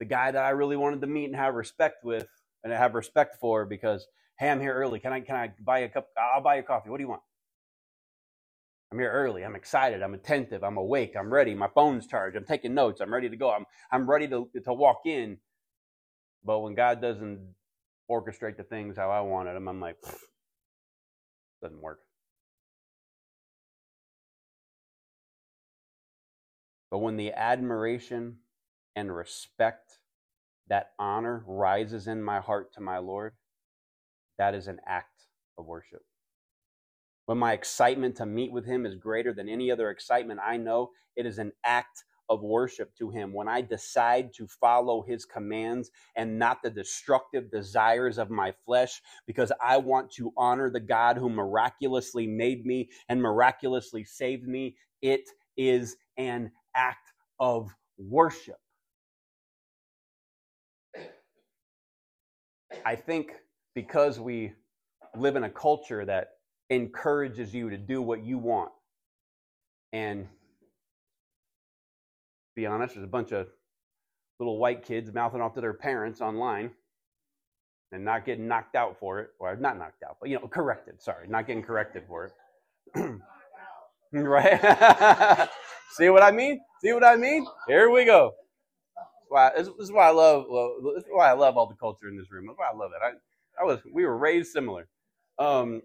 the 0.00 0.04
guy 0.04 0.32
that 0.32 0.44
I 0.44 0.50
really 0.50 0.76
wanted 0.76 1.00
to 1.02 1.06
meet 1.06 1.26
and 1.26 1.36
have 1.36 1.54
respect 1.54 2.04
with 2.04 2.26
and 2.64 2.72
have 2.72 2.94
respect 2.94 3.36
for 3.40 3.64
because 3.64 4.06
hey, 4.38 4.50
I'm 4.50 4.60
here 4.60 4.74
early. 4.74 4.98
Can 4.98 5.12
I 5.12 5.20
can 5.20 5.36
I 5.36 5.52
buy 5.64 5.80
a 5.80 5.88
cup? 5.88 6.08
I'll 6.18 6.42
buy 6.42 6.56
you 6.56 6.62
coffee. 6.62 6.90
What 6.90 6.98
do 6.98 7.04
you 7.04 7.08
want? 7.08 7.22
I'm 8.92 8.98
here 8.98 9.10
early. 9.10 9.44
I'm 9.44 9.56
excited. 9.56 10.02
I'm 10.02 10.14
attentive. 10.14 10.62
I'm 10.62 10.76
awake. 10.76 11.14
I'm 11.18 11.32
ready. 11.32 11.54
My 11.54 11.68
phone's 11.74 12.06
charged. 12.06 12.36
I'm 12.36 12.44
taking 12.44 12.74
notes. 12.74 13.00
I'm 13.00 13.12
ready 13.12 13.28
to 13.28 13.36
go. 13.36 13.50
I'm 13.50 13.64
I'm 13.90 14.08
ready 14.08 14.28
to 14.28 14.48
to 14.64 14.72
walk 14.72 15.02
in. 15.06 15.38
But 16.44 16.60
when 16.60 16.74
God 16.74 17.00
doesn't 17.00 17.54
orchestrate 18.10 18.56
the 18.56 18.64
things 18.64 18.96
how 18.96 19.10
I 19.10 19.20
wanted 19.20 19.54
them. 19.54 19.68
I'm 19.68 19.80
like, 19.80 19.96
doesn't 21.62 21.80
work. 21.80 22.00
But 26.90 26.98
when 26.98 27.16
the 27.16 27.32
admiration 27.32 28.36
and 28.94 29.14
respect, 29.14 29.98
that 30.68 30.92
honor 30.98 31.44
rises 31.46 32.06
in 32.06 32.22
my 32.22 32.40
heart 32.40 32.72
to 32.74 32.80
my 32.80 32.98
Lord, 32.98 33.32
that 34.38 34.54
is 34.54 34.68
an 34.68 34.80
act 34.86 35.24
of 35.58 35.66
worship. 35.66 36.02
When 37.26 37.38
my 37.38 37.52
excitement 37.52 38.16
to 38.16 38.26
meet 38.26 38.52
with 38.52 38.66
Him 38.66 38.84
is 38.84 38.94
greater 38.94 39.32
than 39.32 39.48
any 39.48 39.70
other 39.70 39.90
excitement 39.90 40.40
I 40.44 40.56
know, 40.56 40.90
it 41.16 41.26
is 41.26 41.38
an 41.38 41.52
act 41.64 42.04
of 42.28 42.42
worship 42.42 42.94
to 42.96 43.10
Him. 43.10 43.32
When 43.32 43.48
I 43.48 43.60
decide 43.60 44.32
to 44.34 44.46
follow 44.46 45.02
His 45.02 45.24
commands 45.24 45.90
and 46.16 46.38
not 46.38 46.62
the 46.62 46.70
destructive 46.70 47.50
desires 47.50 48.18
of 48.18 48.30
my 48.30 48.52
flesh, 48.66 49.00
because 49.26 49.52
I 49.62 49.78
want 49.78 50.10
to 50.12 50.32
honor 50.36 50.70
the 50.70 50.80
God 50.80 51.16
who 51.16 51.28
miraculously 51.30 52.26
made 52.26 52.66
me 52.66 52.90
and 53.08 53.22
miraculously 53.22 54.04
saved 54.04 54.46
me, 54.46 54.76
it 55.00 55.28
is 55.56 55.96
an 56.16 56.50
act 56.74 57.12
of 57.40 57.74
worship. 57.98 58.56
I 62.84 62.96
think 62.96 63.32
because 63.74 64.20
we 64.20 64.52
live 65.16 65.36
in 65.36 65.44
a 65.44 65.50
culture 65.50 66.04
that 66.04 66.28
encourages 66.70 67.54
you 67.54 67.70
to 67.70 67.76
do 67.76 68.00
what 68.02 68.24
you 68.24 68.38
want. 68.38 68.72
And 69.92 70.26
be 72.56 72.66
honest, 72.66 72.94
there's 72.94 73.04
a 73.04 73.08
bunch 73.08 73.32
of 73.32 73.46
little 74.38 74.58
white 74.58 74.84
kids 74.84 75.12
mouthing 75.12 75.40
off 75.40 75.54
to 75.54 75.60
their 75.60 75.74
parents 75.74 76.20
online 76.20 76.70
and 77.92 78.04
not 78.04 78.24
getting 78.24 78.48
knocked 78.48 78.74
out 78.74 78.98
for 78.98 79.20
it. 79.20 79.30
Or 79.38 79.54
not 79.56 79.78
knocked 79.78 80.02
out, 80.02 80.16
but 80.20 80.28
you 80.28 80.36
know, 80.36 80.48
corrected. 80.48 81.00
Sorry, 81.00 81.28
not 81.28 81.46
getting 81.46 81.62
corrected 81.62 82.04
for 82.08 82.24
it. 82.24 82.32
right? 84.12 85.48
See 85.96 86.10
what 86.10 86.22
I 86.22 86.32
mean? 86.32 86.60
See 86.80 86.92
what 86.92 87.04
I 87.04 87.16
mean? 87.16 87.46
Here 87.68 87.90
we 87.90 88.04
go. 88.04 88.32
Why 89.28 89.52
this, 89.56 89.68
is 89.78 89.92
why 89.92 90.08
I 90.08 90.10
love. 90.10 90.46
Well, 90.48 90.76
this 90.94 91.04
is 91.04 91.10
why 91.10 91.28
I 91.28 91.32
love 91.32 91.56
all 91.56 91.68
the 91.68 91.76
culture 91.76 92.08
in 92.08 92.16
this 92.16 92.30
room. 92.30 92.46
That's 92.46 92.58
why 92.58 92.70
I 92.72 92.76
love 92.76 92.90
it. 92.92 93.02
I, 93.02 93.62
I 93.62 93.64
was. 93.64 93.80
We 93.92 94.04
were 94.04 94.16
raised 94.16 94.52
similar. 94.52 94.88
Um, 95.38 95.82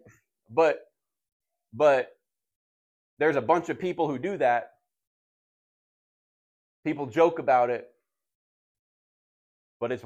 but 0.49 0.79
but 1.73 2.11
there's 3.19 3.35
a 3.35 3.41
bunch 3.41 3.69
of 3.69 3.77
people 3.77 4.07
who 4.07 4.17
do 4.17 4.37
that. 4.37 4.71
People 6.85 7.05
joke 7.05 7.39
about 7.39 7.69
it, 7.69 7.89
but 9.79 9.91
it's 9.91 10.03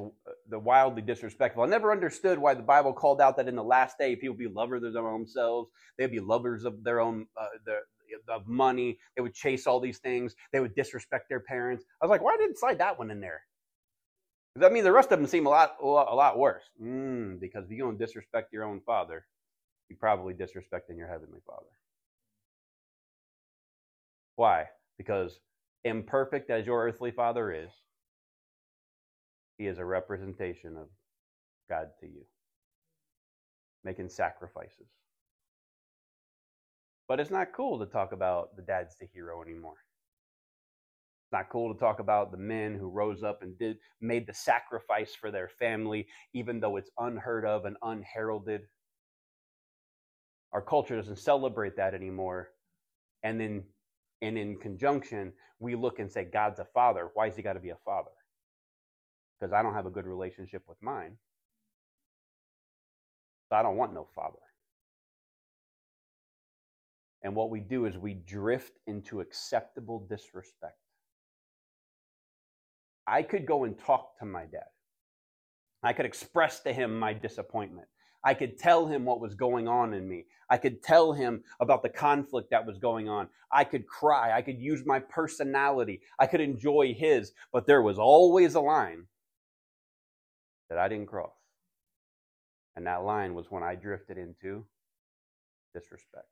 the 0.50 0.60
wildly 0.60 1.02
disrespectful. 1.02 1.64
I 1.64 1.68
never 1.68 1.92
understood 1.92 2.40
why 2.40 2.54
the 2.56 2.64
Bible 2.64 2.94
called 2.94 3.22
out 3.22 3.38
that 3.38 3.48
in 3.48 3.56
the 3.56 3.64
last 3.64 3.98
day 3.98 4.16
people 4.16 4.36
be 4.36 4.48
lovers 4.48 4.84
of 4.84 4.94
their 4.94 5.08
own 5.08 5.28
selves. 5.28 5.70
They'd 5.98 6.12
be 6.12 6.20
lovers 6.20 6.66
of 6.66 6.84
their 6.84 7.00
own 7.00 7.28
uh, 7.40 7.48
their, 7.66 7.82
of 8.28 8.48
money. 8.48 9.00
They 9.16 9.22
would 9.22 9.34
chase 9.34 9.68
all 9.68 9.80
these 9.80 10.00
things. 10.00 10.36
They 10.52 10.60
would 10.60 10.76
disrespect 10.76 11.30
their 11.30 11.40
parents. 11.40 11.86
I 12.02 12.06
was 12.06 12.10
like, 12.10 12.24
why 12.24 12.36
didn't 12.38 12.58
slide 12.58 12.80
that 12.80 12.98
one 12.98 13.12
in 13.12 13.22
there? 13.22 13.42
Because 14.54 14.70
I 14.70 14.74
mean, 14.74 14.84
the 14.84 14.92
rest 14.92 15.12
of 15.12 15.20
them 15.20 15.28
seem 15.28 15.46
a 15.46 15.50
lot 15.50 15.78
a 15.82 15.86
lot, 15.86 16.38
worse. 16.38 16.64
Mm, 16.82 17.40
because 17.40 17.66
if 17.66 17.72
you 17.72 17.80
don't 17.80 17.98
disrespect 17.98 18.54
your 18.54 18.64
own 18.64 18.82
father, 18.86 19.26
you're 19.90 19.98
probably 20.00 20.34
disrespecting 20.34 20.98
your 20.98 21.08
heavenly 21.08 21.40
Father. 21.46 21.70
Why? 24.36 24.66
Because 24.98 25.40
imperfect 25.84 26.50
as 26.50 26.66
your 26.66 26.84
earthly 26.86 27.12
father 27.12 27.52
is, 27.52 27.70
he 29.58 29.68
is 29.68 29.78
a 29.78 29.86
representation 29.86 30.76
of 30.78 30.88
God 31.70 31.90
to 32.00 32.08
you, 32.08 32.26
making 33.84 34.10
sacrifices. 34.10 34.88
But 37.08 37.20
it's 37.20 37.32
not 37.32 37.54
cool 37.54 37.80
to 37.80 37.86
talk 37.86 38.12
about 38.12 38.56
the 38.56 38.62
dad's 38.62 38.96
the 39.00 39.08
hero 39.14 39.42
anymore. 39.42 39.78
It's 41.26 41.34
not 41.34 41.50
cool 41.50 41.74
to 41.74 41.80
talk 41.80 42.00
about 42.00 42.32
the 42.32 42.38
men 42.38 42.76
who 42.76 42.90
rose 42.90 43.24
up 43.24 43.44
and 43.44 43.58
did 43.58 43.78
made 44.02 44.26
the 44.26 44.34
sacrifice 44.34 45.14
for 45.14 45.32
their 45.32 45.50
family, 45.50 46.08
even 46.34 46.60
though 46.60 46.78
it's 46.78 46.92
unheard 46.98 47.46
of 47.46 47.66
and 47.66 47.78
unheralded. 47.84 48.62
Our 50.54 50.62
culture 50.62 50.96
doesn't 50.96 51.18
celebrate 51.18 51.76
that 51.78 51.94
anymore. 51.94 52.50
And 53.24 53.40
then, 53.40 53.64
and 54.22 54.38
in 54.38 54.58
conjunction, 54.58 55.34
we 55.60 55.76
look 55.76 56.00
and 56.00 56.12
say, 56.12 56.26
God's 56.26 56.60
a 56.60 56.66
father. 56.66 57.10
Why 57.16 57.26
has 57.28 57.36
he 57.36 57.42
got 57.42 57.54
to 57.54 57.60
be 57.60 57.72
a 57.72 57.78
father? 57.84 58.12
Because 59.40 59.52
I 59.52 59.64
don't 59.64 59.74
have 59.74 59.88
a 59.88 59.90
good 59.90 60.06
relationship 60.06 60.62
with 60.68 60.78
mine. 60.82 61.18
So 63.50 63.56
I 63.56 63.64
don't 63.64 63.78
want 63.78 63.94
no 63.94 64.08
father. 64.16 64.38
And 67.24 67.36
what 67.36 67.50
we 67.50 67.60
do 67.60 67.86
is 67.86 67.98
we 67.98 68.14
drift 68.14 68.78
into 68.86 69.22
acceptable 69.22 70.06
disrespect. 70.10 70.78
I 73.08 73.24
could 73.24 73.46
go 73.46 73.64
and 73.64 73.78
talk 73.78 74.18
to 74.20 74.26
my 74.26 74.44
dad. 74.44 74.68
I 75.82 75.94
could 75.94 76.06
express 76.06 76.62
to 76.62 76.74
him 76.74 76.98
my 76.98 77.14
disappointment. 77.14 77.88
I 78.24 78.34
could 78.34 78.58
tell 78.58 78.88
him 78.88 79.06
what 79.06 79.20
was 79.20 79.36
going 79.36 79.68
on 79.68 79.94
in 79.94 80.08
me. 80.08 80.26
I 80.50 80.58
could 80.58 80.82
tell 80.82 81.14
him 81.14 81.44
about 81.60 81.84
the 81.84 81.90
conflict 81.90 82.52
that 82.52 82.66
was 82.66 82.78
going 82.78 83.10
on. 83.10 83.28
I 83.52 83.64
could 83.64 83.88
cry. 83.88 84.36
I 84.36 84.42
could 84.42 84.60
use 84.60 84.86
my 84.86 85.00
personality. 85.00 86.02
I 86.20 86.28
could 86.28 86.42
enjoy 86.42 86.94
his. 86.98 87.34
But 87.52 87.68
there 87.68 87.82
was 87.82 88.00
always 88.00 88.56
a 88.56 88.62
line 88.62 89.06
that 90.70 90.78
I 90.78 90.88
didn't 90.88 91.08
cross. 91.08 91.32
And 92.76 92.88
that 92.88 93.04
line 93.04 93.36
was 93.36 93.52
when 93.52 93.64
I 93.64 93.76
drifted 93.76 94.18
into 94.18 94.66
disrespect. 95.74 96.28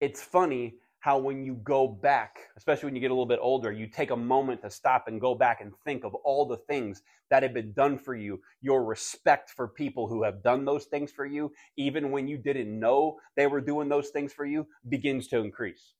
It's 0.00 0.22
funny 0.22 0.74
how 1.00 1.18
when 1.18 1.44
you 1.44 1.54
go 1.54 1.86
back, 1.86 2.38
especially 2.56 2.86
when 2.86 2.94
you 2.96 3.00
get 3.00 3.10
a 3.10 3.14
little 3.14 3.26
bit 3.26 3.38
older, 3.40 3.70
you 3.70 3.86
take 3.86 4.10
a 4.10 4.16
moment 4.16 4.62
to 4.62 4.70
stop 4.70 5.04
and 5.06 5.20
go 5.20 5.34
back 5.34 5.60
and 5.60 5.72
think 5.84 6.04
of 6.04 6.14
all 6.16 6.46
the 6.46 6.56
things 6.56 7.02
that 7.30 7.42
have 7.42 7.54
been 7.54 7.72
done 7.72 7.98
for 7.98 8.14
you, 8.14 8.40
your 8.60 8.84
respect 8.84 9.50
for 9.50 9.68
people 9.68 10.08
who 10.08 10.24
have 10.24 10.42
done 10.42 10.64
those 10.64 10.86
things 10.86 11.12
for 11.12 11.24
you, 11.24 11.52
even 11.76 12.10
when 12.10 12.26
you 12.26 12.36
didn't 12.36 12.78
know 12.78 13.18
they 13.36 13.46
were 13.46 13.60
doing 13.60 13.88
those 13.88 14.08
things 14.08 14.32
for 14.32 14.44
you, 14.44 14.66
begins 14.88 15.28
to 15.28 15.38
increase. 15.38 15.94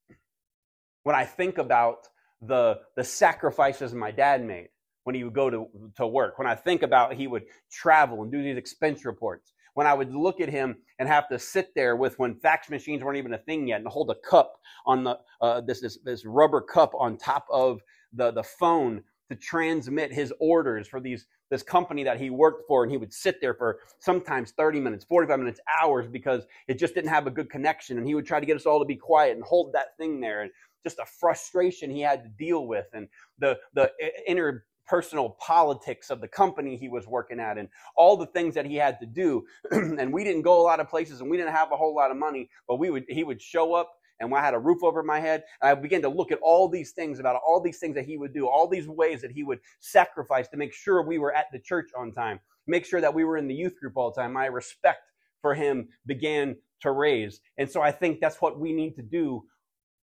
When 1.05 1.15
I 1.15 1.25
think 1.25 1.59
about 1.59 2.09
the, 2.43 2.81
the 2.97 3.05
sacrifices 3.05 3.95
my 3.95 4.11
dad 4.11 4.45
made 4.45 4.69
when 5.05 5.15
he 5.15 5.25
would 5.25 5.33
go 5.33 5.49
to, 5.49 5.67
to 5.97 6.07
work, 6.07 6.39
when 6.39 6.49
I 6.49 6.57
think 6.57 6.83
about 6.83 7.15
he 7.15 7.29
would 7.29 7.45
travel 7.71 8.23
and 8.23 8.33
do 8.33 8.43
these 8.43 8.57
expense 8.57 9.05
reports, 9.05 9.53
when 9.79 9.87
I 9.87 9.95
would 9.95 10.12
look 10.12 10.41
at 10.41 10.49
him 10.49 10.79
and 10.99 11.09
have 11.09 11.29
to 11.29 11.38
sit 11.38 11.73
there 11.77 11.95
with 11.95 12.19
when 12.19 12.35
fax 12.35 12.69
machines 12.69 13.05
weren't 13.05 13.17
even 13.17 13.33
a 13.35 13.38
thing 13.38 13.69
yet 13.69 13.79
and 13.79 13.87
hold 13.87 14.11
a 14.11 14.29
cup 14.29 14.57
on 14.87 15.05
the 15.05 15.17
uh, 15.41 15.61
this, 15.61 15.81
this 15.81 15.99
this 16.03 16.25
rubber 16.25 16.61
cup 16.61 16.91
on 16.99 17.17
top 17.17 17.47
of 17.49 17.81
the 18.12 18.33
the 18.33 18.43
phone 18.43 19.05
to 19.31 19.37
transmit 19.37 20.12
his 20.12 20.33
orders 20.41 20.88
for 20.88 20.99
these 20.99 21.27
this 21.49 21.62
company 21.62 22.03
that 22.03 22.19
he 22.19 22.29
worked 22.29 22.67
for. 22.67 22.83
And 22.83 22.91
he 22.91 22.99
would 22.99 23.12
sit 23.12 23.41
there 23.41 23.55
for 23.55 23.79
sometimes 24.01 24.51
30 24.51 24.81
minutes 24.81 25.05
45 25.05 25.38
minutes 25.38 25.61
hours 25.81 26.09
because 26.09 26.45
it 26.67 26.77
just 26.77 26.97
didn't 26.97 27.11
have 27.11 27.29
a 27.29 27.31
good 27.31 27.49
connection. 27.49 27.99
And 27.99 28.07
he 28.07 28.17
would 28.17 28.27
try 28.27 28.41
to 28.41 28.47
get 28.47 28.57
us 28.57 28.67
all 28.67 28.81
to 28.81 28.85
be 28.85 28.97
quiet 28.97 29.37
and 29.37 29.45
hold 29.45 29.73
that 29.75 29.97
thing 29.97 30.21
there. 30.21 30.43
And 30.43 30.51
just 30.83 30.99
a 30.99 31.07
frustration 31.07 31.88
he 31.88 32.01
had 32.01 32.25
to 32.25 32.31
deal 32.31 32.67
with 32.67 32.87
and 32.95 33.07
the 33.38 33.57
the 33.75 33.93
inner 34.27 34.64
personal 34.88 35.31
politics 35.40 36.11
of 36.11 36.20
the 36.20 36.29
company 36.29 36.77
he 36.77 36.88
was 36.88 37.07
working 37.07 37.38
at 37.40 37.59
and 37.59 37.68
all 37.96 38.16
the 38.16 38.27
things 38.27 38.55
that 38.55 38.66
he 38.66 38.77
had 38.77 38.98
to 39.01 39.07
do. 39.07 39.44
and 39.70 40.12
we 40.12 40.24
didn't 40.24 40.42
go 40.42 40.61
a 40.61 40.62
lot 40.62 40.81
of 40.81 40.88
places 40.88 41.20
and 41.20 41.31
we 41.31 41.37
didn't 41.37 41.55
have 41.55 41.72
a 41.72 41.77
whole 41.77 41.94
lot 41.94 42.11
of 42.11 42.16
money, 42.16 42.48
but 42.66 42.77
we 42.77 42.90
would 42.90 43.05
he 43.09 43.24
would 43.24 43.40
show 43.40 43.74
up 43.74 43.92
and 44.20 44.35
I 44.35 44.40
had 44.40 44.55
a 44.55 44.59
roof 44.59 44.83
over 44.83 45.03
my 45.03 45.20
head. 45.20 45.44
I 45.62 45.74
began 45.74 46.03
to 46.03 46.09
look 46.09 46.33
at 46.33 46.40
all 46.42 46.68
these 46.68 46.92
things 46.92 47.20
about 47.20 47.40
all 47.46 47.61
these 47.61 47.79
things 47.79 47.94
that 47.94 48.05
he 48.05 48.18
would 48.18 48.35
do, 48.35 48.48
all 48.48 48.66
these 48.68 48.88
ways 48.88 49.20
that 49.22 49.31
he 49.31 49.44
would 49.44 49.61
sacrifice 49.81 50.48
to 50.48 50.57
make 50.57 50.72
sure 50.72 51.03
we 51.03 51.18
were 51.18 51.35
at 51.35 51.46
the 51.53 51.59
church 51.59 51.90
on 51.96 52.12
time, 52.12 52.40
make 52.66 52.85
sure 52.85 53.01
that 53.01 53.14
we 53.14 53.24
were 53.24 53.37
in 53.37 53.48
the 53.48 53.55
youth 53.55 53.79
group 53.79 53.96
all 53.96 54.11
the 54.11 54.20
time. 54.20 54.33
My 54.33 54.46
respect 54.46 55.03
for 55.40 55.55
him 55.55 55.88
began 56.07 56.57
to 56.81 56.90
raise. 56.90 57.40
And 57.59 57.70
so 57.70 57.81
I 57.81 57.92
think 57.92 58.20
that's 58.20 58.40
what 58.40 58.59
we 58.59 58.72
need 58.72 58.96
to 58.96 59.03
do 59.03 59.44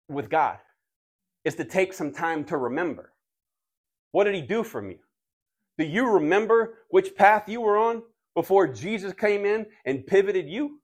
with 0.09 0.29
God 0.29 0.57
is 1.43 1.55
to 1.55 1.63
take 1.65 1.93
some 1.93 2.11
time 2.11 2.43
to 2.45 2.57
remember. 2.57 3.10
What 4.11 4.25
did 4.25 4.35
he 4.35 4.41
do 4.41 4.63
for 4.63 4.81
me? 4.81 4.97
Do 5.77 5.85
you 5.85 6.09
remember 6.09 6.79
which 6.89 7.15
path 7.15 7.47
you 7.47 7.61
were 7.61 7.77
on 7.77 8.03
before 8.35 8.67
Jesus 8.67 9.13
came 9.13 9.45
in 9.45 9.65
and 9.85 10.05
pivoted 10.05 10.49
you? 10.49 10.79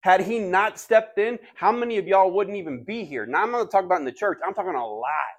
Had 0.00 0.22
he 0.22 0.38
not 0.40 0.80
stepped 0.80 1.18
in, 1.18 1.38
how 1.54 1.70
many 1.70 1.96
of 1.98 2.08
y'all 2.08 2.32
wouldn't 2.32 2.56
even 2.56 2.84
be 2.84 3.04
here? 3.04 3.24
Now, 3.24 3.42
I'm 3.42 3.52
not 3.52 3.70
talking 3.70 3.86
about 3.86 4.00
in 4.00 4.04
the 4.04 4.12
church, 4.12 4.38
I'm 4.44 4.54
talking 4.54 4.74
alive. 4.74 5.36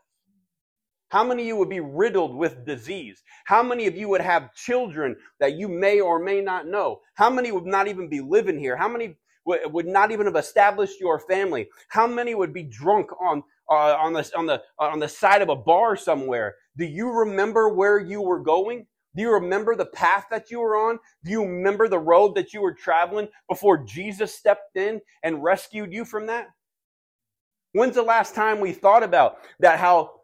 How 1.09 1.23
many 1.23 1.43
of 1.43 1.47
you 1.47 1.57
would 1.57 1.69
be 1.69 1.79
riddled 1.79 2.35
with 2.35 2.65
disease? 2.65 3.21
How 3.45 3.61
many 3.61 3.87
of 3.87 3.95
you 3.95 4.09
would 4.09 4.21
have 4.21 4.53
children 4.55 5.15
that 5.39 5.53
you 5.53 5.67
may 5.67 5.99
or 5.99 6.17
may 6.17 6.41
not 6.41 6.65
know? 6.65 7.01
How 7.15 7.29
many 7.29 7.51
would 7.51 7.65
not 7.65 7.87
even 7.87 8.09
be 8.09 8.19
living 8.21 8.57
here? 8.57 8.75
How 8.75 8.87
many 8.87 9.15
would 9.45 9.85
not 9.85 10.11
even 10.11 10.25
have 10.25 10.37
established 10.37 10.99
your 10.99 11.19
family? 11.19 11.67
How 11.89 12.07
many 12.07 12.33
would 12.33 12.53
be 12.53 12.63
drunk 12.63 13.11
on 13.21 13.43
uh, 13.69 13.97
on 13.99 14.13
the 14.13 14.29
on 14.35 14.45
the 14.45 14.61
uh, 14.79 14.85
on 14.85 14.99
the 14.99 15.07
side 15.07 15.41
of 15.41 15.49
a 15.49 15.55
bar 15.55 15.95
somewhere, 15.95 16.55
Do 16.77 16.85
you 16.85 17.11
remember 17.11 17.69
where 17.69 17.99
you 17.99 18.21
were 18.21 18.39
going? 18.39 18.87
Do 19.15 19.21
you 19.21 19.31
remember 19.33 19.75
the 19.75 19.85
path 19.85 20.25
that 20.31 20.49
you 20.49 20.59
were 20.59 20.75
on? 20.75 20.99
Do 21.23 21.31
you 21.31 21.43
remember 21.43 21.87
the 21.87 21.99
road 21.99 22.35
that 22.35 22.53
you 22.53 22.61
were 22.61 22.73
traveling 22.73 23.27
before 23.47 23.83
Jesus 23.83 24.33
stepped 24.33 24.75
in 24.75 25.01
and 25.23 25.43
rescued 25.43 25.93
you 25.93 26.05
from 26.05 26.27
that? 26.27 26.47
When's 27.73 27.95
the 27.95 28.03
last 28.03 28.35
time 28.35 28.59
we 28.59 28.71
thought 28.71 29.03
about 29.03 29.37
that 29.59 29.79
how 29.79 30.21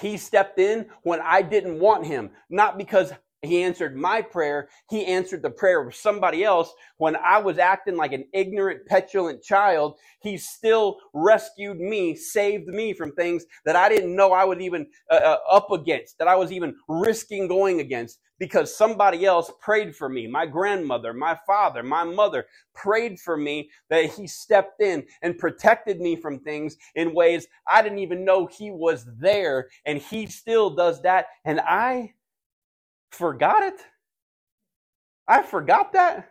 he 0.00 0.16
stepped 0.18 0.58
in 0.58 0.86
when 1.02 1.20
I 1.20 1.42
didn't 1.42 1.80
want 1.80 2.06
him? 2.06 2.30
Not 2.50 2.78
because 2.78 3.12
he 3.42 3.62
answered 3.62 3.96
my 3.96 4.22
prayer. 4.22 4.68
He 4.88 5.04
answered 5.04 5.42
the 5.42 5.50
prayer 5.50 5.82
of 5.86 5.94
somebody 5.94 6.44
else. 6.44 6.72
When 6.98 7.16
I 7.16 7.38
was 7.38 7.58
acting 7.58 7.96
like 7.96 8.12
an 8.12 8.26
ignorant, 8.32 8.86
petulant 8.86 9.42
child, 9.42 9.98
he 10.20 10.38
still 10.38 10.98
rescued 11.12 11.80
me, 11.80 12.14
saved 12.14 12.68
me 12.68 12.92
from 12.94 13.12
things 13.12 13.44
that 13.64 13.74
I 13.74 13.88
didn't 13.88 14.14
know 14.14 14.32
I 14.32 14.44
would 14.44 14.62
even 14.62 14.86
uh, 15.10 15.14
uh, 15.14 15.38
up 15.50 15.72
against, 15.72 16.18
that 16.18 16.28
I 16.28 16.36
was 16.36 16.52
even 16.52 16.76
risking 16.86 17.48
going 17.48 17.80
against 17.80 18.20
because 18.38 18.76
somebody 18.76 19.24
else 19.26 19.50
prayed 19.60 19.94
for 19.94 20.08
me. 20.08 20.28
My 20.28 20.46
grandmother, 20.46 21.12
my 21.12 21.36
father, 21.46 21.82
my 21.82 22.04
mother 22.04 22.46
prayed 22.74 23.18
for 23.18 23.36
me 23.36 23.70
that 23.90 24.06
he 24.06 24.26
stepped 24.26 24.80
in 24.80 25.04
and 25.22 25.38
protected 25.38 26.00
me 26.00 26.16
from 26.16 26.40
things 26.40 26.76
in 26.94 27.14
ways 27.14 27.46
I 27.70 27.82
didn't 27.82 27.98
even 27.98 28.24
know 28.24 28.46
he 28.46 28.70
was 28.70 29.04
there. 29.18 29.68
And 29.86 29.98
he 29.98 30.26
still 30.26 30.70
does 30.70 31.02
that. 31.02 31.26
And 31.44 31.60
I 31.60 32.14
forgot 33.12 33.62
it. 33.62 33.80
I 35.28 35.42
forgot 35.42 35.92
that. 35.94 36.28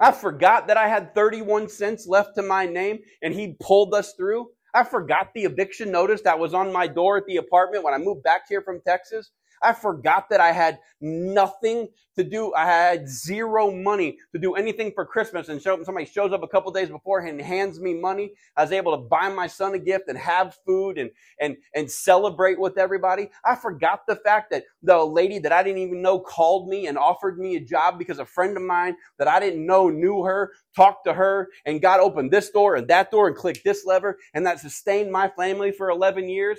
I 0.00 0.12
forgot 0.12 0.68
that 0.68 0.76
I 0.76 0.88
had 0.88 1.14
31 1.14 1.68
cents 1.68 2.06
left 2.06 2.36
to 2.36 2.42
my 2.42 2.66
name 2.66 2.98
and 3.22 3.34
he 3.34 3.56
pulled 3.60 3.94
us 3.94 4.14
through. 4.14 4.48
I 4.74 4.84
forgot 4.84 5.28
the 5.34 5.44
eviction 5.44 5.90
notice 5.90 6.20
that 6.22 6.38
was 6.38 6.54
on 6.54 6.72
my 6.72 6.86
door 6.86 7.16
at 7.16 7.26
the 7.26 7.38
apartment 7.38 7.84
when 7.84 7.94
I 7.94 7.98
moved 7.98 8.22
back 8.22 8.42
here 8.48 8.62
from 8.62 8.80
Texas. 8.86 9.30
I 9.62 9.72
forgot 9.72 10.28
that 10.30 10.40
I 10.40 10.52
had 10.52 10.78
nothing 11.00 11.88
to 12.16 12.24
do. 12.24 12.52
I 12.54 12.66
had 12.66 13.08
zero 13.08 13.70
money 13.70 14.18
to 14.32 14.38
do 14.38 14.54
anything 14.54 14.92
for 14.92 15.06
Christmas. 15.06 15.48
And 15.48 15.62
show, 15.62 15.82
somebody 15.84 16.06
shows 16.06 16.32
up 16.32 16.42
a 16.42 16.48
couple 16.48 16.72
days 16.72 16.88
before 16.88 17.20
and 17.20 17.40
hands 17.40 17.80
me 17.80 17.94
money. 17.94 18.32
I 18.56 18.62
was 18.62 18.72
able 18.72 18.92
to 18.92 19.02
buy 19.08 19.28
my 19.28 19.46
son 19.46 19.74
a 19.74 19.78
gift 19.78 20.08
and 20.08 20.18
have 20.18 20.56
food 20.66 20.98
and, 20.98 21.10
and, 21.40 21.56
and 21.74 21.90
celebrate 21.90 22.58
with 22.58 22.76
everybody. 22.78 23.30
I 23.44 23.54
forgot 23.54 24.06
the 24.06 24.16
fact 24.16 24.50
that 24.50 24.64
the 24.82 24.98
lady 24.98 25.38
that 25.40 25.52
I 25.52 25.62
didn't 25.62 25.82
even 25.82 26.02
know 26.02 26.18
called 26.18 26.68
me 26.68 26.86
and 26.86 26.98
offered 26.98 27.38
me 27.38 27.56
a 27.56 27.60
job 27.60 27.98
because 27.98 28.18
a 28.18 28.26
friend 28.26 28.56
of 28.56 28.62
mine 28.62 28.96
that 29.18 29.28
I 29.28 29.40
didn't 29.40 29.64
know 29.64 29.88
knew 29.88 30.24
her, 30.24 30.52
talked 30.74 31.06
to 31.06 31.12
her, 31.12 31.48
and 31.64 31.80
God 31.80 32.00
opened 32.00 32.30
this 32.30 32.50
door 32.50 32.76
and 32.76 32.88
that 32.88 33.10
door 33.10 33.28
and 33.28 33.36
clicked 33.36 33.64
this 33.64 33.84
lever. 33.84 34.18
And 34.34 34.46
that 34.46 34.60
sustained 34.60 35.12
my 35.12 35.28
family 35.28 35.70
for 35.70 35.90
11 35.90 36.28
years 36.28 36.58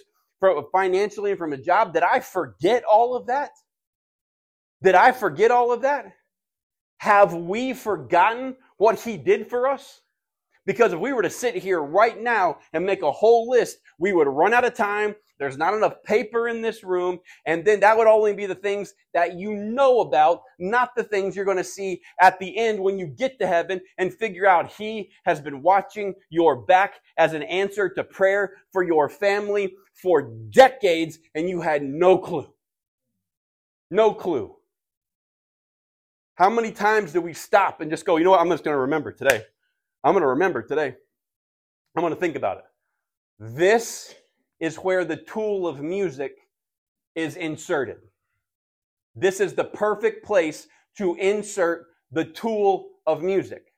financially 0.72 1.32
and 1.32 1.40
from 1.40 1.54
a 1.54 1.58
job. 1.58 1.94
Did 1.94 2.04
I 2.04 2.20
forget 2.20 2.84
all 2.84 3.16
of 3.16 3.28
that? 3.28 3.52
Did 4.82 4.96
I 4.96 5.12
forget 5.12 5.52
all 5.52 5.72
of 5.72 5.82
that? 5.82 6.14
Have 7.00 7.34
we 7.34 7.74
forgotten 7.74 8.56
what 8.78 9.00
he 9.00 9.18
did 9.18 9.50
for 9.50 9.68
us? 9.68 10.02
Because 10.66 10.94
if 10.94 11.00
we 11.00 11.14
were 11.14 11.24
to 11.24 11.30
sit 11.30 11.56
here 11.56 11.82
right 11.82 12.22
now 12.22 12.60
and 12.74 12.86
make 12.86 13.02
a 13.02 13.12
whole 13.12 13.50
list, 13.50 13.80
we 13.98 14.14
would 14.14 14.28
run 14.28 14.54
out 14.54 14.66
of 14.66 14.74
time. 14.74 15.16
There's 15.40 15.58
not 15.58 15.74
enough 15.74 16.04
paper 16.04 16.50
in 16.50 16.62
this 16.62 16.84
room. 16.84 17.20
And 17.46 17.64
then 17.64 17.80
that 17.80 17.98
would 17.98 18.08
only 18.08 18.34
be 18.34 18.46
the 18.46 18.56
things 18.56 18.94
that 19.14 19.36
you 19.36 19.56
know 19.56 20.02
about, 20.02 20.42
not 20.60 20.96
the 20.96 21.04
things 21.04 21.36
you're 21.36 21.46
going 21.46 21.58
to 21.58 21.64
see 21.64 22.02
at 22.22 22.38
the 22.40 22.58
end 22.58 22.80
when 22.80 23.00
you 23.00 23.08
get 23.08 23.40
to 23.40 23.48
heaven 23.48 23.82
and 23.98 24.14
figure 24.14 24.46
out 24.46 24.74
He 24.74 25.12
has 25.26 25.40
been 25.40 25.62
watching 25.64 26.14
your 26.30 26.58
back 26.58 26.96
as 27.18 27.34
an 27.34 27.44
answer 27.44 27.90
to 27.90 28.04
prayer 28.04 28.54
for 28.74 28.84
your 28.84 29.08
family 29.08 29.76
for 29.94 30.34
decades 30.50 31.20
and 31.34 31.50
you 31.50 31.62
had 31.62 31.84
no 31.84 32.18
clue. 32.18 32.54
No 33.90 34.14
clue. 34.14 34.56
How 36.36 36.50
many 36.50 36.72
times 36.72 37.12
do 37.12 37.22
we 37.22 37.34
stop 37.34 37.82
and 37.82 37.90
just 37.90 38.06
go, 38.06 38.18
you 38.18 38.24
know 38.24 38.32
what, 38.32 38.40
I'm 38.40 38.50
just 38.50 38.64
going 38.64 38.76
to 38.76 38.82
remember 38.82 39.12
today. 39.12 39.44
I'm 40.04 40.14
going 40.14 40.22
to 40.22 40.28
remember 40.28 40.62
today. 40.62 40.96
I'm 41.96 42.02
going 42.02 42.14
to 42.14 42.20
think 42.20 42.36
about 42.36 42.60
it. 42.60 42.64
This 43.40 44.16
is 44.60 44.78
where 44.78 45.06
the 45.06 45.18
tool 45.18 45.68
of 45.68 45.82
music 45.82 46.34
is 47.16 47.36
inserted. 47.36 47.98
This 49.16 49.40
is 49.40 49.54
the 49.54 49.64
perfect 49.66 50.26
place 50.26 50.68
to 50.98 51.16
insert 51.16 51.88
the 52.12 52.26
tool 52.26 52.90
of 53.06 53.22
music 53.22 53.74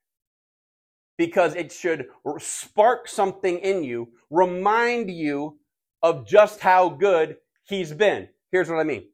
because 1.18 1.56
it 1.56 1.72
should 1.72 2.08
spark 2.40 3.08
something 3.08 3.60
in 3.60 3.84
you, 3.84 4.10
remind 4.30 5.12
you 5.12 5.60
of 6.02 6.28
just 6.28 6.60
how 6.60 6.90
good 6.90 7.38
he's 7.64 7.94
been. 7.94 8.28
Here's 8.52 8.70
what 8.70 8.80
I 8.80 8.84
mean. 8.84 9.11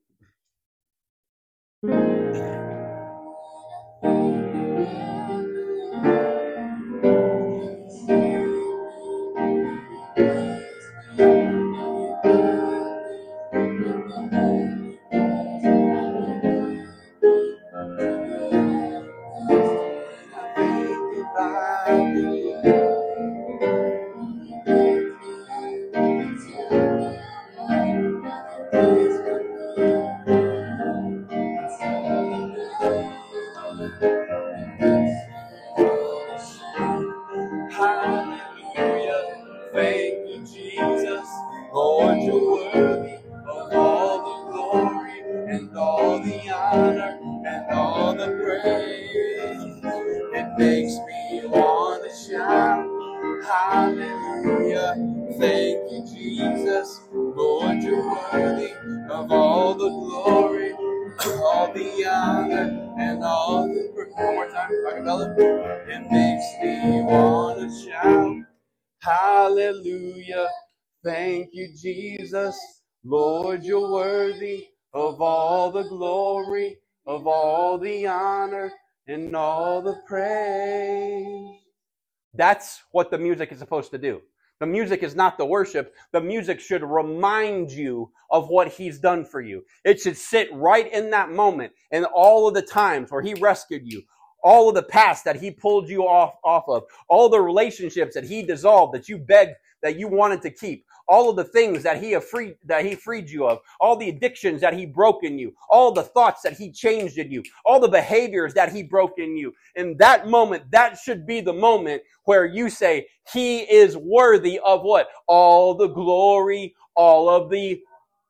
The 83.17 83.23
music 83.23 83.51
is 83.51 83.57
supposed 83.57 83.89
to 83.91 83.97
do. 83.97 84.21
The 84.59 84.67
music 84.67 85.01
is 85.01 85.15
not 85.15 85.37
the 85.37 85.45
worship. 85.45 85.95
The 86.11 86.21
music 86.21 86.59
should 86.59 86.83
remind 86.83 87.71
you 87.71 88.11
of 88.29 88.49
what 88.49 88.67
he's 88.67 88.99
done 88.99 89.25
for 89.25 89.41
you. 89.41 89.63
It 89.83 89.99
should 89.99 90.17
sit 90.17 90.49
right 90.53 90.91
in 90.91 91.09
that 91.11 91.31
moment 91.31 91.73
and 91.91 92.05
all 92.05 92.47
of 92.47 92.53
the 92.53 92.61
times 92.61 93.11
where 93.11 93.21
he 93.21 93.33
rescued 93.35 93.91
you, 93.91 94.03
all 94.43 94.69
of 94.69 94.75
the 94.75 94.83
past 94.83 95.25
that 95.25 95.41
he 95.41 95.51
pulled 95.51 95.89
you 95.89 96.03
off, 96.03 96.35
off 96.43 96.65
of, 96.67 96.83
all 97.07 97.29
the 97.29 97.41
relationships 97.41 98.13
that 98.13 98.23
he 98.23 98.43
dissolved 98.43 98.93
that 98.93 99.09
you 99.09 99.17
begged 99.17 99.55
that 99.83 99.97
you 99.99 100.07
wanted 100.07 100.41
to 100.43 100.51
keep, 100.51 100.85
all 101.07 101.29
of 101.29 101.35
the 101.35 101.43
things 101.45 101.83
that 101.83 102.01
he 102.01 102.19
freed 102.19 102.55
that 102.65 102.85
he 102.85 102.95
freed 102.95 103.29
you 103.29 103.47
of, 103.47 103.59
all 103.79 103.95
the 103.97 104.09
addictions 104.09 104.61
that 104.61 104.73
he 104.73 104.85
broke 104.85 105.23
in 105.23 105.39
you, 105.39 105.53
all 105.69 105.91
the 105.91 106.03
thoughts 106.03 106.41
that 106.43 106.53
he 106.53 106.71
changed 106.71 107.17
in 107.17 107.31
you, 107.31 107.43
all 107.65 107.79
the 107.79 107.87
behaviors 107.87 108.53
that 108.53 108.71
he 108.71 108.83
broke 108.83 109.19
in 109.19 109.37
you. 109.37 109.53
In 109.75 109.97
that 109.97 110.27
moment, 110.27 110.71
that 110.71 110.97
should 110.97 111.25
be 111.27 111.41
the 111.41 111.53
moment 111.53 112.03
where 112.25 112.45
you 112.45 112.69
say, 112.69 113.07
He 113.33 113.59
is 113.61 113.97
worthy 113.97 114.59
of 114.65 114.83
what? 114.83 115.09
All 115.27 115.75
the 115.75 115.87
glory, 115.87 116.75
all 116.95 117.29
of 117.29 117.49
the 117.49 117.81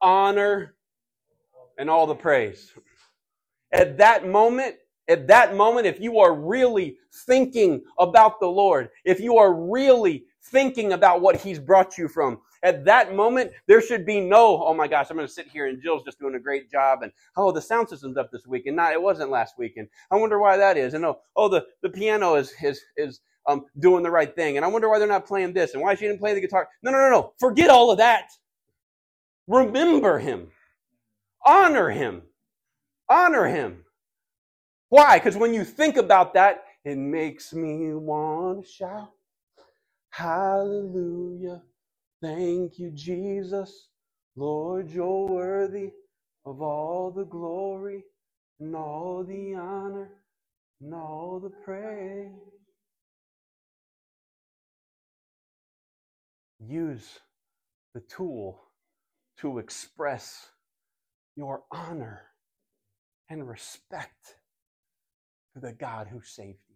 honor, 0.02 0.76
and 1.78 1.90
all 1.90 2.08
the 2.08 2.16
praise. 2.16 2.74
At 3.74 3.98
that 4.00 4.28
moment, 4.28 4.76
at 5.08 5.28
that 5.28 5.56
moment, 5.56 5.88
if 5.88 6.00
you 6.00 6.20
are 6.20 6.34
really 6.34 6.98
thinking 7.26 7.84
about 8.00 8.40
the 8.40 8.48
Lord, 8.48 8.90
if 9.06 9.20
you 9.20 9.38
are 9.38 9.54
really 9.54 10.26
thinking 10.44 10.94
about 10.94 11.22
what 11.22 11.38
He's 11.38 11.60
brought 11.60 11.98
you 11.98 12.08
from, 12.08 12.40
at 12.64 12.86
that 12.86 13.16
moment, 13.16 13.52
there 13.68 13.82
should 13.82 14.06
be 14.06 14.20
no, 14.20 14.64
oh 14.64 14.74
my 14.74 14.88
gosh, 14.88 15.08
I'm 15.10 15.18
going 15.18 15.28
to 15.28 15.34
sit 15.34 15.48
here 15.48 15.68
and 15.68 15.82
Jill's 15.82 16.04
just 16.04 16.20
doing 16.20 16.36
a 16.36 16.40
great 16.40 16.72
job. 16.72 17.04
And 17.04 17.12
oh, 17.36 17.52
the 17.52 17.62
sound 17.62 17.88
system's 17.88 18.18
up 18.18 18.32
this 18.32 18.48
week 18.48 18.66
and 18.66 18.76
not, 18.76 18.94
it 18.94 19.02
wasn't 19.02 19.30
last 19.30 19.58
week. 19.58 19.78
And 19.78 19.88
I 20.12 20.16
wonder 20.16 20.40
why 20.40 20.58
that 20.58 20.78
is. 20.78 20.94
And 20.94 21.06
oh, 21.06 21.20
oh, 21.36 21.50
the, 21.50 21.66
the 21.82 21.90
piano 21.90 22.36
is, 22.36 22.54
is, 22.62 22.82
is, 22.98 23.22
um, 23.48 23.66
doing 23.80 24.04
the 24.04 24.12
right 24.12 24.36
thing. 24.36 24.58
And 24.58 24.66
I 24.66 24.68
wonder 24.68 24.90
why 24.90 25.00
they're 25.00 25.08
not 25.08 25.26
playing 25.26 25.54
this 25.54 25.74
and 25.74 25.82
why 25.82 25.96
she 25.96 26.06
didn't 26.06 26.20
play 26.20 26.34
the 26.34 26.42
guitar. 26.42 26.68
No, 26.84 26.92
no, 26.92 26.98
no, 26.98 27.10
no. 27.10 27.34
Forget 27.40 27.70
all 27.70 27.92
of 27.92 27.98
that. 28.00 28.32
Remember 29.48 30.20
him. 30.20 30.48
Honor 31.46 31.90
him. 31.90 32.24
Honor 33.08 33.46
him. 33.46 33.86
Why? 34.90 35.20
Because 35.20 35.38
when 35.38 35.54
you 35.54 35.66
think 35.66 35.98
about 35.98 36.34
that, 36.36 36.64
it 36.86 36.98
makes 36.98 37.54
me 37.54 37.94
want 37.94 38.66
to 38.66 38.72
shout, 38.72 39.10
Hallelujah. 40.12 41.64
Thank 42.22 42.80
you, 42.80 42.92
Jesus. 42.92 43.90
Lord, 44.36 44.90
you're 44.92 45.28
worthy 45.28 45.92
of 46.46 46.62
all 46.62 47.12
the 47.12 47.26
glory 47.26 48.04
and 48.60 48.76
all 48.76 49.24
the 49.28 49.56
honor 49.56 50.10
and 50.82 50.94
all 50.94 51.40
the 51.44 51.52
praise. 51.52 52.32
Use 56.60 57.20
the 57.96 58.02
tool 58.02 58.62
to 59.40 59.60
express 59.60 60.48
your 61.36 61.64
honor 61.72 62.24
and 63.30 63.48
respect 63.50 64.36
the 65.62 65.74
God 65.74 66.08
who 66.08 66.22
saved 66.22 66.60
you. 66.70 66.76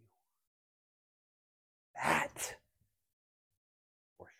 That 2.02 2.56
worship. 4.18 4.34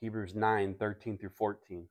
Hebrews 0.00 0.34
9 0.34 0.74
13 0.78 1.18
through 1.18 1.30
14. 1.30 1.88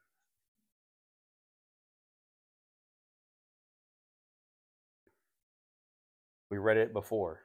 We 6.52 6.58
read 6.58 6.78
it 6.78 6.94
before. 6.94 7.45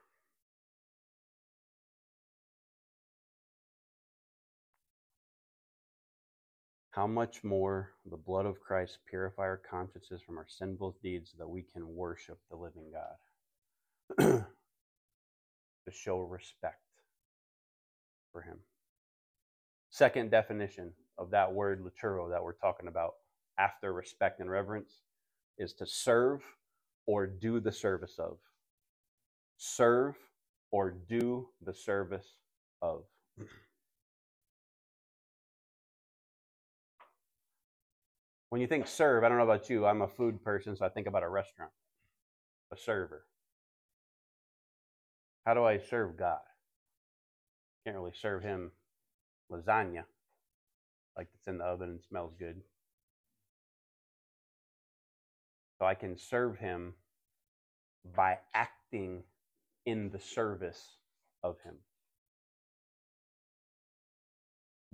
How 7.01 7.07
much 7.07 7.43
more 7.43 7.93
the 8.11 8.19
blood 8.19 8.45
of 8.45 8.61
Christ 8.61 8.99
purify 9.09 9.45
our 9.45 9.63
consciences 9.71 10.21
from 10.21 10.37
our 10.37 10.45
sinful 10.47 10.99
deeds 11.03 11.35
that 11.39 11.49
we 11.49 11.63
can 11.63 11.95
worship 11.95 12.39
the 12.51 12.59
living 12.59 12.93
God? 12.93 14.45
to 15.87 15.91
show 15.91 16.21
respect 16.21 16.83
for 18.31 18.43
Him. 18.43 18.59
Second 19.89 20.31
definition 20.31 20.93
of 21.17 21.31
that 21.31 21.51
word 21.51 21.83
latreuo 21.83 22.29
that 22.29 22.45
we're 22.45 22.53
talking 22.53 22.87
about 22.87 23.15
after 23.59 23.95
respect 23.95 24.41
and 24.41 24.51
reverence 24.51 25.01
is 25.57 25.73
to 25.73 25.87
serve 25.87 26.43
or 27.07 27.27
do 27.27 27.61
the 27.61 27.73
service 27.73 28.19
of. 28.19 28.37
Serve 29.57 30.17
or 30.71 30.91
do 30.91 31.49
the 31.65 31.73
service 31.73 32.35
of. 32.83 33.05
When 38.51 38.61
you 38.61 38.67
think 38.67 38.89
serve, 38.89 39.23
I 39.23 39.29
don't 39.29 39.39
know 39.39 39.45
about 39.45 39.71
you, 39.71 39.87
I'm 39.87 40.03
a 40.03 40.09
food 40.09 40.43
person, 40.43 40.77
so 40.77 40.85
I 40.85 40.89
think 40.89 41.07
about 41.07 41.23
a 41.23 41.29
restaurant, 41.29 41.71
a 42.73 42.77
server. 42.77 43.25
How 45.47 45.55
do 45.55 45.65
I 45.65 45.79
serve 45.79 46.17
God? 46.17 46.41
Can't 47.85 47.97
really 47.97 48.13
serve 48.13 48.43
Him 48.43 48.73
lasagna 49.51 50.05
like 51.17 51.29
it's 51.35 51.47
in 51.47 51.59
the 51.59 51.65
oven 51.65 51.91
and 51.91 52.01
smells 52.03 52.35
good. 52.39 52.61
So 55.79 55.87
I 55.87 55.95
can 55.95 56.19
serve 56.19 56.59
Him 56.59 56.95
by 58.17 58.39
acting 58.53 59.23
in 59.87 60.11
the 60.11 60.21
service 60.21 60.97
of 61.43 61.57
Him. 61.65 61.77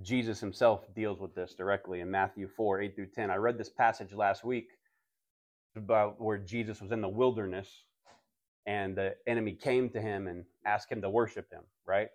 Jesus 0.02 0.40
himself 0.40 0.92
deals 0.94 1.20
with 1.20 1.34
this 1.34 1.54
directly 1.54 2.00
in 2.00 2.10
Matthew 2.10 2.48
4 2.48 2.82
8 2.82 2.94
through 2.94 3.06
10. 3.06 3.30
I 3.30 3.36
read 3.36 3.56
this 3.56 3.70
passage 3.70 4.12
last 4.12 4.44
week 4.44 4.68
about 5.74 6.20
where 6.20 6.38
Jesus 6.38 6.80
was 6.80 6.92
in 6.92 7.00
the 7.00 7.08
wilderness 7.08 7.68
and 8.66 8.96
the 8.96 9.14
enemy 9.26 9.52
came 9.52 9.88
to 9.90 10.00
him 10.00 10.26
and 10.26 10.44
asked 10.66 10.90
him 10.90 11.00
to 11.00 11.08
worship 11.08 11.50
him, 11.50 11.62
right? 11.86 12.08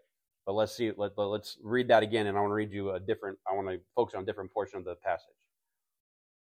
But 0.46 0.54
let's 0.54 0.76
see, 0.76 0.92
let, 0.96 1.18
let's 1.18 1.58
read 1.64 1.88
that 1.88 2.04
again, 2.04 2.28
and 2.28 2.38
I 2.38 2.42
want 2.42 2.52
to 2.52 2.56
read 2.56 2.72
you 2.72 2.92
a 2.92 3.00
different, 3.00 3.38
I 3.50 3.56
want 3.56 3.68
to 3.70 3.80
focus 3.96 4.16
on 4.16 4.24
a 4.24 4.26
different 4.26 4.54
portion 4.54 4.78
of 4.78 4.86
the 4.86 4.96
passage. 4.96 5.28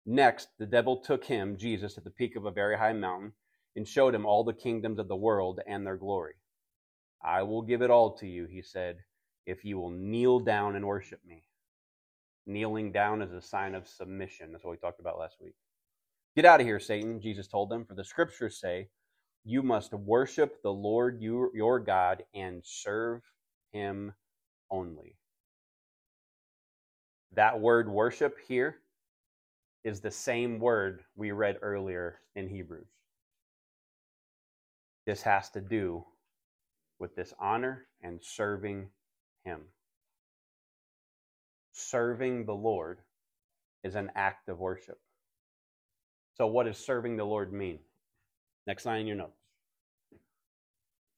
Next, 0.06 0.48
the 0.58 0.66
devil 0.66 0.98
took 0.98 1.24
him, 1.24 1.56
Jesus, 1.56 1.96
at 1.96 2.04
the 2.04 2.10
peak 2.10 2.36
of 2.36 2.44
a 2.44 2.50
very 2.50 2.76
high 2.76 2.92
mountain 2.92 3.32
and 3.76 3.88
showed 3.88 4.14
him 4.14 4.26
all 4.26 4.44
the 4.44 4.52
kingdoms 4.52 4.98
of 4.98 5.08
the 5.08 5.16
world 5.16 5.60
and 5.66 5.86
their 5.86 5.96
glory. 5.96 6.34
I 7.24 7.42
will 7.42 7.62
give 7.62 7.80
it 7.80 7.90
all 7.90 8.12
to 8.18 8.26
you, 8.26 8.46
he 8.46 8.60
said 8.62 8.98
if 9.46 9.64
you 9.64 9.78
will 9.78 9.90
kneel 9.90 10.40
down 10.40 10.76
and 10.76 10.86
worship 10.86 11.20
me. 11.26 11.44
Kneeling 12.46 12.92
down 12.92 13.22
is 13.22 13.32
a 13.32 13.40
sign 13.40 13.74
of 13.74 13.88
submission. 13.88 14.52
That's 14.52 14.64
what 14.64 14.72
we 14.72 14.76
talked 14.76 15.00
about 15.00 15.18
last 15.18 15.36
week. 15.40 15.54
Get 16.36 16.44
out 16.44 16.60
of 16.60 16.66
here, 16.66 16.80
Satan, 16.80 17.20
Jesus 17.20 17.46
told 17.46 17.70
them, 17.70 17.84
for 17.84 17.94
the 17.94 18.04
scriptures 18.04 18.58
say, 18.60 18.88
You 19.44 19.62
must 19.62 19.92
worship 19.92 20.62
the 20.62 20.72
Lord 20.72 21.22
your 21.22 21.78
God 21.80 22.24
and 22.34 22.60
serve 22.64 23.22
him 23.72 24.12
only. 24.70 25.16
That 27.34 27.60
word 27.60 27.88
worship 27.88 28.36
here 28.46 28.76
is 29.84 30.00
the 30.00 30.10
same 30.10 30.58
word 30.58 31.02
we 31.16 31.32
read 31.32 31.58
earlier 31.62 32.20
in 32.34 32.48
Hebrews. 32.48 32.88
This 35.06 35.22
has 35.22 35.50
to 35.50 35.60
do 35.60 36.04
with 36.98 37.14
this 37.14 37.34
honor 37.38 37.86
and 38.02 38.20
serving 38.22 38.88
him. 39.44 39.60
Serving 41.72 42.46
the 42.46 42.54
Lord 42.54 42.98
is 43.82 43.94
an 43.94 44.10
act 44.14 44.48
of 44.48 44.58
worship. 44.58 44.98
So, 46.36 46.46
what 46.46 46.66
does 46.66 46.78
serving 46.78 47.16
the 47.16 47.24
Lord 47.24 47.52
mean? 47.52 47.78
Next 48.66 48.86
line 48.86 49.00
in 49.00 49.06
your 49.06 49.16
notes. 49.16 49.40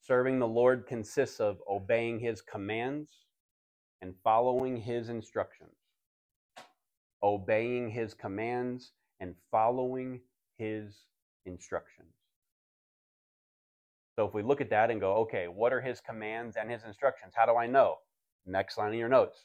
Serving 0.03 0.39
the 0.39 0.47
Lord 0.47 0.87
consists 0.87 1.41
of 1.41 1.59
obeying 1.69 2.21
his 2.21 2.41
commands 2.41 3.11
and 4.03 4.15
following 4.23 4.77
his 4.77 5.09
instructions. 5.09 5.75
Obeying 7.23 7.91
his 7.91 8.15
commands 8.15 8.93
and 9.21 9.35
following 9.51 10.21
his 10.59 11.07
instructions. 11.45 12.13
So 14.17 14.27
if 14.27 14.33
we 14.33 14.43
look 14.43 14.61
at 14.61 14.71
that 14.71 14.91
and 14.91 15.01
go, 15.01 15.15
okay, 15.17 15.47
what 15.49 15.73
are 15.73 15.81
his 15.81 16.01
commands 16.01 16.57
and 16.57 16.71
his 16.71 16.85
instructions? 16.85 17.35
How 17.37 17.47
do 17.47 17.57
I 17.57 17.67
know? 17.67 17.97
Next 18.47 18.79
line 18.79 18.93
of 18.93 18.99
your 18.99 19.09
notes. 19.09 19.45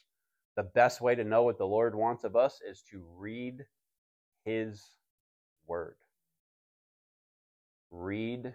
The 0.55 0.63
best 0.63 1.01
way 1.01 1.15
to 1.15 1.23
know 1.23 1.43
what 1.43 1.57
the 1.57 1.65
Lord 1.65 1.95
wants 1.95 2.23
of 2.23 2.35
us 2.35 2.59
is 2.67 2.83
to 2.91 3.03
read 3.17 3.65
His 4.45 4.83
Word. 5.65 5.95
Read 7.89 8.53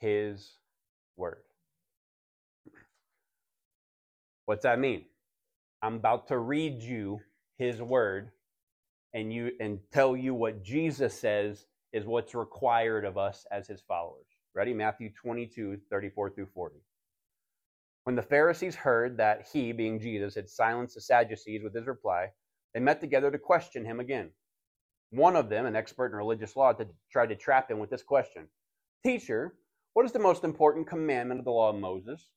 His 0.00 0.58
Word. 1.16 1.42
What's 4.46 4.64
that 4.64 4.78
mean? 4.78 5.04
I'm 5.82 5.94
about 5.94 6.28
to 6.28 6.38
read 6.38 6.82
you 6.82 7.20
His 7.58 7.80
Word 7.80 8.30
and 9.14 9.32
you 9.32 9.52
and 9.60 9.78
tell 9.92 10.16
you 10.16 10.34
what 10.34 10.62
Jesus 10.62 11.18
says 11.18 11.66
is 11.92 12.04
what's 12.04 12.34
required 12.34 13.04
of 13.04 13.16
us 13.16 13.46
as 13.50 13.68
His 13.68 13.80
followers. 13.80 14.26
Ready? 14.54 14.74
Matthew 14.74 15.10
22, 15.10 15.78
34 15.88 16.30
through 16.30 16.48
40. 16.54 16.76
When 18.04 18.16
the 18.16 18.22
Pharisees 18.22 18.74
heard 18.76 19.16
that 19.16 19.48
he, 19.50 19.72
being 19.72 19.98
Jesus, 19.98 20.34
had 20.34 20.48
silenced 20.48 20.94
the 20.94 21.00
Sadducees 21.00 21.62
with 21.62 21.74
his 21.74 21.86
reply, 21.86 22.32
they 22.74 22.80
met 22.80 23.00
together 23.00 23.30
to 23.30 23.38
question 23.38 23.84
him 23.84 23.98
again. 23.98 24.30
One 25.10 25.36
of 25.36 25.48
them, 25.48 25.64
an 25.64 25.74
expert 25.74 26.06
in 26.06 26.16
religious 26.16 26.54
law, 26.54 26.74
tried 27.10 27.28
to 27.30 27.36
trap 27.36 27.70
him 27.70 27.78
with 27.78 27.88
this 27.88 28.02
question 28.02 28.48
Teacher, 29.02 29.54
what 29.94 30.04
is 30.04 30.12
the 30.12 30.18
most 30.18 30.44
important 30.44 30.86
commandment 30.86 31.38
of 31.38 31.44
the 31.44 31.52
law 31.52 31.70
of 31.70 31.76
Moses? 31.76 32.30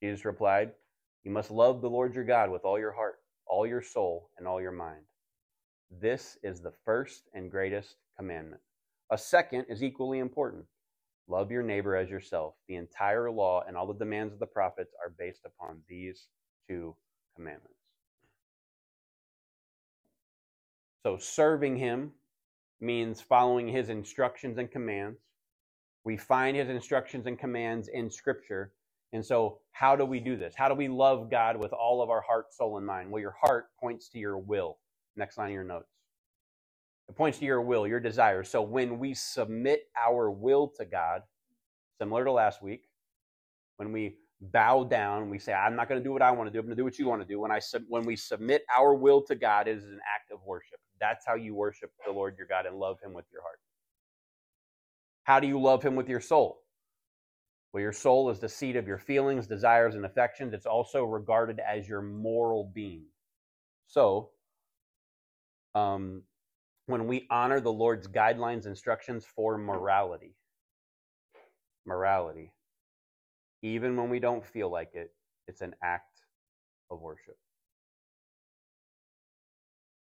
Jesus 0.00 0.24
replied, 0.24 0.72
You 1.24 1.32
must 1.32 1.50
love 1.50 1.80
the 1.80 1.90
Lord 1.90 2.14
your 2.14 2.24
God 2.24 2.50
with 2.50 2.64
all 2.64 2.78
your 2.78 2.92
heart, 2.92 3.16
all 3.46 3.66
your 3.66 3.82
soul, 3.82 4.30
and 4.38 4.46
all 4.46 4.60
your 4.60 4.72
mind. 4.72 5.04
This 5.90 6.38
is 6.42 6.60
the 6.60 6.74
first 6.84 7.24
and 7.34 7.50
greatest 7.50 7.96
commandment. 8.16 8.60
A 9.10 9.18
second 9.18 9.64
is 9.68 9.82
equally 9.82 10.20
important 10.20 10.66
Love 11.28 11.50
your 11.50 11.62
neighbor 11.62 11.94
as 11.94 12.08
yourself. 12.08 12.54
The 12.68 12.76
entire 12.76 13.30
law 13.30 13.62
and 13.66 13.76
all 13.76 13.86
the 13.86 13.98
demands 13.98 14.32
of 14.32 14.40
the 14.40 14.46
prophets 14.46 14.94
are 15.04 15.14
based 15.18 15.42
upon 15.44 15.82
these 15.88 16.28
two 16.68 16.96
commandments. 17.36 17.76
So, 21.04 21.18
serving 21.18 21.76
him 21.76 22.12
means 22.80 23.20
following 23.20 23.68
his 23.68 23.90
instructions 23.90 24.58
and 24.58 24.70
commands. 24.70 25.18
We 26.04 26.16
find 26.16 26.56
his 26.56 26.68
instructions 26.68 27.26
and 27.26 27.38
commands 27.38 27.88
in 27.88 28.10
Scripture. 28.10 28.72
And 29.12 29.24
so, 29.24 29.60
how 29.72 29.96
do 29.96 30.04
we 30.06 30.20
do 30.20 30.36
this? 30.36 30.54
How 30.56 30.68
do 30.68 30.74
we 30.74 30.88
love 30.88 31.30
God 31.30 31.58
with 31.58 31.72
all 31.72 32.02
of 32.02 32.10
our 32.10 32.22
heart, 32.22 32.54
soul, 32.54 32.78
and 32.78 32.86
mind? 32.86 33.10
Well, 33.10 33.20
your 33.20 33.36
heart 33.42 33.66
points 33.80 34.08
to 34.10 34.18
your 34.18 34.38
will. 34.38 34.78
Next 35.16 35.38
line 35.38 35.48
of 35.48 35.54
your 35.54 35.64
notes. 35.64 35.97
It 37.08 37.16
points 37.16 37.38
to 37.38 37.44
your 37.44 37.62
will, 37.62 37.86
your 37.86 38.00
desire. 38.00 38.44
So 38.44 38.62
when 38.62 38.98
we 38.98 39.14
submit 39.14 39.84
our 39.96 40.30
will 40.30 40.68
to 40.76 40.84
God, 40.84 41.22
similar 41.98 42.24
to 42.24 42.32
last 42.32 42.62
week, 42.62 42.82
when 43.76 43.92
we 43.92 44.16
bow 44.40 44.84
down, 44.84 45.30
we 45.30 45.38
say, 45.38 45.52
I'm 45.52 45.74
not 45.74 45.88
going 45.88 46.00
to 46.00 46.04
do 46.04 46.12
what 46.12 46.22
I 46.22 46.30
want 46.30 46.48
to 46.48 46.52
do. 46.52 46.58
I'm 46.58 46.66
going 46.66 46.76
to 46.76 46.80
do 46.80 46.84
what 46.84 46.98
you 46.98 47.08
want 47.08 47.22
to 47.22 47.26
do. 47.26 47.40
When, 47.40 47.50
I 47.50 47.58
sub- 47.58 47.84
when 47.88 48.04
we 48.04 48.16
submit 48.16 48.62
our 48.76 48.94
will 48.94 49.22
to 49.22 49.34
God, 49.34 49.68
it 49.68 49.76
is 49.76 49.84
an 49.84 50.00
act 50.14 50.30
of 50.32 50.38
worship. 50.44 50.78
That's 51.00 51.24
how 51.26 51.34
you 51.34 51.54
worship 51.54 51.90
the 52.06 52.12
Lord 52.12 52.36
your 52.36 52.46
God 52.46 52.66
and 52.66 52.76
love 52.76 52.98
him 53.02 53.14
with 53.14 53.24
your 53.32 53.42
heart. 53.42 53.58
How 55.24 55.40
do 55.40 55.46
you 55.46 55.60
love 55.60 55.82
him 55.82 55.96
with 55.96 56.08
your 56.08 56.20
soul? 56.20 56.62
Well, 57.72 57.82
your 57.82 57.92
soul 57.92 58.30
is 58.30 58.40
the 58.40 58.48
seat 58.48 58.76
of 58.76 58.86
your 58.86 58.98
feelings, 58.98 59.46
desires, 59.46 59.94
and 59.94 60.04
affections. 60.04 60.54
It's 60.54 60.66
also 60.66 61.04
regarded 61.04 61.60
as 61.60 61.88
your 61.88 62.00
moral 62.00 62.70
being. 62.74 63.04
So, 63.86 64.30
um, 65.74 66.22
when 66.88 67.06
we 67.06 67.26
honor 67.30 67.60
the 67.60 67.72
Lord's 67.72 68.08
guidelines, 68.08 68.64
instructions 68.64 69.22
for 69.22 69.58
morality, 69.58 70.34
morality, 71.84 72.50
even 73.62 73.94
when 73.94 74.08
we 74.08 74.18
don't 74.18 74.44
feel 74.44 74.70
like 74.70 74.94
it, 74.94 75.12
it's 75.46 75.60
an 75.60 75.74
act 75.82 76.22
of 76.90 77.02
worship. 77.02 77.36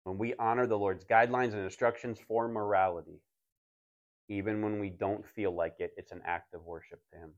When 0.06 0.18
we 0.18 0.34
honor 0.40 0.66
the 0.66 0.78
Lord's 0.78 1.04
guidelines 1.04 1.52
and 1.52 1.66
instructions 1.66 2.20
for 2.26 2.48
morality, 2.48 3.20
even 4.30 4.62
when 4.62 4.80
we 4.80 4.90
don't 4.90 5.28
feel 5.28 5.54
like 5.54 5.76
it, 5.80 5.92
it's 5.98 6.14
an 6.14 6.22
act 6.26 6.54
of 6.54 6.66
worship 6.66 7.02
to 7.12 7.20
Him. 7.20 7.32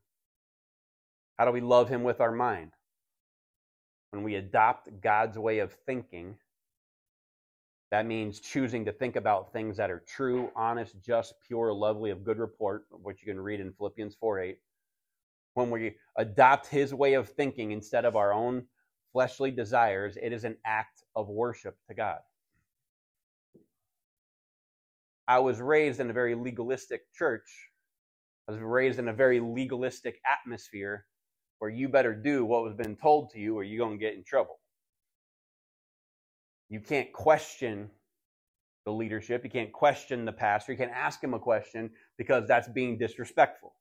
How 1.39 1.45
do 1.45 1.51
we 1.51 1.61
love 1.61 1.89
Him 1.89 2.03
with 2.03 2.21
our 2.21 2.31
mind? 2.31 2.73
When 4.11 4.21
we 4.21 4.35
adopt 4.35 5.01
God's 5.01 5.39
way 5.39 5.57
of 5.57 5.73
thinking, 5.87 6.35
that 7.93 8.07
means 8.07 8.39
choosing 8.39 8.83
to 8.85 8.91
think 8.91 9.17
about 9.17 9.53
things 9.53 9.77
that 9.77 9.91
are 9.91 10.03
true, 10.07 10.49
honest, 10.55 10.95
just, 10.99 11.35
pure, 11.45 11.71
lovely, 11.71 12.09
of 12.09 12.23
good 12.23 12.39
report, 12.39 12.85
which 12.89 13.21
you 13.21 13.31
can 13.31 13.39
read 13.39 13.59
in 13.59 13.71
Philippians 13.71 14.15
4 14.15 14.39
8 14.39 14.57
when 15.53 15.69
we 15.69 15.95
adopt 16.17 16.65
his 16.65 16.91
way 16.91 17.13
of 17.13 17.29
thinking 17.29 17.69
instead 17.69 18.03
of 18.03 18.15
our 18.15 18.33
own 18.33 18.63
fleshly 19.11 19.51
desires, 19.51 20.17
it 20.19 20.33
is 20.33 20.43
an 20.43 20.57
act 20.65 21.03
of 21.15 21.29
worship 21.29 21.77
to 21.87 21.93
God. 21.93 22.17
I 25.27 25.37
was 25.37 25.61
raised 25.61 25.99
in 25.99 26.09
a 26.09 26.13
very 26.13 26.33
legalistic 26.33 27.01
church. 27.13 27.69
I 28.47 28.53
was 28.53 28.59
raised 28.59 28.97
in 28.97 29.07
a 29.07 29.13
very 29.13 29.39
legalistic 29.39 30.19
atmosphere 30.27 31.05
where 31.59 31.69
you 31.69 31.89
better 31.89 32.15
do 32.15 32.43
what 32.43 32.63
was 32.63 32.73
been 32.73 32.95
told 32.95 33.29
to 33.33 33.39
you 33.39 33.55
or 33.55 33.63
you're 33.63 33.85
going 33.85 33.99
to 33.99 34.03
get 34.03 34.15
in 34.15 34.23
trouble. 34.23 34.57
You 36.73 36.79
can't 36.79 37.13
question 37.13 37.91
the 38.83 38.91
leadership. 38.91 39.43
You 39.43 39.51
can't 39.51 39.71
question 39.71 40.25
the 40.25 40.31
pastor. 40.31 40.71
You 40.71 40.77
can't 40.79 40.91
ask 40.91 41.23
him 41.23 41.35
a 41.35 41.39
question 41.39 41.91
because 42.17 42.47
that's 42.47 42.67
being 42.67 42.97
disrespectful. 42.97 43.75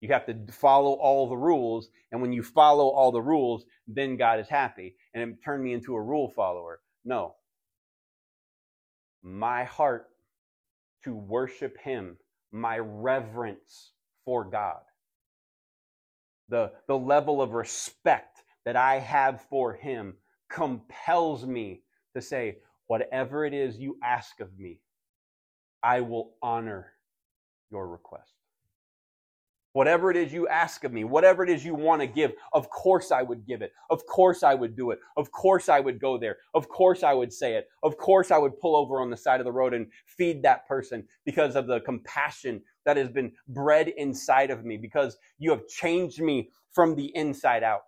You 0.00 0.08
have 0.08 0.26
to 0.26 0.36
follow 0.50 0.94
all 0.94 1.28
the 1.28 1.36
rules. 1.36 1.88
And 2.10 2.20
when 2.20 2.32
you 2.32 2.42
follow 2.42 2.88
all 2.88 3.12
the 3.12 3.22
rules, 3.22 3.64
then 3.86 4.16
God 4.16 4.40
is 4.40 4.48
happy. 4.48 4.96
And 5.14 5.22
it 5.22 5.36
turned 5.44 5.62
me 5.62 5.72
into 5.72 5.94
a 5.94 6.02
rule 6.02 6.28
follower. 6.34 6.80
No. 7.04 7.36
My 9.22 9.62
heart 9.62 10.08
to 11.04 11.14
worship 11.14 11.78
Him, 11.78 12.16
my 12.50 12.76
reverence 12.80 13.92
for 14.24 14.42
God, 14.42 14.80
the, 16.48 16.72
the 16.88 16.98
level 16.98 17.40
of 17.40 17.52
respect 17.52 18.42
that 18.64 18.74
I 18.74 18.98
have 18.98 19.42
for 19.48 19.74
Him 19.74 20.14
compels 20.48 21.46
me 21.46 21.82
to 22.20 22.26
say, 22.26 22.58
whatever 22.86 23.44
it 23.44 23.54
is 23.54 23.78
you 23.78 23.96
ask 24.04 24.40
of 24.40 24.58
me, 24.58 24.80
I 25.82 26.00
will 26.00 26.34
honor 26.42 26.92
your 27.70 27.88
request. 27.88 28.34
Whatever 29.72 30.10
it 30.10 30.16
is 30.16 30.32
you 30.32 30.48
ask 30.48 30.82
of 30.82 30.92
me, 30.92 31.04
whatever 31.04 31.44
it 31.44 31.48
is 31.48 31.64
you 31.64 31.76
want 31.76 32.00
to 32.00 32.06
give, 32.08 32.32
of 32.52 32.68
course 32.70 33.12
I 33.12 33.22
would 33.22 33.46
give 33.46 33.62
it. 33.62 33.72
Of 33.88 34.04
course 34.04 34.42
I 34.42 34.52
would 34.52 34.74
do 34.74 34.90
it. 34.90 34.98
Of 35.16 35.30
course 35.30 35.68
I 35.68 35.78
would 35.78 36.00
go 36.00 36.18
there. 36.18 36.38
Of 36.54 36.68
course 36.68 37.04
I 37.04 37.14
would 37.14 37.32
say 37.32 37.54
it. 37.54 37.68
Of 37.84 37.96
course 37.96 38.32
I 38.32 38.38
would 38.38 38.58
pull 38.58 38.74
over 38.74 39.00
on 39.00 39.10
the 39.10 39.16
side 39.16 39.38
of 39.38 39.44
the 39.44 39.52
road 39.52 39.72
and 39.72 39.86
feed 40.06 40.42
that 40.42 40.66
person 40.66 41.06
because 41.24 41.54
of 41.54 41.68
the 41.68 41.80
compassion 41.82 42.62
that 42.84 42.96
has 42.96 43.10
been 43.10 43.30
bred 43.46 43.88
inside 43.96 44.50
of 44.50 44.64
me, 44.64 44.76
because 44.76 45.16
you 45.38 45.50
have 45.50 45.68
changed 45.68 46.20
me 46.20 46.50
from 46.72 46.96
the 46.96 47.14
inside 47.14 47.62
out. 47.62 47.82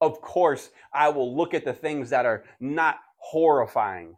Of 0.00 0.20
course 0.20 0.70
I 0.92 1.08
will 1.08 1.36
look 1.36 1.54
at 1.54 1.64
the 1.64 1.72
things 1.72 2.10
that 2.10 2.26
are 2.26 2.44
not 2.60 2.98
horrifying. 3.18 4.16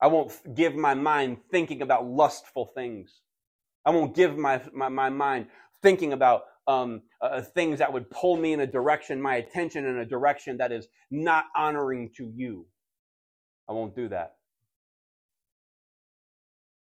I 0.00 0.06
won't 0.08 0.32
give 0.54 0.74
my 0.74 0.94
mind 0.94 1.38
thinking 1.50 1.82
about 1.82 2.06
lustful 2.06 2.72
things. 2.74 3.20
I 3.84 3.90
won't 3.90 4.14
give 4.14 4.36
my, 4.36 4.60
my, 4.72 4.88
my 4.88 5.10
mind 5.10 5.46
thinking 5.82 6.12
about 6.12 6.44
um, 6.66 7.02
uh, 7.20 7.42
things 7.42 7.78
that 7.78 7.92
would 7.92 8.10
pull 8.10 8.36
me 8.36 8.52
in 8.52 8.60
a 8.60 8.66
direction, 8.66 9.20
my 9.20 9.36
attention 9.36 9.84
in 9.84 9.98
a 9.98 10.06
direction 10.06 10.56
that 10.58 10.72
is 10.72 10.88
not 11.10 11.44
honoring 11.54 12.10
to 12.16 12.30
you. 12.34 12.66
I 13.68 13.72
won't 13.72 13.94
do 13.94 14.08
that. 14.08 14.36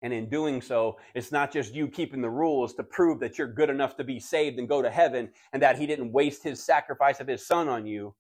And 0.03 0.12
in 0.12 0.28
doing 0.28 0.61
so, 0.61 0.99
it's 1.14 1.32
not 1.32 1.53
just 1.53 1.74
you 1.74 1.88
keeping 1.88 2.20
the 2.20 2.30
rules 2.30 2.74
to 2.74 2.82
prove 2.82 3.18
that 3.20 3.38
you're 3.38 3.53
good 3.53 3.70
enough 3.70 3.97
to 3.97 4.05
be 4.05 4.20
saved 4.20 4.59
and 4.59 4.68
go 4.68 4.82
to 4.82 4.90
heaven 4.90 5.30
and 5.53 5.62
that 5.62 5.78
he 5.78 5.86
didn't 5.86 6.12
waste 6.12 6.42
his 6.44 6.62
sacrifice 6.62 7.18
of 7.20 7.26
his 7.26 7.47
son 7.47 7.68
on 7.68 7.86
you. 7.86 8.14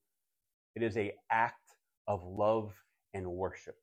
It 0.74 0.82
is 0.82 0.96
a 0.96 1.14
act 1.30 1.74
of 2.08 2.24
love 2.24 2.72
and 3.14 3.26
worship. 3.26 3.76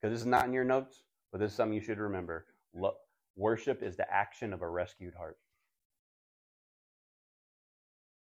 Because 0.00 0.14
this 0.14 0.20
is 0.20 0.26
not 0.26 0.46
in 0.46 0.52
your 0.52 0.64
notes, 0.64 1.02
but 1.32 1.40
this 1.40 1.50
is 1.50 1.56
something 1.56 1.74
you 1.74 1.80
should 1.80 1.98
remember. 1.98 2.46
Love, 2.74 2.94
Worship 3.38 3.84
is 3.84 3.96
the 3.96 4.12
action 4.12 4.52
of 4.52 4.62
a 4.62 4.68
rescued 4.68 5.14
heart. 5.14 5.38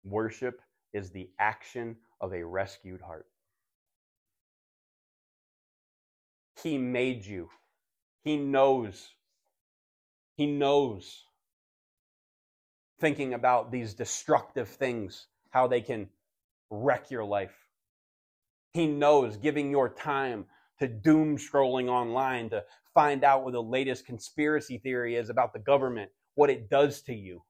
Worship 0.04 0.62
is 0.94 1.12
the 1.12 1.30
action 1.40 1.96
of 2.20 2.34
a 2.34 2.44
rescued 2.46 3.02
heart. 3.02 3.26
He 6.62 6.78
made 6.78 7.26
you. 7.26 7.50
He 8.28 8.36
knows. 8.36 9.16
He 10.36 10.48
knows. 10.48 11.24
Thinking 13.00 13.34
about 13.34 13.72
these 13.72 13.94
destructive 13.94 14.68
things, 14.68 15.28
how 15.52 15.68
they 15.68 15.80
can 15.80 16.10
wreck 16.70 17.10
your 17.10 17.24
life. 17.24 17.56
He 18.74 18.86
knows 18.86 19.38
giving 19.38 19.72
your 19.72 19.88
time 19.88 20.44
to 20.80 20.90
doom 20.90 21.38
scrolling 21.38 21.88
online 21.88 22.50
to 22.50 22.66
find 22.94 23.24
out 23.24 23.46
what 23.46 23.54
the 23.54 23.64
latest 23.64 24.06
conspiracy 24.06 24.78
theory 24.78 25.16
is 25.16 25.30
about 25.30 25.54
the 25.54 25.60
government, 25.60 26.12
what 26.36 26.50
it 26.50 26.70
does 26.70 27.02
to 27.04 27.16
you. 27.16 27.44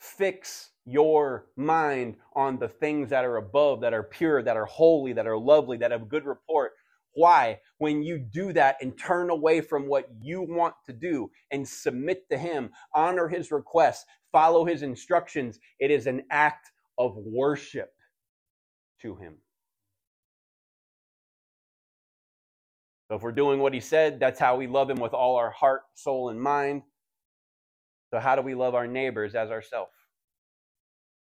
Fix 0.00 0.70
your 0.84 1.46
mind 1.54 2.16
on 2.34 2.58
the 2.58 2.68
things 2.68 3.10
that 3.10 3.24
are 3.24 3.36
above, 3.36 3.82
that 3.82 3.94
are 3.94 4.02
pure, 4.02 4.42
that 4.42 4.56
are 4.56 4.66
holy, 4.66 5.12
that 5.12 5.28
are 5.28 5.38
lovely, 5.38 5.76
that 5.76 5.92
have 5.92 6.08
good 6.08 6.26
report. 6.26 6.72
Why? 7.18 7.58
When 7.78 8.02
you 8.02 8.18
do 8.18 8.52
that 8.52 8.76
and 8.80 8.96
turn 8.96 9.30
away 9.30 9.60
from 9.60 9.88
what 9.88 10.08
you 10.20 10.42
want 10.42 10.74
to 10.86 10.92
do 10.92 11.30
and 11.50 11.66
submit 11.66 12.28
to 12.30 12.38
Him, 12.38 12.70
honor 12.94 13.26
His 13.26 13.50
requests, 13.50 14.04
follow 14.30 14.64
His 14.64 14.82
instructions, 14.82 15.58
it 15.80 15.90
is 15.90 16.06
an 16.06 16.22
act 16.30 16.70
of 16.98 17.16
worship 17.16 17.92
to 19.02 19.14
him. 19.14 19.36
So 23.08 23.16
if 23.16 23.22
we're 23.22 23.32
doing 23.32 23.60
what 23.60 23.72
he 23.72 23.80
said, 23.80 24.20
that's 24.20 24.38
how 24.38 24.56
we 24.56 24.66
love 24.66 24.90
him 24.90 24.98
with 24.98 25.14
all 25.14 25.36
our 25.36 25.50
heart, 25.50 25.82
soul, 25.94 26.28
and 26.28 26.40
mind. 26.40 26.82
So 28.12 28.18
how 28.20 28.36
do 28.36 28.42
we 28.42 28.54
love 28.54 28.74
our 28.74 28.86
neighbors 28.86 29.34
as 29.34 29.50
ourselves? 29.50 29.92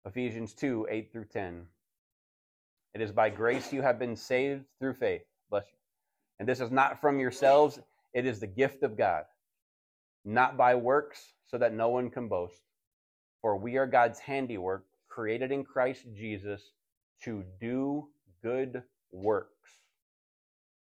Ephesians 0.05 0.53
2, 0.53 0.87
8 0.89 1.11
through 1.11 1.25
10. 1.25 1.65
It 2.93 3.01
is 3.01 3.11
by 3.11 3.29
grace 3.29 3.71
you 3.71 3.81
have 3.83 3.99
been 3.99 4.17
saved 4.17 4.65
through 4.79 4.95
faith. 4.95 5.21
Bless 5.51 5.65
you. 5.67 5.77
And 6.39 6.49
this 6.49 6.59
is 6.59 6.71
not 6.71 6.99
from 6.99 7.19
yourselves, 7.19 7.79
it 8.13 8.25
is 8.25 8.39
the 8.39 8.47
gift 8.47 8.81
of 8.81 8.97
God, 8.97 9.25
not 10.25 10.57
by 10.57 10.73
works, 10.73 11.33
so 11.45 11.57
that 11.59 11.73
no 11.73 11.89
one 11.89 12.09
can 12.09 12.27
boast. 12.27 12.63
For 13.41 13.57
we 13.57 13.77
are 13.77 13.85
God's 13.85 14.19
handiwork, 14.19 14.85
created 15.09 15.51
in 15.51 15.63
Christ 15.63 16.05
Jesus 16.15 16.61
to 17.23 17.43
do 17.59 18.07
good 18.41 18.81
works, 19.11 19.69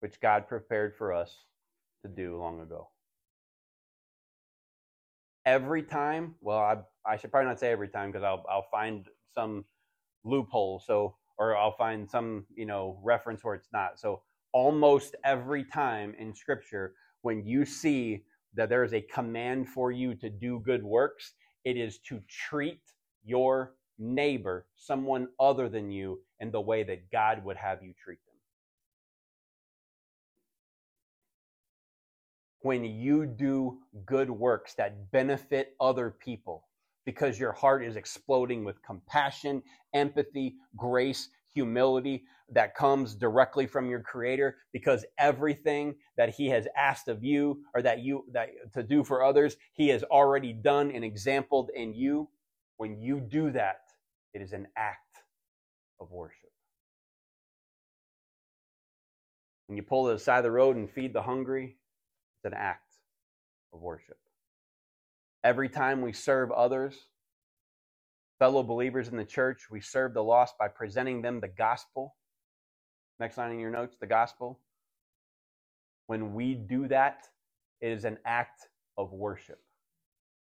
which 0.02 0.20
God 0.20 0.48
prepared 0.48 0.96
for 0.98 1.14
us 1.14 1.36
to 2.04 2.10
do 2.10 2.38
long 2.38 2.62
ago. 2.62 2.90
Every 5.46 5.84
time, 5.84 6.36
well, 6.42 6.60
I, 6.60 6.78
I 7.06 7.18
should 7.18 7.32
probably 7.32 7.48
not 7.48 7.60
say 7.60 7.72
every 7.72 7.88
time 7.88 8.12
because 8.12 8.24
I'll, 8.24 8.44
I'll 8.50 8.68
find 8.70 9.08
some 9.34 9.66
loophole. 10.24 10.84
So, 10.86 11.16
or 11.38 11.58
I'll 11.58 11.76
find 11.76 12.10
some, 12.10 12.46
you 12.56 12.66
know, 12.66 13.00
reference 13.04 13.44
where 13.44 13.56
it's 13.56 13.70
not. 13.74 14.00
So, 14.00 14.22
almost 14.54 15.16
every 15.24 15.64
time 15.64 16.16
in 16.18 16.34
Scripture, 16.34 16.94
when 17.22 17.46
you 17.46 17.66
see 17.66 18.24
that 18.56 18.70
there 18.70 18.84
is 18.84 18.94
a 18.94 19.02
command 19.02 19.68
for 19.70 19.92
you 19.92 20.16
to 20.16 20.30
do 20.30 20.60
good 20.60 20.84
works, 20.84 21.34
it 21.66 21.78
is 21.78 22.00
to 22.00 22.22
treat 22.28 22.82
your 23.24 23.74
neighbor, 23.98 24.66
someone 24.76 25.28
other 25.40 25.70
than 25.70 25.92
you, 25.92 26.20
in 26.40 26.52
the 26.52 26.62
way 26.62 26.84
that 26.84 27.12
God 27.12 27.44
would 27.44 27.58
have 27.58 27.84
you 27.84 27.94
treat 28.04 28.20
them. 28.26 28.30
when 32.62 32.84
you 32.84 33.26
do 33.26 33.78
good 34.06 34.30
works 34.30 34.74
that 34.76 35.12
benefit 35.12 35.76
other 35.80 36.10
people 36.20 36.68
because 37.06 37.40
your 37.40 37.54
heart 37.54 37.84
is 37.84 37.96
exploding 37.96 38.64
with 38.64 38.84
compassion, 38.84 39.64
empathy, 39.94 40.56
grace, 40.76 41.30
humility 41.60 42.24
that 42.52 42.74
comes 42.74 43.16
directly 43.16 43.68
from 43.68 43.90
your 43.90 44.00
creator 44.00 44.56
because 44.72 45.06
everything 45.18 45.96
that 46.18 46.30
he 46.30 46.48
has 46.48 46.66
asked 46.78 47.10
of 47.10 47.24
you 47.24 47.62
or 47.76 47.82
that 47.82 48.00
you 48.00 48.24
that 48.32 48.50
to 48.74 48.82
do 48.82 49.04
for 49.04 49.24
others 49.24 49.58
he 49.74 49.90
has 49.90 50.04
already 50.04 50.54
done 50.54 50.90
and 50.92 51.04
exampled 51.04 51.70
in 51.76 51.94
you. 51.94 52.30
When 52.78 52.98
you 53.02 53.20
do 53.20 53.52
that 53.52 53.82
it 54.34 54.42
is 54.42 54.54
an 54.54 54.68
act 54.78 55.18
of 56.00 56.12
worship. 56.12 56.50
When 59.68 59.76
you 59.76 59.84
pull 59.84 60.08
to 60.08 60.14
the 60.14 60.20
side 60.20 60.38
of 60.38 60.44
the 60.44 60.52
road 60.52 60.78
and 60.78 60.90
feed 60.90 61.14
the 61.14 61.22
hungry 61.22 61.76
it's 62.38 62.46
an 62.46 62.58
act 62.58 62.96
of 63.74 63.82
worship. 63.82 64.18
Every 65.44 65.68
time 65.68 66.02
we 66.02 66.14
serve 66.14 66.52
others 66.52 66.96
fellow 68.40 68.64
believers 68.64 69.10
in 69.10 69.18
the 69.18 69.26
church 69.26 69.70
we 69.70 69.82
serve 69.82 70.14
the 70.14 70.24
lost 70.24 70.58
by 70.58 70.68
presenting 70.68 71.22
them 71.22 71.40
the 71.42 71.48
gospel 71.48 72.16
Next 73.20 73.38
line 73.38 73.52
in 73.52 73.60
your 73.60 73.72
notes, 73.72 73.98
the 74.00 74.08
gospel. 74.08 74.60
When 76.08 76.34
we 76.34 76.56
do 76.56 76.88
that, 76.88 77.28
it 77.82 77.90
is 77.90 78.06
an 78.06 78.18
act 78.26 78.70
of 78.98 79.12
worship. 79.12 79.60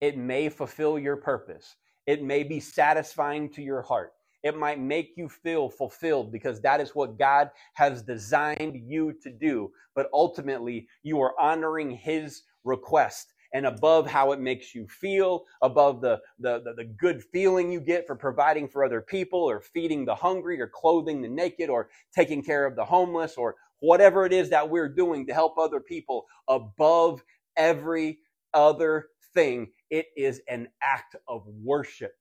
It 0.01 0.17
may 0.17 0.49
fulfill 0.49 0.99
your 0.99 1.17
purpose. 1.17 1.77
It 2.07 2.23
may 2.23 2.45
be 2.45 2.61
satisfying 2.61 3.51
to 3.51 3.63
your 3.63 3.83
heart. 3.83 4.13
It 4.43 4.57
might 4.57 4.81
make 4.81 5.13
you 5.17 5.29
feel 5.29 5.69
fulfilled 5.69 6.33
because 6.33 6.61
that 6.63 6.81
is 6.81 6.95
what 6.95 7.19
God 7.19 7.51
has 7.75 8.03
designed 8.03 8.81
you 8.87 9.13
to 9.23 9.31
do. 9.31 9.71
But 9.95 10.09
ultimately, 10.13 10.89
you 11.03 11.21
are 11.21 11.35
honoring 11.41 11.91
His 11.91 12.43
request 12.65 13.32
and 13.53 13.67
above 13.67 14.07
how 14.07 14.33
it 14.33 14.41
makes 14.41 14.75
you 14.75 14.87
feel, 14.89 15.45
above 15.61 16.01
the, 16.01 16.21
the, 16.39 16.61
the, 16.65 16.75
the, 16.75 16.85
good 16.85 17.23
feeling 17.23 17.71
you 17.71 17.81
get 17.81 18.07
for 18.07 18.17
providing 18.17 18.69
for 18.69 18.85
other 18.85 19.01
people 19.01 19.41
or 19.41 19.61
feeding 19.61 20.05
the 20.05 20.15
hungry 20.15 20.61
or 20.61 20.69
clothing 20.69 21.21
the 21.21 21.29
naked 21.29 21.69
or 21.69 21.89
taking 22.15 22.43
care 22.43 22.65
of 22.67 22.77
the 22.77 22.85
homeless 22.85 23.35
or 23.37 23.57
whatever 23.81 24.25
it 24.25 24.33
is 24.33 24.51
that 24.51 24.69
we're 24.69 24.89
doing 24.89 25.27
to 25.27 25.35
help 25.35 25.59
other 25.59 25.81
people 25.81 26.25
above 26.49 27.23
every 27.57 28.19
other 28.55 29.07
thing, 29.35 29.69
it 29.91 30.07
is 30.17 30.41
an 30.49 30.69
act 30.83 31.17
of 31.29 31.45
worship 31.47 32.13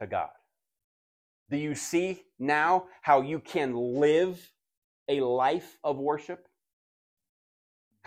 to 0.00 0.06
God. 0.06 0.28
Do 1.50 1.56
you 1.56 1.74
see 1.74 2.22
now 2.38 2.84
how 3.00 3.22
you 3.22 3.40
can 3.40 3.74
live 3.74 4.52
a 5.08 5.20
life 5.20 5.78
of 5.82 5.96
worship? 5.96 6.46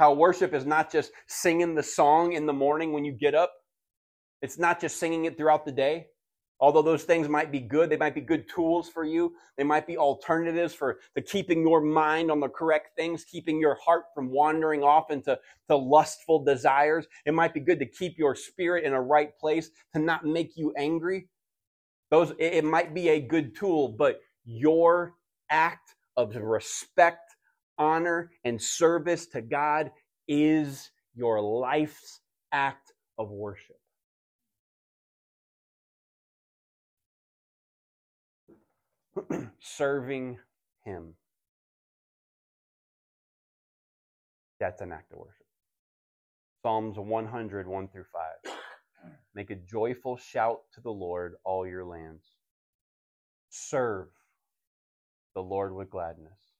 How 0.02 0.14
worship 0.14 0.56
is 0.56 0.66
not 0.66 0.92
just 0.92 1.12
singing 1.28 1.76
the 1.76 1.84
song 1.84 2.34
in 2.34 2.48
the 2.48 2.54
morning 2.54 2.92
when 2.92 3.06
you 3.06 3.12
get 3.12 3.36
up, 3.36 3.54
it's 4.42 4.58
not 4.58 4.82
just 4.82 4.98
singing 4.98 5.26
it 5.26 5.38
throughout 5.38 5.64
the 5.64 5.72
day. 5.72 6.08
Although 6.60 6.82
those 6.82 7.04
things 7.04 7.30
might 7.30 7.52
be 7.52 7.60
good, 7.60 7.92
they 7.92 7.98
might 7.98 8.16
be 8.16 8.22
good 8.22 8.50
tools 8.50 8.90
for 8.90 9.04
you. 9.04 9.36
They 9.58 9.64
might 9.64 9.86
be 9.86 10.00
alternatives 10.00 10.74
for 10.74 10.98
the 11.14 11.22
keeping 11.22 11.62
your 11.62 11.82
mind 11.82 12.32
on 12.32 12.40
the 12.40 12.50
correct 12.50 12.96
things, 12.98 13.24
keeping 13.26 13.60
your 13.60 13.76
heart 13.76 14.06
from 14.16 14.32
wandering 14.32 14.82
off 14.82 15.12
into 15.12 15.38
to 15.70 15.76
lustful 15.76 16.44
desires. 16.44 17.06
It 17.28 17.36
might 17.36 17.54
be 17.54 17.60
good 17.60 17.78
to 17.78 17.86
keep 17.86 18.18
your 18.18 18.34
spirit 18.34 18.86
in 18.86 18.94
a 18.94 19.02
right 19.04 19.38
place, 19.38 19.70
to 19.94 20.00
not 20.00 20.26
make 20.26 20.54
you 20.56 20.74
angry. 20.80 21.30
Those 22.10 22.34
it 22.40 22.64
might 22.64 22.96
be 22.96 23.10
a 23.10 23.22
good 23.22 23.56
tool, 23.56 23.90
but 23.90 24.20
your 24.46 25.14
act 25.52 25.94
of 26.18 26.36
respect 26.36 27.31
honor, 27.82 28.32
and 28.46 28.62
service 28.62 29.26
to 29.26 29.42
God 29.42 29.90
is 30.28 30.92
your 31.16 31.42
life's 31.42 32.22
act 32.52 32.94
of 33.18 33.32
worship. 33.32 33.80
Serving 39.60 40.38
Him. 40.86 41.16
That's 44.60 44.82
an 44.82 44.92
act 44.92 45.12
of 45.12 45.18
worship. 45.18 45.48
Psalms 46.62 47.00
100, 47.00 47.68
1 47.68 47.88
through 47.88 48.06
5. 48.46 48.54
Make 49.34 49.50
a 49.50 49.56
joyful 49.56 50.18
shout 50.18 50.60
to 50.76 50.82
the 50.82 50.92
Lord, 50.92 51.34
all 51.44 51.66
your 51.66 51.84
lands. 51.84 52.28
Serve 53.50 54.10
the 55.34 55.42
Lord 55.42 55.74
with 55.74 55.90
gladness 55.90 56.51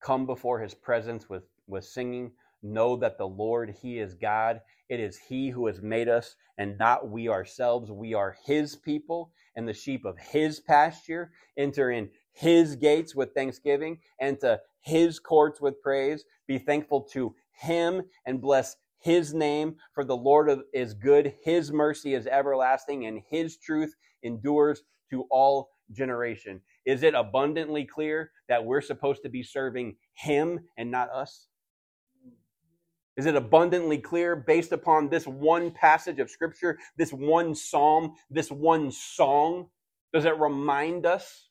come 0.00 0.26
before 0.26 0.60
his 0.60 0.74
presence 0.74 1.28
with, 1.28 1.44
with 1.66 1.84
singing. 1.84 2.32
Know 2.62 2.96
that 2.96 3.18
the 3.18 3.26
Lord, 3.28 3.74
he 3.82 3.98
is 3.98 4.14
God. 4.14 4.60
It 4.88 5.00
is 5.00 5.16
he 5.16 5.50
who 5.50 5.66
has 5.66 5.80
made 5.80 6.08
us 6.08 6.36
and 6.58 6.78
not 6.78 7.08
we 7.08 7.28
ourselves. 7.28 7.90
We 7.90 8.14
are 8.14 8.36
his 8.44 8.76
people 8.76 9.32
and 9.56 9.66
the 9.66 9.72
sheep 9.72 10.04
of 10.04 10.18
his 10.18 10.60
pasture. 10.60 11.32
Enter 11.56 11.90
in 11.90 12.10
his 12.32 12.76
gates 12.76 13.14
with 13.14 13.34
thanksgiving 13.34 13.98
and 14.20 14.38
to 14.40 14.60
his 14.80 15.18
courts 15.18 15.60
with 15.60 15.82
praise. 15.82 16.24
Be 16.46 16.58
thankful 16.58 17.02
to 17.12 17.34
him 17.52 18.02
and 18.26 18.40
bless 18.40 18.76
his 19.00 19.34
name, 19.34 19.76
for 19.94 20.04
the 20.04 20.16
Lord 20.16 20.50
is 20.72 20.94
good. 20.94 21.34
His 21.42 21.72
mercy 21.72 22.14
is 22.14 22.26
everlasting, 22.26 23.06
and 23.06 23.20
his 23.28 23.56
truth 23.56 23.94
endures 24.22 24.82
to 25.10 25.24
all 25.30 25.70
generation. 25.92 26.60
Is 26.86 27.02
it 27.02 27.14
abundantly 27.14 27.84
clear 27.84 28.30
that 28.48 28.64
we're 28.64 28.80
supposed 28.80 29.22
to 29.22 29.28
be 29.28 29.42
serving 29.42 29.96
Him 30.14 30.60
and 30.76 30.90
not 30.90 31.10
us? 31.10 31.48
Is 33.16 33.26
it 33.26 33.36
abundantly 33.36 33.98
clear 33.98 34.34
based 34.36 34.72
upon 34.72 35.08
this 35.08 35.26
one 35.26 35.72
passage 35.72 36.20
of 36.20 36.30
Scripture, 36.30 36.78
this 36.96 37.12
one 37.12 37.54
psalm, 37.54 38.14
this 38.30 38.50
one 38.50 38.90
song? 38.90 39.68
Does 40.12 40.24
it 40.24 40.38
remind 40.38 41.06
us 41.06 41.48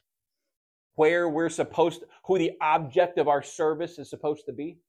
where 0.96 1.30
we're 1.30 1.50
supposed 1.50 2.02
to, 2.02 2.08
who 2.26 2.38
the 2.38 2.54
object 2.62 3.18
of 3.18 3.28
our 3.28 3.44
service 3.44 4.00
is 4.00 4.10
supposed 4.10 4.46
to 4.48 4.54
be? 4.54 4.80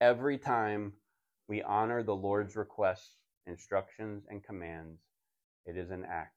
Every 0.00 0.38
time 0.38 0.92
we 1.48 1.62
honor 1.62 2.02
the 2.02 2.14
Lord's 2.14 2.56
requests, 2.56 3.16
instructions, 3.46 4.24
and 4.28 4.42
commands, 4.42 5.00
it 5.64 5.76
is 5.76 5.90
an 5.90 6.04
act 6.04 6.32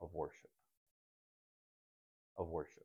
of 0.00 0.12
worship 0.14 0.50
of 2.36 2.48
worship. 2.48 2.84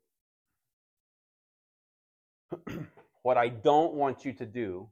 what 3.24 3.38
I 3.38 3.50
don't 3.50 3.94
want 3.94 4.26
you 4.26 4.34
to 4.34 4.46
do, 4.46 4.90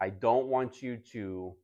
I 0.00 0.10
don't 0.10 0.46
want 0.46 0.82
you 0.82 0.98
to 1.12 1.54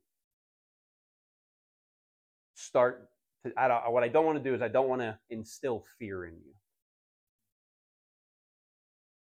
start 2.55 3.09
to, 3.43 3.53
I 3.57 3.89
what 3.89 4.03
I 4.03 4.07
don't 4.07 4.25
want 4.25 4.37
to 4.37 4.43
do 4.43 4.53
is 4.53 4.61
I 4.61 4.67
don't 4.67 4.89
want 4.89 5.01
to 5.01 5.17
instill 5.29 5.83
fear 5.99 6.25
in 6.25 6.33
you. 6.33 6.53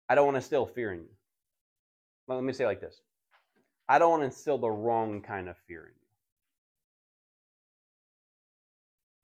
I 0.09 0.15
don't 0.15 0.27
want 0.27 0.35
to 0.35 0.39
instill 0.41 0.67
fear 0.67 0.93
in 0.93 1.01
you. 1.01 1.09
Well, 2.27 2.39
let 2.39 2.45
me 2.45 2.53
say 2.53 2.67
like 2.67 2.81
this. 2.81 3.01
I 3.89 3.99
don't 3.99 4.11
want 4.11 4.23
to 4.23 4.27
instill 4.27 4.59
the 4.59 4.71
wrong 4.71 5.23
kind 5.23 5.49
of 5.49 5.57
fear 5.67 5.83
in 5.83 5.93
you. 5.95 6.07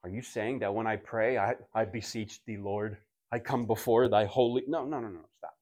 Are 0.04 0.10
you 0.10 0.22
saying 0.22 0.60
that 0.60 0.74
when 0.74 0.86
I 0.86 0.96
pray, 0.96 1.38
I, 1.38 1.54
I 1.74 1.84
beseech 1.84 2.44
thee, 2.44 2.56
Lord, 2.56 2.98
I 3.32 3.38
come 3.38 3.66
before 3.66 4.08
thy 4.08 4.24
holy. 4.24 4.64
No, 4.66 4.84
no, 4.84 5.00
no, 5.00 5.08
no, 5.08 5.20
stop. 5.38 5.54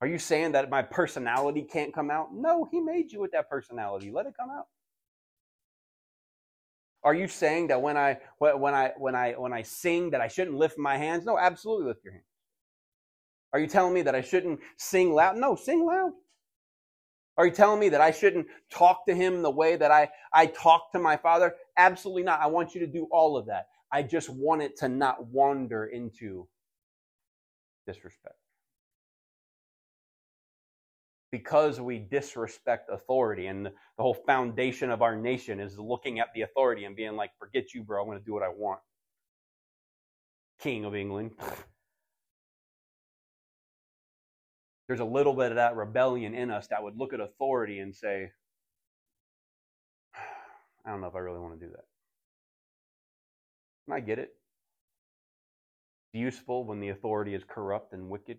Are 0.00 0.06
you 0.06 0.18
saying 0.18 0.52
that 0.52 0.70
my 0.70 0.82
personality 0.82 1.62
can't 1.62 1.94
come 1.94 2.10
out? 2.10 2.34
No, 2.34 2.68
he 2.70 2.80
made 2.80 3.12
you 3.12 3.20
with 3.20 3.32
that 3.32 3.48
personality. 3.48 4.10
Let 4.10 4.26
it 4.26 4.34
come 4.38 4.50
out. 4.50 4.66
Are 7.02 7.14
you 7.14 7.28
saying 7.28 7.68
that 7.68 7.82
when 7.82 7.96
I 7.96 8.18
when 8.38 8.74
I 8.74 8.92
when 8.96 9.14
I 9.14 9.32
when 9.32 9.52
I 9.52 9.62
sing 9.62 10.10
that 10.10 10.20
I 10.20 10.28
shouldn't 10.28 10.56
lift 10.56 10.78
my 10.78 10.96
hands? 10.96 11.24
No, 11.24 11.38
absolutely 11.38 11.86
lift 11.86 12.04
your 12.04 12.14
hands. 12.14 12.24
Are 13.54 13.60
you 13.60 13.68
telling 13.68 13.94
me 13.94 14.02
that 14.02 14.16
I 14.16 14.20
shouldn't 14.20 14.58
sing 14.78 15.14
loud? 15.14 15.36
No, 15.36 15.54
sing 15.54 15.86
loud. 15.86 16.10
Are 17.36 17.46
you 17.46 17.52
telling 17.52 17.78
me 17.78 17.88
that 17.88 18.00
I 18.00 18.10
shouldn't 18.10 18.48
talk 18.68 19.06
to 19.06 19.14
him 19.14 19.42
the 19.42 19.50
way 19.50 19.76
that 19.76 19.92
I, 19.92 20.08
I 20.32 20.46
talk 20.46 20.90
to 20.90 20.98
my 20.98 21.16
father? 21.16 21.54
Absolutely 21.78 22.24
not. 22.24 22.40
I 22.40 22.48
want 22.48 22.74
you 22.74 22.80
to 22.80 22.86
do 22.88 23.06
all 23.12 23.36
of 23.36 23.46
that. 23.46 23.68
I 23.92 24.02
just 24.02 24.28
want 24.28 24.62
it 24.62 24.76
to 24.78 24.88
not 24.88 25.28
wander 25.28 25.86
into 25.86 26.48
disrespect. 27.86 28.34
Because 31.30 31.80
we 31.80 32.00
disrespect 32.00 32.90
authority, 32.92 33.46
and 33.46 33.66
the 33.66 33.72
whole 33.98 34.14
foundation 34.14 34.90
of 34.90 35.00
our 35.00 35.16
nation 35.16 35.60
is 35.60 35.78
looking 35.78 36.18
at 36.18 36.28
the 36.34 36.42
authority 36.42 36.86
and 36.86 36.96
being 36.96 37.14
like, 37.14 37.30
forget 37.38 37.72
you, 37.72 37.84
bro, 37.84 38.02
I'm 38.02 38.08
going 38.08 38.18
to 38.18 38.24
do 38.24 38.32
what 38.32 38.42
I 38.42 38.48
want. 38.48 38.80
King 40.60 40.84
of 40.84 40.96
England. 40.96 41.32
there's 44.86 45.00
a 45.00 45.04
little 45.04 45.32
bit 45.32 45.50
of 45.50 45.56
that 45.56 45.76
rebellion 45.76 46.34
in 46.34 46.50
us 46.50 46.66
that 46.68 46.82
would 46.82 46.96
look 46.96 47.12
at 47.12 47.20
authority 47.20 47.78
and 47.78 47.94
say, 47.94 48.30
I 50.84 50.90
don't 50.90 51.00
know 51.00 51.06
if 51.06 51.14
I 51.14 51.20
really 51.20 51.40
want 51.40 51.58
to 51.58 51.66
do 51.66 51.72
that. 51.72 51.84
And 53.86 53.94
I 53.94 54.00
get 54.00 54.18
it. 54.18 54.34
It's 56.12 56.20
useful 56.20 56.64
when 56.64 56.80
the 56.80 56.90
authority 56.90 57.34
is 57.34 57.42
corrupt 57.46 57.92
and 57.92 58.08
wicked. 58.10 58.38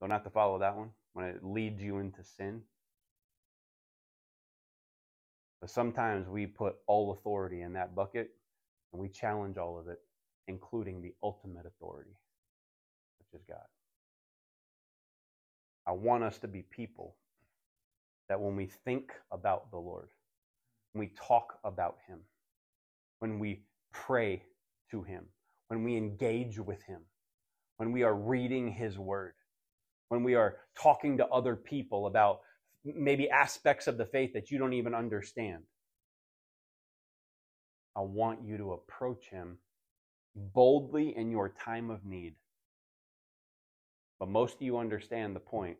Don't 0.00 0.10
have 0.10 0.24
to 0.24 0.30
follow 0.30 0.58
that 0.58 0.76
one 0.76 0.90
when 1.14 1.26
it 1.26 1.42
leads 1.42 1.80
you 1.80 1.98
into 1.98 2.22
sin. 2.22 2.62
But 5.60 5.70
sometimes 5.70 6.28
we 6.28 6.46
put 6.46 6.76
all 6.86 7.12
authority 7.12 7.62
in 7.62 7.72
that 7.72 7.94
bucket 7.94 8.30
and 8.92 9.00
we 9.00 9.08
challenge 9.08 9.56
all 9.56 9.78
of 9.78 9.88
it, 9.88 10.00
including 10.46 11.00
the 11.00 11.14
ultimate 11.22 11.64
authority, 11.66 12.14
which 13.18 13.40
is 13.40 13.46
God. 13.48 13.64
I 15.86 15.92
want 15.92 16.24
us 16.24 16.38
to 16.38 16.48
be 16.48 16.62
people 16.62 17.16
that 18.28 18.40
when 18.40 18.56
we 18.56 18.66
think 18.84 19.12
about 19.30 19.70
the 19.70 19.78
Lord, 19.78 20.08
when 20.92 21.00
we 21.00 21.12
talk 21.16 21.58
about 21.64 21.96
Him, 22.08 22.20
when 23.20 23.38
we 23.38 23.62
pray 23.92 24.42
to 24.90 25.02
Him, 25.02 25.24
when 25.68 25.84
we 25.84 25.96
engage 25.96 26.58
with 26.58 26.82
Him, 26.82 27.02
when 27.76 27.92
we 27.92 28.02
are 28.02 28.14
reading 28.14 28.72
His 28.72 28.98
Word, 28.98 29.34
when 30.08 30.22
we 30.24 30.34
are 30.34 30.56
talking 30.80 31.18
to 31.18 31.26
other 31.28 31.56
people 31.56 32.06
about 32.06 32.40
maybe 32.84 33.28
aspects 33.30 33.86
of 33.86 33.98
the 33.98 34.06
faith 34.06 34.32
that 34.32 34.50
you 34.50 34.58
don't 34.58 34.72
even 34.72 34.94
understand. 34.94 35.62
I 37.96 38.00
want 38.00 38.44
you 38.44 38.56
to 38.58 38.72
approach 38.72 39.28
Him 39.30 39.58
boldly 40.34 41.16
in 41.16 41.30
your 41.30 41.48
time 41.48 41.90
of 41.90 42.04
need. 42.04 42.34
But 44.18 44.28
most 44.28 44.56
of 44.56 44.62
you 44.62 44.78
understand 44.78 45.36
the 45.36 45.40
point 45.40 45.76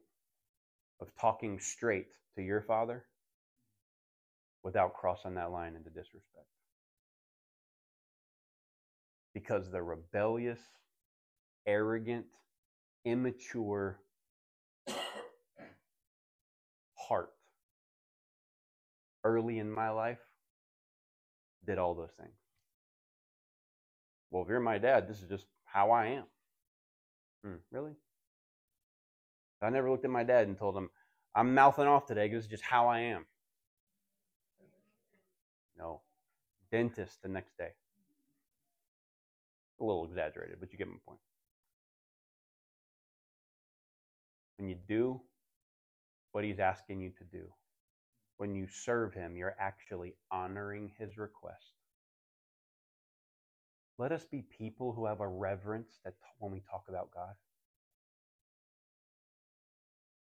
of 1.00 1.08
talking 1.18 1.58
straight 1.58 2.08
to 2.34 2.42
your 2.42 2.60
Father 2.60 3.04
without 4.62 4.94
crossing 4.94 5.34
that 5.34 5.50
line 5.52 5.76
into 5.76 5.90
disrespect. 5.90 6.46
Because 9.32 9.70
the 9.70 9.82
rebellious, 9.82 10.60
arrogant, 11.66 12.26
immature 13.04 14.00
heart 16.94 17.30
early 19.24 19.58
in 19.58 19.70
my 19.70 19.90
life 19.90 20.18
did 21.66 21.78
all 21.78 21.94
those 21.94 22.12
things. 22.18 22.34
Well, 24.30 24.42
if 24.42 24.48
you're 24.48 24.60
my 24.60 24.78
dad, 24.78 25.08
this 25.08 25.22
is 25.22 25.28
just 25.28 25.44
how 25.64 25.90
I 25.90 26.06
am. 26.06 26.24
Hmm, 27.44 27.56
really? 27.70 27.92
I 29.62 29.70
never 29.70 29.90
looked 29.90 30.04
at 30.04 30.10
my 30.10 30.24
dad 30.24 30.48
and 30.48 30.58
told 30.58 30.76
him, 30.76 30.90
I'm 31.34 31.54
mouthing 31.54 31.86
off 31.86 32.06
today 32.06 32.28
because 32.28 32.44
it's 32.44 32.50
just 32.50 32.64
how 32.64 32.88
I 32.88 33.00
am. 33.00 33.26
No. 35.78 36.00
Dentist 36.70 37.22
the 37.22 37.28
next 37.28 37.56
day. 37.56 37.70
A 39.80 39.84
little 39.84 40.04
exaggerated, 40.04 40.56
but 40.60 40.72
you 40.72 40.78
get 40.78 40.88
my 40.88 40.94
point. 41.06 41.20
When 44.58 44.68
you 44.68 44.76
do 44.88 45.20
what 46.32 46.44
he's 46.44 46.58
asking 46.58 47.00
you 47.00 47.10
to 47.18 47.24
do, 47.24 47.44
when 48.38 48.54
you 48.54 48.66
serve 48.68 49.14
him, 49.14 49.36
you're 49.36 49.56
actually 49.58 50.14
honoring 50.30 50.92
his 50.98 51.18
request. 51.18 51.72
Let 53.98 54.12
us 54.12 54.24
be 54.24 54.42
people 54.42 54.92
who 54.92 55.06
have 55.06 55.20
a 55.20 55.28
reverence 55.28 56.00
that 56.04 56.14
when 56.38 56.52
we 56.52 56.60
talk 56.70 56.84
about 56.88 57.10
God. 57.10 57.34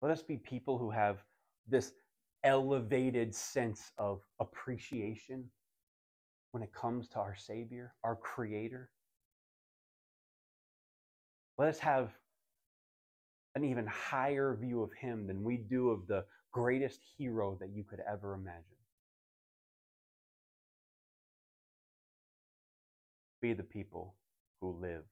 Let 0.02 0.12
us 0.12 0.22
be 0.22 0.38
people 0.38 0.78
who 0.78 0.92
have 0.92 1.18
this 1.68 1.94
elevated 2.44 3.34
sense 3.34 3.92
of 3.98 4.22
appreciation 4.40 5.46
when 6.52 6.64
it 6.64 6.72
comes 6.74 7.10
to 7.10 7.20
our 7.20 7.36
Savior, 7.36 7.94
our 8.04 8.16
Creator. 8.16 8.90
Let 11.58 11.70
us 11.70 11.80
have 11.80 12.12
an 13.56 13.64
even 13.64 13.88
higher 13.88 14.56
view 14.56 14.84
of 14.84 14.94
Him 14.94 15.26
than 15.26 15.44
we 15.44 15.58
do 15.58 15.90
of 15.90 16.06
the 16.08 16.26
greatest 16.52 17.02
hero 17.18 17.58
that 17.60 17.70
you 17.70 17.84
could 17.84 18.02
ever 18.10 18.36
imagine. 18.36 18.64
Be 23.42 23.54
the 23.54 23.64
people 23.64 24.14
who 24.62 24.78
live 24.80 25.04